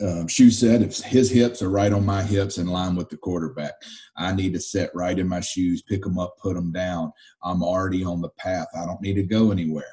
Um, 0.00 0.26
shoe 0.28 0.50
set, 0.50 0.80
if 0.80 0.98
his 0.98 1.30
hips 1.30 1.60
are 1.62 1.70
right 1.70 1.92
on 1.92 2.06
my 2.06 2.22
hips 2.22 2.56
in 2.56 2.66
line 2.66 2.96
with 2.96 3.10
the 3.10 3.18
quarterback, 3.18 3.74
I 4.16 4.34
need 4.34 4.54
to 4.54 4.60
set 4.60 4.90
right 4.94 5.18
in 5.18 5.28
my 5.28 5.40
shoes, 5.40 5.82
pick 5.82 6.02
them 6.02 6.18
up, 6.18 6.36
put 6.42 6.54
them 6.54 6.72
down. 6.72 7.12
I'm 7.42 7.62
already 7.62 8.02
on 8.02 8.22
the 8.22 8.30
path. 8.38 8.68
I 8.74 8.86
don't 8.86 9.02
need 9.02 9.14
to 9.14 9.22
go 9.22 9.50
anywhere. 9.50 9.84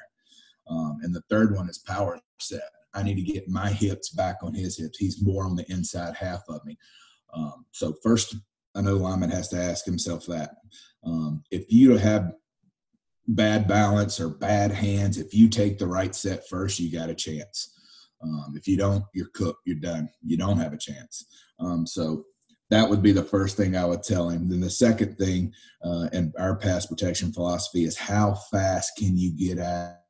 Um, 0.68 0.98
and 1.02 1.14
the 1.14 1.22
third 1.28 1.54
one 1.54 1.68
is 1.68 1.78
power 1.78 2.18
set. 2.40 2.62
I 2.94 3.02
need 3.02 3.16
to 3.16 3.32
get 3.32 3.48
my 3.48 3.70
hips 3.70 4.10
back 4.10 4.36
on 4.42 4.54
his 4.54 4.78
hips. 4.78 4.98
He's 4.98 5.22
more 5.22 5.44
on 5.44 5.56
the 5.56 5.70
inside 5.70 6.14
half 6.14 6.42
of 6.48 6.64
me. 6.64 6.78
Um, 7.32 7.66
so 7.72 7.94
first, 8.02 8.34
an 8.74 8.88
O 8.88 8.96
lineman 8.96 9.30
has 9.30 9.48
to 9.48 9.56
ask 9.56 9.84
himself 9.84 10.26
that. 10.26 10.56
Um, 11.04 11.42
if 11.50 11.70
you 11.70 11.96
have 11.96 12.32
bad 13.28 13.68
balance 13.68 14.20
or 14.20 14.28
bad 14.28 14.70
hands, 14.72 15.18
if 15.18 15.34
you 15.34 15.48
take 15.48 15.78
the 15.78 15.86
right 15.86 16.14
set 16.14 16.48
first, 16.48 16.80
you 16.80 16.90
got 16.90 17.10
a 17.10 17.14
chance. 17.14 17.78
Um, 18.22 18.54
if 18.56 18.68
you 18.68 18.76
don't, 18.76 19.04
you're 19.14 19.30
cooked. 19.34 19.60
You're 19.66 19.76
done. 19.76 20.08
You 20.24 20.36
don't 20.36 20.58
have 20.58 20.72
a 20.72 20.78
chance. 20.78 21.26
Um, 21.58 21.86
so 21.86 22.24
that 22.70 22.88
would 22.88 23.02
be 23.02 23.12
the 23.12 23.22
first 23.22 23.56
thing 23.56 23.76
I 23.76 23.84
would 23.84 24.02
tell 24.02 24.28
him. 24.28 24.48
Then 24.48 24.60
the 24.60 24.70
second 24.70 25.18
thing, 25.18 25.52
uh, 25.84 26.08
and 26.12 26.32
our 26.38 26.56
pass 26.56 26.86
protection 26.86 27.32
philosophy 27.32 27.84
is 27.84 27.98
how 27.98 28.34
fast 28.50 28.92
can 28.96 29.18
you 29.18 29.32
get 29.32 29.58
at 29.58 30.01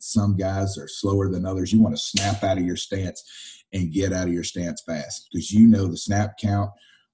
some 0.00 0.36
guys 0.36 0.78
are 0.78 0.88
slower 0.88 1.28
than 1.28 1.46
others. 1.46 1.72
You 1.72 1.82
want 1.82 1.96
to 1.96 2.02
snap 2.02 2.42
out 2.42 2.58
of 2.58 2.64
your 2.64 2.76
stance 2.76 3.22
and 3.72 3.92
get 3.92 4.12
out 4.12 4.28
of 4.28 4.32
your 4.32 4.44
stance 4.44 4.82
fast 4.86 5.28
because 5.32 5.50
you 5.50 5.66
know 5.66 5.86
the 5.86 5.96
snap 5.96 6.36
count, 6.38 6.70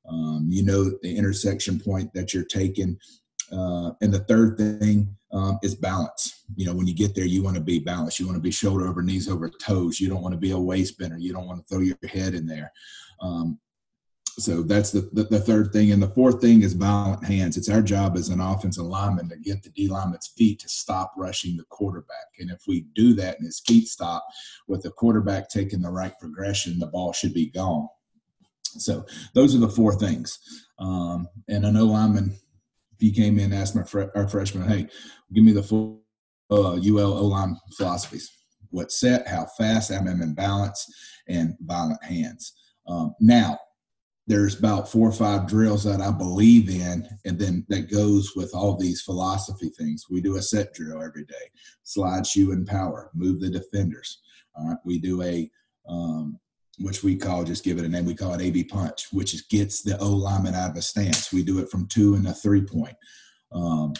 um, 0.09 0.47
you 0.49 0.65
know 0.65 0.85
the 1.03 1.17
intersection 1.17 1.81
point 1.81 2.13
that 2.15 2.35
you're 2.35 2.45
taking. 2.45 2.99
Uh, 3.53 3.93
and 4.03 4.13
the 4.13 4.25
third 4.29 4.59
thing 4.59 5.17
um, 5.33 5.59
is 5.63 5.75
balance. 5.75 6.45
You 6.57 6.67
know, 6.67 6.75
when 6.75 6.87
you 6.87 6.95
get 6.95 7.15
there, 7.15 7.25
you 7.25 7.43
want 7.43 7.57
to 7.57 7.63
be 7.63 7.79
balanced. 7.79 8.19
You 8.19 8.27
want 8.27 8.37
to 8.37 8.43
be 8.43 8.51
shoulder 8.51 8.87
over 8.87 9.03
knees 9.03 9.29
over 9.29 9.49
toes. 9.49 10.01
You 10.01 10.09
don't 10.09 10.23
want 10.23 10.33
to 10.33 10.41
be 10.41 10.51
a 10.51 10.59
waist 10.59 10.99
bender. 10.99 11.19
You 11.19 11.33
don't 11.33 11.47
want 11.47 11.61
to 11.61 11.67
throw 11.67 11.83
your 11.83 11.97
head 12.11 12.35
in 12.35 12.47
there. 12.47 12.73
Um, 13.21 13.59
so 14.39 14.63
that's 14.63 14.93
the, 14.93 15.09
the, 15.13 15.25
the, 15.25 15.41
third 15.41 15.73
thing. 15.73 15.91
And 15.91 16.01
the 16.01 16.11
fourth 16.11 16.41
thing 16.41 16.63
is 16.63 16.73
violent 16.73 17.25
hands. 17.25 17.57
It's 17.57 17.69
our 17.69 17.83
job 17.83 18.17
as 18.17 18.29
an 18.29 18.41
offensive 18.41 18.85
lineman 18.85 19.29
to 19.31 19.37
get 19.37 19.65
the 19.65 19.71
D 19.71 19.89
lineman's 19.89 20.29
feet 20.29 20.61
to 20.61 20.69
stop 20.69 21.13
rushing 21.17 21.57
the 21.57 21.65
quarterback. 21.65 22.27
And 22.39 22.49
if 22.51 22.63
we 22.69 22.87
do 22.95 23.15
that 23.15 23.39
and 23.39 23.47
his 23.47 23.61
feet 23.61 23.89
stop 23.89 24.25
with 24.69 24.83
the 24.83 24.91
quarterback 24.91 25.49
taking 25.49 25.83
the 25.83 25.91
right 25.91 26.17
progression, 26.21 26.79
the 26.79 26.87
ball 26.87 27.13
should 27.13 27.35
be 27.35 27.51
gone. 27.51 27.89
So 28.63 29.05
those 29.35 29.57
are 29.57 29.61
the 29.61 29.69
four 29.69 29.95
things. 29.95 30.39
Um, 30.79 31.29
and 31.49 31.67
I 31.67 31.71
know 31.71 31.87
lineman, 31.87 32.37
if 32.93 33.03
you 33.03 33.13
came 33.13 33.39
in 33.39 33.47
and 33.47 33.55
asked 33.55 33.75
my 33.75 33.83
our 34.15 34.29
freshman, 34.29 34.69
hey, 34.69 34.87
give 35.33 35.43
me 35.43 35.53
the 35.53 35.65
full 35.65 36.03
uh, 36.51 36.75
UL 36.75 37.19
O 37.19 37.25
line 37.25 37.57
philosophies. 37.77 38.31
What 38.71 38.93
set, 38.93 39.27
how 39.27 39.47
fast, 39.57 39.91
I'm 39.91 40.07
in 40.07 40.35
balance, 40.35 40.87
and 41.27 41.57
violent 41.61 42.05
hands. 42.05 42.53
Um, 42.87 43.15
now, 43.21 43.59
there's 44.29 44.59
about 44.59 44.93
four 44.93 45.09
or 45.09 45.13
five 45.13 45.49
drills 45.49 45.83
that 45.85 46.03
I 46.03 46.11
believe 46.11 46.69
in, 46.69 47.09
and 47.25 47.39
then 47.39 47.65
that 47.71 47.91
goes 47.91 48.37
with 48.37 48.55
all 48.55 48.77
these 48.77 49.01
philosophy 49.01 49.71
things. 49.71 50.05
We 50.11 50.21
do 50.21 50.37
a 50.37 50.43
set 50.43 50.75
drill 50.75 51.03
every 51.03 51.25
day, 51.25 51.51
slide 51.83 52.27
shoe 52.27 52.53
and 52.53 52.67
power, 52.67 53.11
move 53.15 53.41
the 53.41 53.49
defenders. 53.49 54.21
All 54.55 54.69
right, 54.69 54.77
we 54.85 54.99
do 54.99 55.23
a 55.23 55.51
um, 55.89 56.39
which 56.79 57.03
we 57.03 57.17
call 57.17 57.43
just 57.43 57.65
give 57.65 57.79
it 57.79 57.87
a 57.87 57.89
name. 57.89 58.05
We 58.05 58.15
call 58.15 58.35
it 58.35 58.43
AB 58.43 58.65
punch, 58.65 59.07
which 59.13 59.33
is 59.33 59.43
gets 59.43 59.81
the 59.81 59.99
O 59.99 60.11
lineman 60.11 60.55
out 60.55 60.71
of 60.71 60.77
a 60.77 60.83
stance. 60.83 61.33
We 61.33 61.43
do 61.43 61.59
it 61.59 61.71
from 61.71 61.89
two 61.89 62.15
and 62.15 62.29
a 62.29 62.35
three 62.35 62.63
point, 62.63 62.97
um, 63.51 63.95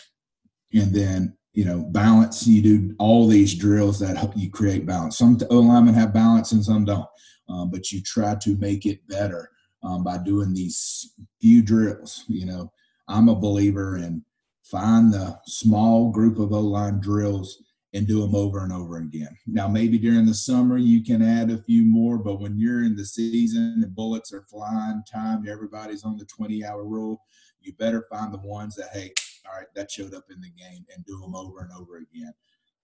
and 0.75 0.95
then 0.95 1.39
you 1.55 1.65
know 1.65 1.85
balance. 1.85 2.47
You 2.47 2.61
do 2.61 2.95
all 2.99 3.27
these 3.27 3.55
drills 3.55 3.99
that 4.01 4.19
help 4.19 4.37
you 4.37 4.51
create 4.51 4.85
balance. 4.85 5.17
Some 5.17 5.39
O 5.49 5.59
linemen 5.59 5.95
have 5.95 6.13
balance 6.13 6.53
and 6.53 6.63
some 6.63 6.85
don't, 6.85 7.09
um, 7.49 7.71
but 7.71 7.91
you 7.91 8.03
try 8.03 8.37
to 8.43 8.59
make 8.59 8.85
it 8.85 9.01
better 9.09 9.49
um, 9.83 10.05
by 10.05 10.19
doing 10.19 10.55
these 10.55 11.13
few 11.41 11.63
drills. 11.63 12.25
You 12.29 12.47
know, 12.47 12.73
I'm 13.09 13.29
a 13.29 13.35
believer 13.35 13.97
in 13.97 14.25
find 14.65 15.13
the 15.13 15.39
small 15.47 16.11
group 16.11 16.39
of 16.39 16.53
O 16.53 16.61
line 16.61 17.01
drills 17.01 17.63
and 17.95 18.07
do 18.07 18.21
them 18.21 18.35
over 18.35 18.63
and 18.63 18.73
over 18.73 18.99
again. 18.99 19.35
Now, 19.47 19.67
maybe 19.67 19.99
during 19.99 20.27
the 20.27 20.35
summer 20.35 20.77
you 20.77 21.03
can 21.03 21.23
add 21.23 21.51
a 21.51 21.63
few 21.63 21.85
more, 21.85 22.19
but 22.19 22.41
when 22.41 22.59
you're 22.59 22.85
in 22.85 22.95
the 22.95 23.05
season 23.05 23.81
and 23.83 23.95
bullets 23.95 24.33
are 24.33 24.43
flying, 24.43 25.03
time 25.11 25.49
everybody's 25.49 26.05
on 26.05 26.19
the 26.19 26.27
20 26.27 26.65
hour 26.65 26.85
rule, 26.85 27.23
you 27.61 27.73
better 27.75 28.07
find 28.11 28.33
the 28.33 28.39
ones 28.39 28.77
that, 28.77 28.91
hey, 28.93 29.13
all 29.47 29.59
right, 29.59 29.67
that 29.75 29.91
showed 29.91 30.15
up 30.15 30.25
in 30.31 30.41
the 30.41 30.51
game 30.51 30.85
and 30.95 31.05
do 31.07 31.19
them 31.21 31.35
over 31.35 31.61
and 31.61 31.73
over 31.73 31.97
again. 31.97 32.35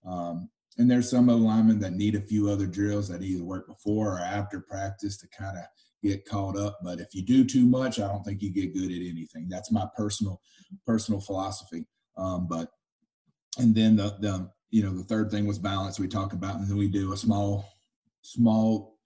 Um, 0.07 0.49
and 0.79 0.91
there's 0.91 1.11
some 1.11 1.29
O 1.29 1.37
linemen 1.37 1.79
that 1.81 1.93
need 1.93 2.15
a 2.15 2.21
few 2.21 2.49
other 2.49 2.67
drills 2.67 3.09
that 3.09 3.23
either 3.23 3.45
work 3.45 3.69
before 3.69 4.17
or 4.17 4.21
after 4.21 4.61
practice 4.61 5.19
to 5.19 5.29
kind 5.29 5.59
of 5.59 5.65
get 6.05 6.29
caught 6.29 6.57
up. 6.57 6.79
But 6.83 7.01
if 7.01 7.15
you 7.15 7.23
do 7.23 7.45
too 7.45 7.67
much, 7.67 7.99
I 7.99 8.07
don't 8.07 8.23
think 8.23 8.43
you 8.43 8.51
get 8.51 8.75
good 8.75 8.91
at 8.91 9.09
anything. 9.09 9.49
That's 9.49 9.73
my 9.73 9.87
personal 9.97 10.41
personal 10.87 11.21
philosophy. 11.21 11.87
Um, 12.17 12.47
but 12.49 12.71
and 13.59 13.75
then 13.75 13.97
the 13.97 14.17
the 14.21 14.51
you 14.71 14.83
know 14.83 14.95
the 14.95 15.05
third 15.05 15.31
thing 15.31 15.47
was 15.47 15.59
balance 15.59 15.99
we 15.99 16.09
talk 16.09 16.33
about, 16.33 16.57
and 16.57 16.69
then 16.69 16.77
we 16.77 16.89
do 16.89 17.13
a 17.13 17.17
small 17.17 17.65
small 18.23 18.99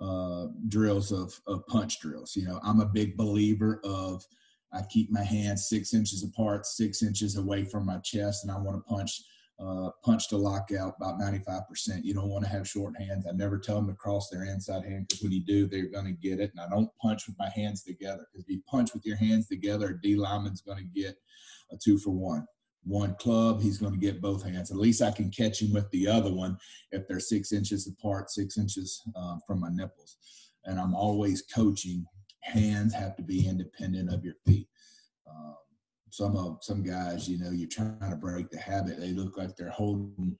uh, 0.00 0.46
drills 0.68 1.12
of, 1.12 1.38
of 1.46 1.66
punch 1.66 2.00
drills. 2.00 2.34
You 2.34 2.46
know, 2.46 2.60
I'm 2.62 2.80
a 2.80 2.86
big 2.86 3.16
believer 3.16 3.80
of 3.84 4.24
I 4.72 4.82
keep 4.88 5.10
my 5.10 5.22
hands 5.22 5.68
six 5.68 5.94
inches 5.94 6.22
apart, 6.22 6.64
six 6.64 7.02
inches 7.02 7.36
away 7.36 7.64
from 7.64 7.86
my 7.86 7.98
chest, 7.98 8.44
and 8.44 8.52
I 8.52 8.58
want 8.58 8.76
to 8.76 8.94
punch 8.94 9.22
punch 10.02 10.28
to 10.28 10.36
lockout 10.36 10.94
about 10.96 11.20
95%. 11.20 12.02
You 12.02 12.14
don't 12.14 12.30
want 12.30 12.44
to 12.44 12.50
have 12.50 12.66
short 12.66 12.96
hands. 12.96 13.26
I 13.26 13.32
never 13.32 13.58
tell 13.58 13.76
them 13.76 13.88
to 13.88 13.94
cross 13.94 14.30
their 14.30 14.44
inside 14.44 14.84
hand 14.84 15.06
because 15.08 15.22
when 15.22 15.32
you 15.32 15.44
do, 15.44 15.66
they're 15.66 15.90
going 15.90 16.06
to 16.06 16.12
get 16.12 16.40
it. 16.40 16.50
And 16.52 16.60
I 16.60 16.68
don't 16.68 16.90
punch 17.00 17.26
with 17.26 17.36
my 17.38 17.50
hands 17.50 17.82
together 17.82 18.26
because 18.32 18.44
if 18.44 18.50
you 18.50 18.62
punch 18.68 18.94
with 18.94 19.04
your 19.04 19.16
hands 19.16 19.48
together, 19.48 19.92
D 20.02 20.16
lineman's 20.16 20.62
going 20.62 20.78
to 20.78 21.00
get 21.00 21.16
a 21.70 21.76
two 21.76 21.98
for 21.98 22.10
one. 22.10 22.46
One 22.84 23.14
club, 23.16 23.60
he's 23.60 23.76
going 23.76 23.92
to 23.92 23.98
get 23.98 24.22
both 24.22 24.42
hands. 24.42 24.70
At 24.70 24.78
least 24.78 25.02
I 25.02 25.10
can 25.10 25.30
catch 25.30 25.60
him 25.60 25.74
with 25.74 25.90
the 25.90 26.08
other 26.08 26.32
one 26.32 26.56
if 26.92 27.06
they're 27.06 27.20
six 27.20 27.52
inches 27.52 27.86
apart, 27.86 28.30
six 28.30 28.56
inches 28.56 29.02
uh, 29.14 29.36
from 29.46 29.60
my 29.60 29.68
nipples. 29.70 30.16
And 30.64 30.80
I'm 30.80 30.94
always 30.94 31.42
coaching. 31.42 32.06
Hands 32.40 32.94
have 32.94 33.16
to 33.16 33.22
be 33.22 33.46
independent 33.46 34.10
of 34.10 34.24
your 34.24 34.36
feet. 34.46 34.66
Um, 35.28 35.56
some 36.10 36.36
of 36.36 36.58
some 36.62 36.82
guys, 36.82 37.28
you 37.28 37.38
know, 37.38 37.50
you're 37.50 37.68
trying 37.68 37.98
to 38.10 38.16
break 38.16 38.50
the 38.50 38.58
habit. 38.58 39.00
They 39.00 39.12
look 39.12 39.36
like 39.36 39.56
they're 39.56 39.70
holding. 39.70 40.36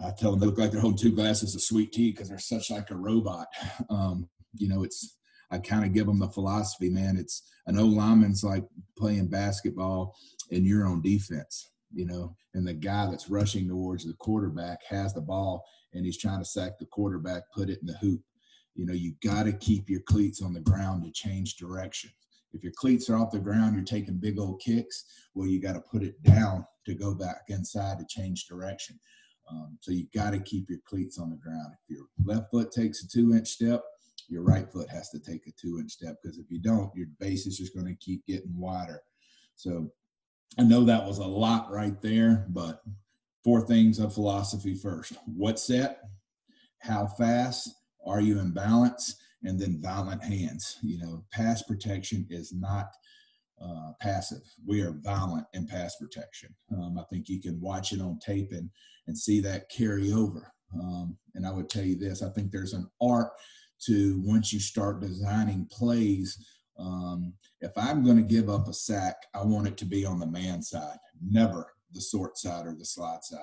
I 0.00 0.10
tell 0.10 0.32
them 0.32 0.40
they 0.40 0.46
look 0.46 0.58
like 0.58 0.72
they're 0.72 0.80
holding 0.80 0.98
two 0.98 1.14
glasses 1.14 1.54
of 1.54 1.62
sweet 1.62 1.92
tea 1.92 2.10
because 2.10 2.28
they're 2.28 2.38
such 2.38 2.70
like 2.70 2.90
a 2.90 2.96
robot. 2.96 3.46
Um, 3.90 4.28
you 4.54 4.68
know, 4.68 4.84
it's 4.84 5.16
I 5.50 5.58
kind 5.58 5.84
of 5.84 5.92
give 5.92 6.06
them 6.06 6.18
the 6.18 6.28
philosophy, 6.28 6.88
man. 6.88 7.16
It's 7.16 7.42
an 7.66 7.78
O 7.78 7.84
lineman's 7.84 8.42
like 8.42 8.64
playing 8.96 9.28
basketball 9.28 10.14
and 10.50 10.66
you're 10.66 10.86
on 10.86 11.02
defense, 11.02 11.70
you 11.92 12.06
know, 12.06 12.34
and 12.54 12.66
the 12.66 12.74
guy 12.74 13.06
that's 13.10 13.30
rushing 13.30 13.68
towards 13.68 14.04
the 14.04 14.14
quarterback 14.14 14.80
has 14.88 15.12
the 15.14 15.20
ball 15.20 15.64
and 15.92 16.04
he's 16.04 16.18
trying 16.18 16.38
to 16.38 16.44
sack 16.44 16.78
the 16.78 16.86
quarterback, 16.86 17.42
put 17.54 17.68
it 17.68 17.78
in 17.80 17.86
the 17.86 17.98
hoop. 17.98 18.22
You 18.74 18.86
know, 18.86 18.94
you 18.94 19.14
got 19.22 19.44
to 19.44 19.52
keep 19.52 19.90
your 19.90 20.00
cleats 20.00 20.42
on 20.42 20.54
the 20.54 20.60
ground 20.60 21.04
to 21.04 21.12
change 21.12 21.56
direction. 21.56 22.10
If 22.52 22.62
your 22.62 22.72
cleats 22.76 23.08
are 23.08 23.16
off 23.16 23.32
the 23.32 23.38
ground, 23.38 23.74
you're 23.74 23.84
taking 23.84 24.18
big 24.18 24.38
old 24.38 24.60
kicks. 24.60 25.04
Well, 25.34 25.48
you 25.48 25.60
got 25.60 25.74
to 25.74 25.80
put 25.80 26.02
it 26.02 26.22
down 26.22 26.66
to 26.86 26.94
go 26.94 27.14
back 27.14 27.42
inside 27.48 27.98
to 27.98 28.06
change 28.08 28.46
direction. 28.46 28.98
Um, 29.50 29.78
so 29.80 29.92
you 29.92 30.06
got 30.14 30.30
to 30.30 30.40
keep 30.40 30.68
your 30.68 30.78
cleats 30.86 31.18
on 31.18 31.30
the 31.30 31.36
ground. 31.36 31.72
If 31.72 31.96
your 31.96 32.06
left 32.24 32.50
foot 32.50 32.72
takes 32.72 33.02
a 33.02 33.08
two 33.08 33.34
inch 33.34 33.48
step, 33.48 33.82
your 34.28 34.42
right 34.42 34.70
foot 34.70 34.88
has 34.88 35.10
to 35.10 35.18
take 35.18 35.46
a 35.46 35.52
two 35.60 35.78
inch 35.78 35.92
step 35.92 36.16
because 36.22 36.38
if 36.38 36.50
you 36.50 36.60
don't, 36.60 36.94
your 36.94 37.08
base 37.18 37.46
is 37.46 37.58
just 37.58 37.74
going 37.74 37.86
to 37.86 38.04
keep 38.04 38.24
getting 38.26 38.56
wider. 38.56 39.02
So 39.56 39.90
I 40.58 40.62
know 40.62 40.84
that 40.84 41.06
was 41.06 41.18
a 41.18 41.26
lot 41.26 41.70
right 41.70 42.00
there, 42.02 42.46
but 42.50 42.82
four 43.44 43.66
things 43.66 43.98
of 43.98 44.14
philosophy 44.14 44.74
first. 44.74 45.14
What 45.26 45.58
set? 45.58 46.00
How 46.78 47.06
fast? 47.06 47.70
Are 48.04 48.20
you 48.20 48.40
in 48.40 48.52
balance? 48.52 49.16
And 49.44 49.58
then 49.58 49.80
violent 49.80 50.22
hands. 50.22 50.78
You 50.82 50.98
know, 50.98 51.24
pass 51.32 51.62
protection 51.62 52.26
is 52.30 52.52
not 52.52 52.88
uh, 53.62 53.92
passive. 54.00 54.42
We 54.66 54.82
are 54.82 54.98
violent 55.02 55.46
in 55.54 55.66
pass 55.66 55.96
protection. 55.96 56.54
Um, 56.72 56.98
I 56.98 57.04
think 57.10 57.28
you 57.28 57.40
can 57.40 57.60
watch 57.60 57.92
it 57.92 58.00
on 58.00 58.18
tape 58.18 58.52
and, 58.52 58.70
and 59.06 59.16
see 59.16 59.40
that 59.40 59.70
carry 59.70 60.12
over. 60.12 60.52
Um, 60.74 61.16
and 61.34 61.46
I 61.46 61.52
would 61.52 61.68
tell 61.68 61.84
you 61.84 61.96
this 61.96 62.22
I 62.22 62.30
think 62.30 62.50
there's 62.50 62.72
an 62.72 62.88
art 63.00 63.30
to 63.86 64.20
once 64.24 64.52
you 64.52 64.60
start 64.60 65.00
designing 65.00 65.68
plays. 65.70 66.44
Um, 66.78 67.34
if 67.60 67.72
I'm 67.76 68.02
going 68.02 68.16
to 68.16 68.22
give 68.22 68.48
up 68.48 68.68
a 68.68 68.72
sack, 68.72 69.16
I 69.34 69.44
want 69.44 69.68
it 69.68 69.76
to 69.78 69.84
be 69.84 70.06
on 70.06 70.18
the 70.18 70.26
man 70.26 70.62
side, 70.62 70.96
never 71.20 71.66
the 71.92 72.00
sort 72.00 72.38
side 72.38 72.66
or 72.66 72.74
the 72.74 72.84
slide 72.84 73.22
side 73.22 73.40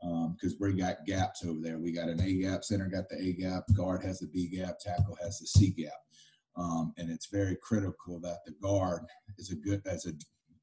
because 0.00 0.52
um, 0.52 0.58
we 0.60 0.72
got 0.74 1.04
gaps 1.06 1.44
over 1.44 1.60
there. 1.60 1.78
We 1.78 1.92
got 1.92 2.08
an 2.08 2.20
A 2.20 2.34
gap, 2.34 2.64
center 2.64 2.86
got 2.86 3.08
the 3.08 3.16
A 3.16 3.32
gap, 3.32 3.64
guard 3.74 4.04
has 4.04 4.20
the 4.20 4.28
B 4.28 4.48
gap, 4.48 4.78
tackle 4.78 5.18
has 5.22 5.40
the 5.40 5.46
C 5.46 5.70
gap. 5.70 5.92
Um, 6.56 6.92
and 6.98 7.10
it's 7.10 7.26
very 7.26 7.56
critical 7.62 8.20
that 8.20 8.38
the 8.46 8.52
guard 8.60 9.06
is 9.38 9.50
a 9.50 9.56
good 9.56 9.82
as 9.86 10.06
a 10.06 10.12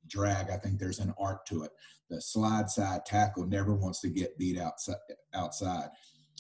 drag. 0.08 0.50
I 0.50 0.58
think 0.58 0.80
there's 0.80 1.00
an 1.00 1.14
art 1.20 1.46
to 1.48 1.64
it. 1.64 1.72
The 2.10 2.22
slide 2.22 2.70
side 2.70 3.06
tackle 3.06 3.46
never 3.46 3.74
wants 3.74 4.02
to 4.02 4.10
get 4.10 4.38
beat 4.38 4.60
outside. 4.60 4.98
outside. 5.34 5.90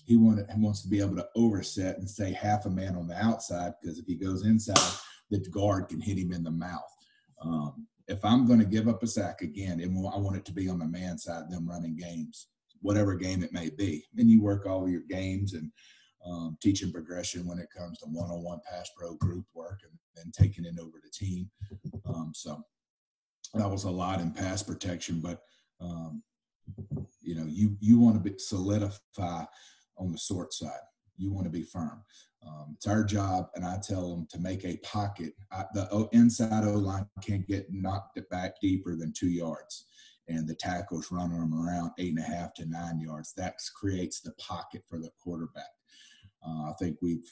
He, 0.06 0.18
wanted, 0.18 0.46
he 0.54 0.62
wants 0.62 0.84
to 0.84 0.89
be 0.89 1.00
able 1.00 1.16
to 1.16 1.28
overset 1.36 1.98
and 1.98 2.10
stay 2.10 2.32
half 2.32 2.66
a 2.66 2.70
man 2.70 2.96
on 2.96 3.08
the 3.08 3.16
outside 3.16 3.74
because 3.82 3.98
if 3.98 4.06
he 4.06 4.16
goes 4.16 4.46
inside, 4.46 5.00
the 5.32 5.39
guard 5.50 5.89
can 5.89 6.00
hit 6.00 6.18
him 6.18 6.32
in 6.32 6.43
the 6.43 6.52
mouth. 6.52 6.82
Um, 7.41 7.88
if 8.08 8.24
I'm 8.24 8.46
going 8.46 8.60
to 8.60 8.66
give 8.66 8.88
up 8.88 9.02
a 9.02 9.08
sack 9.08 9.41
again, 9.41 9.82
I 9.82 10.18
want 10.18 10.38
it 10.38 10.46
to 10.46 10.54
be 10.54 10.70
on 10.70 10.80
the 10.80 10.86
man 10.86 11.18
side, 11.18 11.50
them 11.50 11.68
running 11.68 11.98
games 11.98 12.50
whatever 12.86 13.16
game 13.16 13.44
it 13.44 13.52
may 13.52 13.70
be. 13.70 14.06
And 14.18 14.30
you 14.30 14.42
work 14.42 14.68
all 14.68 14.88
your 14.88 15.02
games 15.10 15.54
and 15.54 15.72
um, 16.26 16.58
teaching 16.62 16.92
progression 16.92 17.48
when 17.48 17.58
it 17.58 17.68
comes 17.76 17.98
to 18.00 18.06
one-on-one 18.06 18.60
pass 18.70 18.90
pro 18.96 19.16
group 19.16 19.46
work 19.56 19.80
and 19.84 19.92
then 20.16 20.32
taking 20.32 20.66
it 20.66 20.80
over 20.80 21.00
to 21.00 21.10
team. 21.12 21.50
Um, 22.06 22.32
so 22.34 22.64
that 23.56 23.70
was 23.70 23.86
a 23.86 23.90
lot 23.90 24.22
in 24.22 24.32
pass 24.32 24.62
protection, 24.62 25.20
but 25.20 25.42
um, 25.82 26.22
you 27.22 27.36
know, 27.36 27.46
you 27.48 27.76
you 27.80 28.00
want 28.00 28.16
to 28.16 28.30
be 28.30 28.38
solidify 28.38 29.46
on 29.98 30.12
the 30.12 30.18
sort 30.18 30.54
side. 30.54 30.86
You 31.18 31.32
want 31.32 31.46
to 31.46 31.52
be 31.52 31.64
firm. 31.64 32.04
Um, 32.46 32.74
it's 32.76 32.88
our 32.88 33.04
job, 33.04 33.48
and 33.56 33.66
I 33.66 33.80
tell 33.82 34.10
them 34.10 34.28
to 34.32 34.40
make 34.40 34.64
a 34.66 34.78
pocket. 34.78 35.34
I, 35.52 35.66
the 35.74 36.08
inside 36.12 36.64
O 36.66 36.74
line 36.74 37.08
can't 37.22 37.48
get 37.48 37.68
knocked 37.72 38.20
back 38.30 38.60
deeper 38.62 38.96
than 38.96 39.14
two 39.14 39.30
yards 39.30 39.86
and 40.28 40.48
the 40.48 40.56
tackles 40.56 41.12
running 41.12 41.40
them 41.40 41.54
around 41.54 41.92
eight 42.00 42.16
and 42.16 42.20
a 42.20 42.22
half 42.22 42.54
to 42.56 42.66
nine 42.66 43.00
yards. 43.00 43.34
That 43.38 43.56
creates 43.76 44.22
the 44.22 44.34
pocket 44.34 44.84
for 44.90 45.00
the 45.00 45.10
quarterback. 45.22 45.70
Uh, 46.46 46.70
I 46.70 46.74
think 46.80 46.98
we've, 47.02 47.26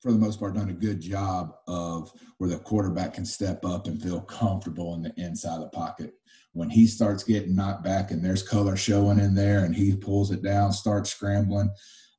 for 0.00 0.12
the 0.12 0.18
most 0.18 0.38
part, 0.38 0.54
done 0.54 0.70
a 0.70 0.74
good 0.74 1.00
job 1.00 1.54
of 1.66 2.12
where 2.38 2.50
the 2.50 2.58
quarterback 2.58 3.14
can 3.14 3.24
step 3.24 3.64
up 3.64 3.86
and 3.86 4.02
feel 4.02 4.20
comfortable 4.20 4.94
in 4.94 5.02
the 5.02 5.12
inside 5.16 5.56
of 5.56 5.62
the 5.62 5.68
pocket. 5.68 6.14
When 6.52 6.70
he 6.70 6.86
starts 6.86 7.24
getting 7.24 7.54
knocked 7.54 7.84
back 7.84 8.10
and 8.10 8.24
there's 8.24 8.42
color 8.42 8.76
showing 8.76 9.18
in 9.18 9.34
there 9.34 9.64
and 9.64 9.74
he 9.74 9.94
pulls 9.94 10.30
it 10.30 10.42
down, 10.42 10.72
starts 10.72 11.10
scrambling, 11.10 11.70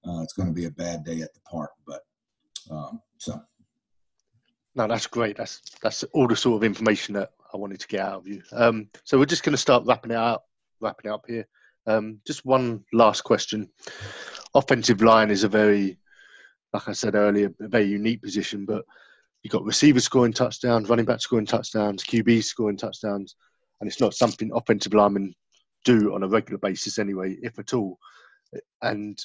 uh, 0.08 0.22
it's 0.22 0.34
going 0.34 0.48
to 0.48 0.54
be 0.54 0.66
a 0.66 0.72
bad 0.72 1.04
day 1.04 1.22
at 1.22 1.34
the 1.34 1.42
park. 1.42 1.72
But 1.86 2.02
um, 2.70 3.02
so. 3.18 3.42
No, 4.76 4.88
that's 4.88 5.08
great. 5.08 5.36
That's 5.36 5.62
that's 5.82 6.04
all 6.14 6.28
the 6.28 6.36
sort 6.36 6.58
of 6.58 6.64
information 6.64 7.16
that 7.16 7.32
I 7.54 7.58
wanted 7.58 7.80
to 7.80 7.88
get 7.88 8.02
out 8.02 8.20
of 8.20 8.28
you. 8.28 8.41
Um, 8.52 8.89
so 9.04 9.18
we're 9.18 9.26
just 9.26 9.43
going 9.43 9.54
to 9.54 9.58
start 9.58 9.84
wrapping 9.86 10.12
it 10.12 10.18
up, 10.18 10.45
wrapping 10.80 11.10
it 11.10 11.14
up 11.14 11.26
here. 11.28 11.47
Um, 11.88 12.20
just 12.26 12.45
one 12.45 12.84
last 12.93 13.22
question. 13.22 13.70
Offensive 14.54 15.02
line 15.02 15.32
is 15.32 15.43
a 15.43 15.50
very, 15.50 15.97
like 16.74 16.88
I 16.88 16.91
said 16.93 17.16
earlier, 17.16 17.52
a 17.60 17.68
very 17.68 17.86
unique 17.86 18.22
position, 18.22 18.66
but 18.66 18.86
you've 19.41 19.52
got 19.52 19.64
receivers 19.64 20.04
scoring 20.04 20.34
touchdowns, 20.34 20.89
running 20.89 21.06
backs 21.06 21.24
scoring 21.24 21.45
touchdowns, 21.45 22.04
QBs 22.04 22.43
scoring 22.43 22.78
touchdowns, 22.78 23.36
and 23.80 23.89
it's 23.89 24.02
not 24.02 24.14
something 24.14 24.52
offensive 24.54 24.93
linemen 24.93 25.34
do 25.86 26.14
on 26.14 26.24
a 26.24 26.28
regular 26.28 26.60
basis 26.60 27.00
anyway, 27.00 27.38
if 27.41 27.58
at 27.58 27.74
all. 27.74 27.97
And 28.82 29.18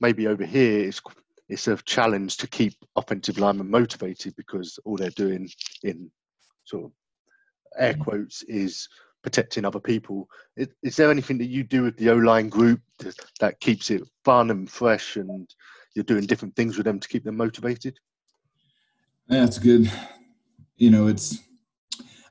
maybe 0.00 0.26
over 0.26 0.44
here 0.44 0.80
it's 0.88 1.00
it's 1.48 1.68
a 1.68 1.76
challenge 1.76 2.38
to 2.38 2.46
keep 2.46 2.72
offensive 2.96 3.38
linemen 3.38 3.70
motivated 3.70 4.34
because 4.36 4.78
all 4.84 4.96
they're 4.96 5.10
doing 5.10 5.48
in 5.82 6.10
sort 6.64 6.84
of 6.84 6.92
air 7.78 7.94
quotes 7.94 8.42
is 8.42 8.88
protecting 9.22 9.64
other 9.64 9.80
people. 9.80 10.28
Is, 10.56 10.68
is 10.82 10.96
there 10.96 11.10
anything 11.10 11.38
that 11.38 11.46
you 11.46 11.62
do 11.62 11.82
with 11.82 11.96
the 11.96 12.10
O 12.10 12.16
line 12.16 12.48
group 12.48 12.80
that, 12.98 13.14
that 13.40 13.60
keeps 13.60 13.90
it 13.90 14.02
fun 14.24 14.50
and 14.50 14.70
fresh, 14.70 15.16
and 15.16 15.48
you're 15.94 16.04
doing 16.04 16.26
different 16.26 16.56
things 16.56 16.76
with 16.76 16.84
them 16.86 17.00
to 17.00 17.08
keep 17.08 17.24
them 17.24 17.36
motivated? 17.36 17.98
That's 19.28 19.58
good. 19.58 19.90
You 20.76 20.90
know, 20.90 21.06
it's. 21.06 21.38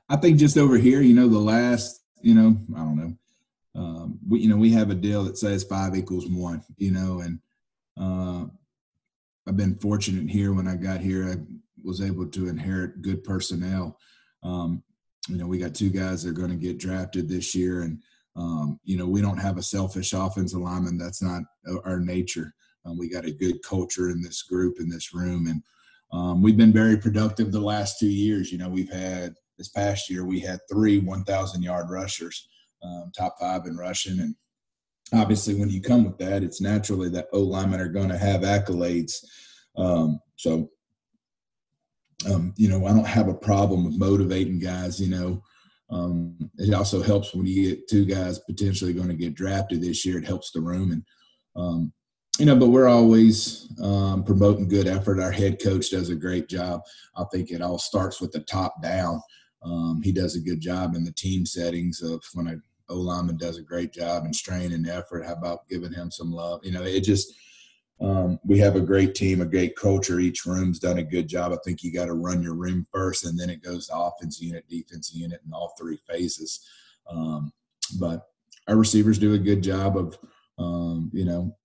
I 0.08 0.16
think 0.16 0.38
just 0.38 0.58
over 0.58 0.76
here, 0.76 1.00
you 1.00 1.14
know, 1.14 1.28
the 1.28 1.38
last, 1.38 2.02
you 2.20 2.34
know, 2.34 2.56
I 2.76 2.80
don't 2.80 2.96
know. 2.96 3.16
Um, 3.74 4.18
we, 4.28 4.40
you 4.40 4.48
know, 4.48 4.58
we 4.58 4.70
have 4.72 4.90
a 4.90 4.94
deal 4.94 5.24
that 5.24 5.38
says 5.38 5.64
five 5.64 5.96
equals 5.96 6.26
one. 6.26 6.62
You 6.76 6.90
know, 6.90 7.20
and 7.20 7.38
uh, 7.98 8.46
I've 9.46 9.56
been 9.56 9.76
fortunate 9.76 10.28
here. 10.28 10.52
When 10.52 10.68
I 10.68 10.76
got 10.76 11.00
here, 11.00 11.26
I 11.28 11.36
was 11.82 12.02
able 12.02 12.26
to 12.26 12.48
inherit 12.48 13.00
good 13.00 13.24
personnel. 13.24 13.98
Um, 14.42 14.82
you 15.28 15.36
know, 15.36 15.46
we 15.46 15.58
got 15.58 15.74
two 15.74 15.90
guys 15.90 16.22
that 16.22 16.30
are 16.30 16.32
going 16.32 16.50
to 16.50 16.56
get 16.56 16.78
drafted 16.78 17.28
this 17.28 17.54
year, 17.54 17.82
and 17.82 18.02
um, 18.36 18.80
you 18.84 18.96
know, 18.96 19.06
we 19.06 19.20
don't 19.20 19.38
have 19.38 19.58
a 19.58 19.62
selfish 19.62 20.12
offensive 20.12 20.60
lineman. 20.60 20.98
That's 20.98 21.22
not 21.22 21.42
our 21.84 22.00
nature. 22.00 22.54
Um, 22.84 22.98
we 22.98 23.08
got 23.08 23.24
a 23.24 23.32
good 23.32 23.62
culture 23.62 24.10
in 24.10 24.22
this 24.22 24.42
group 24.42 24.80
in 24.80 24.88
this 24.88 25.14
room, 25.14 25.46
and 25.46 25.62
um, 26.12 26.42
we've 26.42 26.56
been 26.56 26.72
very 26.72 26.96
productive 26.96 27.52
the 27.52 27.60
last 27.60 27.98
two 27.98 28.08
years. 28.08 28.50
You 28.50 28.58
know, 28.58 28.68
we've 28.68 28.92
had 28.92 29.34
this 29.58 29.68
past 29.68 30.10
year 30.10 30.24
we 30.24 30.40
had 30.40 30.58
three 30.70 30.98
1,000 30.98 31.62
yard 31.62 31.86
rushers, 31.90 32.48
um, 32.82 33.12
top 33.16 33.36
five 33.38 33.66
in 33.66 33.76
rushing, 33.76 34.18
and 34.18 34.34
obviously 35.14 35.54
when 35.54 35.70
you 35.70 35.80
come 35.80 36.04
with 36.04 36.18
that, 36.18 36.42
it's 36.42 36.60
naturally 36.60 37.08
that 37.10 37.28
O 37.32 37.40
linemen 37.40 37.80
are 37.80 37.88
going 37.88 38.08
to 38.08 38.18
have 38.18 38.40
accolades. 38.40 39.24
Um, 39.76 40.20
so 40.36 40.70
um, 42.30 42.54
you 42.56 42.68
know, 42.68 42.86
I 42.86 42.92
don't 42.92 43.06
have 43.06 43.28
a 43.28 43.34
problem 43.34 43.84
with 43.84 43.98
motivating 43.98 44.58
guys. 44.58 45.00
You 45.00 45.08
know, 45.08 45.42
um, 45.90 46.36
it 46.58 46.74
also 46.74 47.02
helps 47.02 47.34
when 47.34 47.46
you 47.46 47.70
get 47.70 47.88
two 47.88 48.04
guys 48.04 48.38
potentially 48.40 48.92
going 48.92 49.08
to 49.08 49.14
get 49.14 49.34
drafted 49.34 49.82
this 49.82 50.04
year. 50.04 50.18
It 50.18 50.26
helps 50.26 50.50
the 50.50 50.60
room, 50.60 50.92
and 50.92 51.04
um, 51.56 51.92
you 52.38 52.46
know, 52.46 52.56
but 52.56 52.68
we're 52.68 52.88
always 52.88 53.68
um, 53.82 54.24
promoting 54.24 54.68
good 54.68 54.88
effort. 54.88 55.20
Our 55.20 55.32
head 55.32 55.62
coach 55.62 55.90
does 55.90 56.08
a 56.08 56.14
great 56.14 56.48
job. 56.48 56.80
I 57.16 57.24
think 57.32 57.50
it 57.50 57.60
all 57.60 57.78
starts 57.78 58.20
with 58.20 58.32
the 58.32 58.40
top 58.40 58.82
down. 58.82 59.20
Um, 59.62 60.00
he 60.02 60.12
does 60.12 60.34
a 60.34 60.40
good 60.40 60.60
job 60.60 60.94
in 60.94 61.04
the 61.04 61.12
team 61.12 61.46
settings 61.46 62.02
of 62.02 62.22
when 62.34 62.48
a 62.48 62.56
O 62.88 62.96
lineman 62.96 63.36
does 63.36 63.58
a 63.58 63.62
great 63.62 63.92
job 63.92 64.24
and 64.24 64.34
strain 64.34 64.72
and 64.72 64.88
effort. 64.88 65.24
How 65.24 65.32
about 65.32 65.68
giving 65.68 65.92
him 65.92 66.10
some 66.10 66.32
love? 66.32 66.60
You 66.62 66.72
know, 66.72 66.82
it 66.82 67.00
just 67.00 67.32
um, 68.02 68.40
we 68.44 68.58
have 68.58 68.74
a 68.74 68.80
great 68.80 69.14
team, 69.14 69.40
a 69.40 69.46
great 69.46 69.76
culture. 69.76 70.18
Each 70.18 70.44
room's 70.44 70.80
done 70.80 70.98
a 70.98 71.04
good 71.04 71.28
job. 71.28 71.52
I 71.52 71.56
think 71.64 71.82
you 71.82 71.92
got 71.92 72.06
to 72.06 72.14
run 72.14 72.42
your 72.42 72.54
room 72.54 72.86
first, 72.92 73.24
and 73.24 73.38
then 73.38 73.48
it 73.48 73.62
goes 73.62 73.86
to 73.86 73.96
offense 73.96 74.40
unit, 74.40 74.68
defense 74.68 75.14
unit, 75.14 75.40
and 75.44 75.54
all 75.54 75.74
three 75.78 75.98
phases. 76.08 76.66
Um, 77.08 77.52
but 78.00 78.22
our 78.66 78.76
receivers 78.76 79.18
do 79.18 79.34
a 79.34 79.38
good 79.38 79.62
job 79.62 79.96
of, 79.96 80.18
um, 80.58 81.10
you 81.12 81.24
know, 81.24 81.56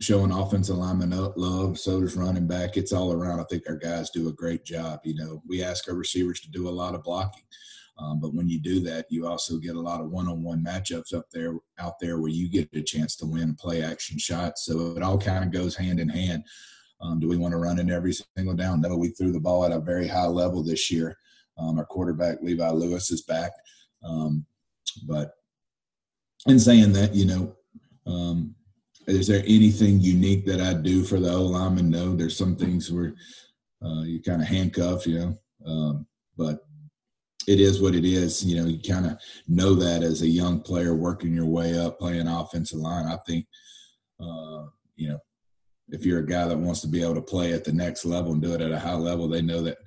showing 0.00 0.32
offensive 0.32 0.76
lineman 0.76 1.10
love. 1.36 1.78
So 1.78 2.00
does 2.00 2.16
running 2.16 2.46
back. 2.46 2.76
It's 2.76 2.92
all 2.92 3.12
around. 3.12 3.40
I 3.40 3.44
think 3.44 3.62
our 3.68 3.76
guys 3.76 4.10
do 4.10 4.28
a 4.28 4.32
great 4.32 4.64
job. 4.64 5.00
You 5.04 5.14
know, 5.14 5.42
we 5.46 5.62
ask 5.62 5.88
our 5.88 5.94
receivers 5.94 6.40
to 6.40 6.50
do 6.50 6.68
a 6.68 6.70
lot 6.70 6.94
of 6.94 7.04
blocking. 7.04 7.44
Um, 7.98 8.20
but 8.20 8.34
when 8.34 8.48
you 8.48 8.60
do 8.60 8.80
that, 8.80 9.06
you 9.08 9.26
also 9.26 9.56
get 9.58 9.74
a 9.74 9.80
lot 9.80 10.00
of 10.00 10.10
one-on-one 10.10 10.62
matchups 10.62 11.14
up 11.14 11.26
there, 11.32 11.54
out 11.78 11.98
there, 11.98 12.18
where 12.18 12.30
you 12.30 12.48
get 12.48 12.68
a 12.74 12.82
chance 12.82 13.16
to 13.16 13.26
win 13.26 13.54
play 13.54 13.82
action 13.82 14.18
shots. 14.18 14.66
So 14.66 14.94
it 14.96 15.02
all 15.02 15.18
kind 15.18 15.44
of 15.44 15.50
goes 15.50 15.74
hand 15.74 15.98
in 15.98 16.08
hand. 16.08 16.44
Um, 17.00 17.20
do 17.20 17.28
we 17.28 17.36
want 17.36 17.52
to 17.52 17.58
run 17.58 17.78
in 17.78 17.90
every 17.90 18.14
single 18.36 18.54
down? 18.54 18.80
No, 18.80 18.96
we 18.96 19.08
threw 19.08 19.32
the 19.32 19.40
ball 19.40 19.64
at 19.64 19.72
a 19.72 19.80
very 19.80 20.06
high 20.06 20.26
level 20.26 20.62
this 20.62 20.90
year. 20.90 21.16
Um, 21.58 21.78
our 21.78 21.86
quarterback 21.86 22.42
Levi 22.42 22.68
Lewis 22.70 23.10
is 23.10 23.22
back, 23.22 23.50
um, 24.04 24.44
but 25.06 25.32
in 26.46 26.58
saying 26.58 26.92
that, 26.92 27.14
you 27.14 27.24
know, 27.24 27.56
um, 28.06 28.54
is 29.06 29.26
there 29.26 29.42
anything 29.46 30.00
unique 30.00 30.44
that 30.46 30.60
I 30.60 30.74
do 30.74 31.02
for 31.02 31.18
the 31.18 31.32
O 31.32 31.44
lineman? 31.44 31.88
No, 31.88 32.14
there's 32.14 32.36
some 32.36 32.56
things 32.56 32.92
where 32.92 33.14
uh, 33.82 34.02
you 34.02 34.20
kind 34.20 34.42
of 34.42 34.48
handcuff, 34.48 35.06
you 35.06 35.18
know, 35.18 35.38
um, 35.66 36.06
but 36.36 36.65
it 37.46 37.60
is 37.60 37.80
what 37.80 37.94
it 37.94 38.04
is. 38.04 38.44
You 38.44 38.60
know, 38.60 38.68
you 38.68 38.78
kind 38.78 39.06
of 39.06 39.18
know 39.48 39.74
that 39.74 40.02
as 40.02 40.22
a 40.22 40.28
young 40.28 40.60
player 40.60 40.94
working 40.94 41.34
your 41.34 41.46
way 41.46 41.78
up, 41.78 41.98
playing 41.98 42.26
offensive 42.26 42.78
line. 42.78 43.06
I 43.06 43.16
think, 43.26 43.46
uh, 44.20 44.64
you 44.96 45.08
know, 45.10 45.18
if 45.90 46.04
you're 46.04 46.20
a 46.20 46.26
guy 46.26 46.46
that 46.48 46.58
wants 46.58 46.80
to 46.80 46.88
be 46.88 47.02
able 47.02 47.14
to 47.14 47.22
play 47.22 47.52
at 47.52 47.64
the 47.64 47.72
next 47.72 48.04
level 48.04 48.32
and 48.32 48.42
do 48.42 48.54
it 48.54 48.60
at 48.60 48.72
a 48.72 48.78
high 48.78 48.94
level, 48.94 49.28
they 49.28 49.42
know 49.42 49.62
that 49.62 49.78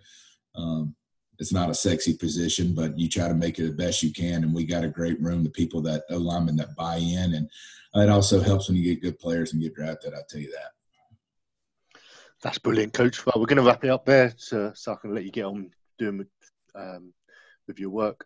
um, 0.56 0.96
it's 1.40 1.52
not 1.52 1.70
a 1.70 1.76
sexy 1.76 2.16
position, 2.16 2.74
but 2.74 2.98
you 2.98 3.10
try 3.10 3.28
to 3.28 3.34
make 3.34 3.60
it 3.60 3.64
the 3.64 3.72
best 3.72 4.04
you 4.04 4.12
can. 4.12 4.44
And 4.44 4.54
we 4.54 4.66
got 4.66 4.84
a 4.84 4.90
great 4.90 5.22
room, 5.22 5.44
the 5.44 5.50
people 5.50 5.82
that 5.82 6.04
O 6.10 6.18
linemen 6.18 6.56
that 6.58 6.76
buy 6.76 6.98
in, 6.98 7.34
and 7.34 7.50
it 7.96 8.10
also 8.10 8.40
helps 8.40 8.68
when 8.68 8.78
you 8.78 8.84
get 8.84 9.02
good 9.02 9.20
players 9.20 9.54
and 9.54 9.62
get 9.62 9.76
drafted. 9.76 10.14
I 10.14 10.20
tell 10.30 10.42
you 10.42 10.52
that. 10.52 12.00
That's 12.42 12.60
brilliant, 12.60 12.94
Coach. 12.94 13.26
Well, 13.26 13.36
we're 13.38 13.48
going 13.48 13.58
to 13.58 13.64
wrap 13.64 13.84
it 13.84 13.90
up 13.90 14.06
there, 14.06 14.34
so, 14.38 14.72
so 14.74 14.94
I 14.94 14.96
can 14.96 15.14
let 15.14 15.26
you 15.26 15.32
get 15.32 15.44
on 15.44 15.72
doing 15.98 16.26
um, 16.76 17.14
with 17.70 17.80
your 17.80 17.92
work. 17.92 18.26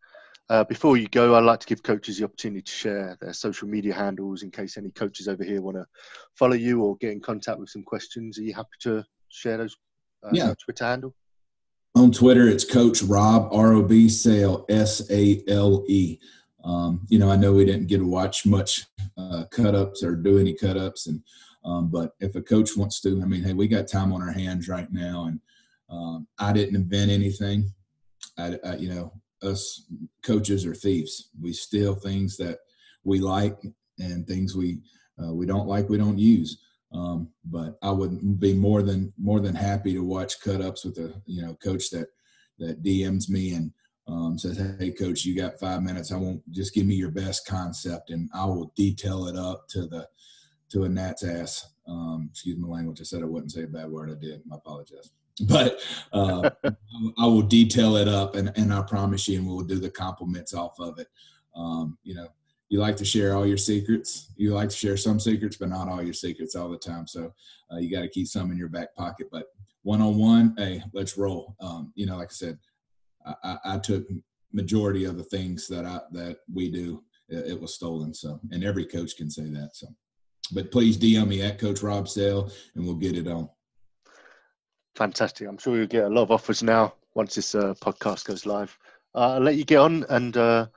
Uh, 0.49 0.63
before 0.63 0.97
you 0.97 1.07
go, 1.07 1.35
I'd 1.35 1.43
like 1.43 1.59
to 1.59 1.67
give 1.67 1.83
coaches 1.83 2.17
the 2.17 2.25
opportunity 2.25 2.63
to 2.63 2.71
share 2.71 3.17
their 3.21 3.33
social 3.33 3.67
media 3.67 3.93
handles 3.93 4.41
in 4.41 4.51
case 4.51 4.77
any 4.77 4.89
coaches 4.89 5.27
over 5.27 5.43
here 5.43 5.61
want 5.61 5.77
to 5.77 5.85
follow 6.35 6.55
you 6.55 6.81
or 6.81 6.97
get 6.97 7.11
in 7.11 7.21
contact 7.21 7.59
with 7.59 7.69
some 7.69 7.83
questions. 7.83 8.39
Are 8.39 8.43
you 8.43 8.53
happy 8.53 8.75
to 8.81 9.03
share 9.29 9.57
those? 9.57 9.77
Uh, 10.23 10.29
yeah. 10.33 10.53
Twitter 10.63 10.85
handle. 10.85 11.15
On 11.95 12.11
Twitter, 12.11 12.47
it's 12.47 12.65
Coach 12.65 13.03
Rob 13.03 13.49
R 13.51 13.73
O 13.73 13.83
B 13.83 14.09
Sale 14.09 14.65
S 14.67 15.09
A 15.11 15.43
L 15.47 15.83
E. 15.87 16.17
Um, 16.63 17.05
you 17.09 17.19
know, 17.19 17.29
I 17.29 17.35
know 17.35 17.53
we 17.53 17.65
didn't 17.65 17.87
get 17.87 17.99
to 17.99 18.07
watch 18.07 18.45
much 18.45 18.85
uh, 19.17 19.43
cut 19.51 19.75
ups 19.75 20.03
or 20.03 20.15
do 20.15 20.39
any 20.39 20.53
cut 20.53 20.77
ups, 20.77 21.07
and 21.07 21.21
um, 21.63 21.89
but 21.89 22.15
if 22.19 22.35
a 22.35 22.41
coach 22.41 22.75
wants 22.75 22.99
to, 23.01 23.21
I 23.21 23.25
mean, 23.25 23.43
hey, 23.43 23.53
we 23.53 23.67
got 23.67 23.87
time 23.87 24.11
on 24.11 24.21
our 24.21 24.31
hands 24.31 24.67
right 24.67 24.91
now, 24.91 25.25
and 25.25 25.39
um, 25.89 26.27
I 26.39 26.51
didn't 26.51 26.75
invent 26.75 27.11
anything. 27.11 27.71
I, 28.37 28.57
I, 28.65 28.75
you 28.77 28.89
know, 28.89 29.13
us 29.43 29.85
coaches 30.23 30.65
are 30.65 30.75
thieves. 30.75 31.29
We 31.41 31.53
steal 31.53 31.95
things 31.95 32.37
that 32.37 32.59
we 33.03 33.19
like 33.19 33.57
and 33.99 34.25
things 34.27 34.55
we 34.55 34.79
uh, 35.21 35.33
we 35.33 35.45
don't 35.45 35.67
like. 35.67 35.89
We 35.89 35.97
don't 35.97 36.17
use. 36.17 36.59
Um, 36.93 37.29
but 37.45 37.77
I 37.81 37.91
would 37.91 38.39
be 38.39 38.53
more 38.53 38.83
than 38.83 39.13
more 39.17 39.39
than 39.39 39.55
happy 39.55 39.93
to 39.93 40.03
watch 40.03 40.41
cut 40.41 40.61
ups 40.61 40.85
with 40.85 40.97
a 40.97 41.13
you 41.25 41.41
know 41.41 41.55
coach 41.55 41.89
that 41.91 42.07
that 42.59 42.83
DMs 42.83 43.29
me 43.29 43.53
and 43.53 43.71
um, 44.07 44.37
says, 44.37 44.61
"Hey, 44.79 44.91
coach, 44.91 45.25
you 45.25 45.35
got 45.35 45.59
five 45.59 45.81
minutes. 45.81 46.11
I 46.11 46.17
won't 46.17 46.41
just 46.51 46.73
give 46.73 46.85
me 46.85 46.95
your 46.95 47.11
best 47.11 47.47
concept, 47.47 48.09
and 48.09 48.29
I 48.33 48.45
will 48.45 48.71
detail 48.75 49.27
it 49.27 49.35
up 49.35 49.67
to 49.69 49.87
the 49.87 50.07
to 50.69 50.83
a 50.83 50.89
gnat's 50.89 51.23
ass." 51.23 51.67
Um, 51.87 52.29
excuse 52.31 52.57
my 52.57 52.67
language. 52.67 53.01
I 53.01 53.03
said 53.03 53.23
I 53.23 53.25
wouldn't 53.25 53.51
say 53.51 53.63
a 53.63 53.67
bad 53.67 53.89
word. 53.89 54.11
I 54.11 54.15
did. 54.19 54.41
I 54.51 54.55
apologize 54.55 55.11
but 55.47 55.79
uh, 56.11 56.49
I 57.17 57.25
will 57.25 57.41
detail 57.41 57.95
it 57.95 58.07
up, 58.07 58.35
and, 58.35 58.51
and 58.55 58.71
I 58.71 58.81
promise 58.83 59.27
you, 59.27 59.39
and 59.39 59.47
we'll 59.47 59.61
do 59.61 59.79
the 59.79 59.89
compliments 59.89 60.53
off 60.53 60.79
of 60.79 60.99
it. 60.99 61.07
Um, 61.55 61.97
you 62.03 62.13
know, 62.13 62.27
you 62.69 62.79
like 62.79 62.97
to 62.97 63.05
share 63.05 63.35
all 63.35 63.45
your 63.45 63.57
secrets. 63.57 64.31
You 64.35 64.53
like 64.53 64.69
to 64.69 64.75
share 64.75 64.97
some 64.97 65.19
secrets, 65.19 65.57
but 65.57 65.69
not 65.69 65.87
all 65.87 66.03
your 66.03 66.13
secrets 66.13 66.55
all 66.55 66.69
the 66.69 66.77
time. 66.77 67.07
So 67.07 67.33
uh, 67.71 67.77
you 67.77 67.91
got 67.91 68.01
to 68.01 68.09
keep 68.09 68.27
some 68.27 68.51
in 68.51 68.57
your 68.57 68.69
back 68.69 68.95
pocket. 68.95 69.27
But 69.31 69.45
one 69.83 70.01
on 70.01 70.17
one, 70.17 70.55
hey, 70.57 70.81
let's 70.93 71.17
roll. 71.17 71.55
Um, 71.59 71.91
you 71.95 72.05
know, 72.05 72.17
like 72.17 72.29
I 72.29 72.33
said, 72.33 72.57
I, 73.25 73.35
I, 73.43 73.57
I, 73.65 73.77
took 73.77 74.07
majority 74.51 75.05
of 75.05 75.17
the 75.17 75.23
things 75.23 75.67
that 75.67 75.85
I 75.85 75.99
that 76.11 76.37
we 76.51 76.71
do. 76.71 77.03
It, 77.29 77.51
it 77.51 77.61
was 77.61 77.75
stolen. 77.75 78.13
So, 78.13 78.39
and 78.51 78.63
every 78.63 78.85
coach 78.85 79.17
can 79.17 79.29
say 79.29 79.49
that. 79.51 79.71
So, 79.73 79.87
but 80.51 80.71
please 80.71 80.97
DM 80.97 81.27
me 81.27 81.41
at 81.41 81.59
Coach 81.59 81.83
Rob 81.83 82.07
Sale, 82.07 82.51
and 82.75 82.85
we'll 82.85 82.95
get 82.95 83.17
it 83.17 83.27
on. 83.27 83.49
Fantastic. 84.95 85.47
I'm 85.47 85.57
sure 85.57 85.77
you'll 85.77 85.87
get 85.87 86.05
a 86.05 86.09
lot 86.09 86.23
of 86.23 86.31
offers 86.31 86.63
now 86.63 86.93
once 87.15 87.35
this 87.35 87.55
uh, 87.55 87.73
podcast 87.81 88.25
goes 88.25 88.45
live. 88.45 88.77
Uh, 89.15 89.35
I'll 89.35 89.39
let 89.41 89.55
you 89.55 89.65
get 89.65 89.79
on 89.79 90.05
and 90.09 90.35
uh, 90.37 90.67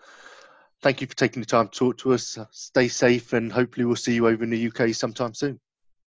thank 0.82 1.00
you 1.00 1.06
for 1.06 1.16
taking 1.16 1.40
the 1.40 1.46
time 1.46 1.68
to 1.68 1.78
talk 1.78 1.98
to 1.98 2.12
us. 2.12 2.38
Stay 2.50 2.88
safe 2.88 3.32
and 3.32 3.52
hopefully 3.52 3.84
we'll 3.84 3.96
see 3.96 4.14
you 4.14 4.26
over 4.26 4.42
in 4.42 4.50
the 4.50 4.68
UK 4.68 4.94
sometime 4.94 5.34
soon. 5.34 5.60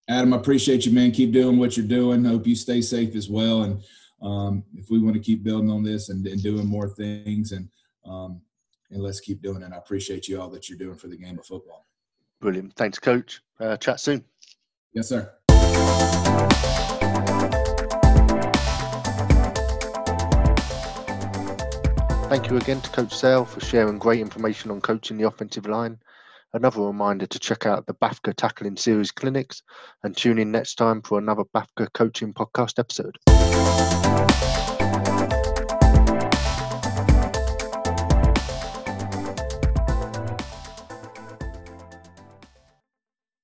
Adam, 0.07 0.33
I 0.33 0.37
appreciate 0.37 0.85
you, 0.85 0.91
man. 0.91 1.11
Keep 1.11 1.33
doing 1.33 1.57
what 1.57 1.77
you're 1.77 1.85
doing. 1.85 2.25
Hope 2.25 2.47
you 2.47 2.55
stay 2.55 2.81
safe 2.81 3.15
as 3.15 3.29
well. 3.29 3.63
And 3.63 3.83
um, 4.21 4.63
if 4.75 4.89
we 4.89 4.99
want 4.99 5.15
to 5.15 5.21
keep 5.21 5.43
building 5.43 5.69
on 5.69 5.83
this 5.83 6.09
and, 6.09 6.25
and 6.25 6.41
doing 6.41 6.65
more 6.65 6.89
things 6.89 7.51
and 7.51 7.69
um, 8.05 8.41
and 8.91 9.01
let's 9.01 9.19
keep 9.19 9.41
doing 9.41 9.61
it. 9.61 9.71
I 9.73 9.77
appreciate 9.77 10.27
you 10.27 10.41
all 10.41 10.49
that 10.49 10.69
you're 10.69 10.77
doing 10.77 10.95
for 10.95 11.07
the 11.07 11.17
game 11.17 11.37
of 11.37 11.45
football. 11.45 11.85
Brilliant. 12.39 12.73
Thanks, 12.75 12.99
Coach. 12.99 13.41
Uh, 13.59 13.77
chat 13.77 13.99
soon. 13.99 14.23
Yes, 14.93 15.09
sir. 15.09 15.31
Thank 22.29 22.51
you 22.51 22.57
again 22.57 22.79
to 22.81 22.89
Coach 22.91 23.15
Sale 23.15 23.45
for 23.45 23.59
sharing 23.59 23.97
great 23.97 24.19
information 24.19 24.69
on 24.69 24.81
coaching 24.81 25.17
the 25.17 25.25
offensive 25.25 25.65
line. 25.65 25.97
Another 26.53 26.83
reminder 26.83 27.25
to 27.25 27.39
check 27.39 27.65
out 27.65 27.87
the 27.87 27.95
BAFCA 27.95 28.35
Tackling 28.35 28.77
Series 28.77 29.09
clinics 29.09 29.63
and 30.03 30.15
tune 30.15 30.37
in 30.37 30.51
next 30.51 30.75
time 30.75 31.01
for 31.01 31.17
another 31.17 31.43
BAFCA 31.55 31.91
Coaching 31.93 32.31
Podcast 32.31 32.77
episode. 32.77 33.17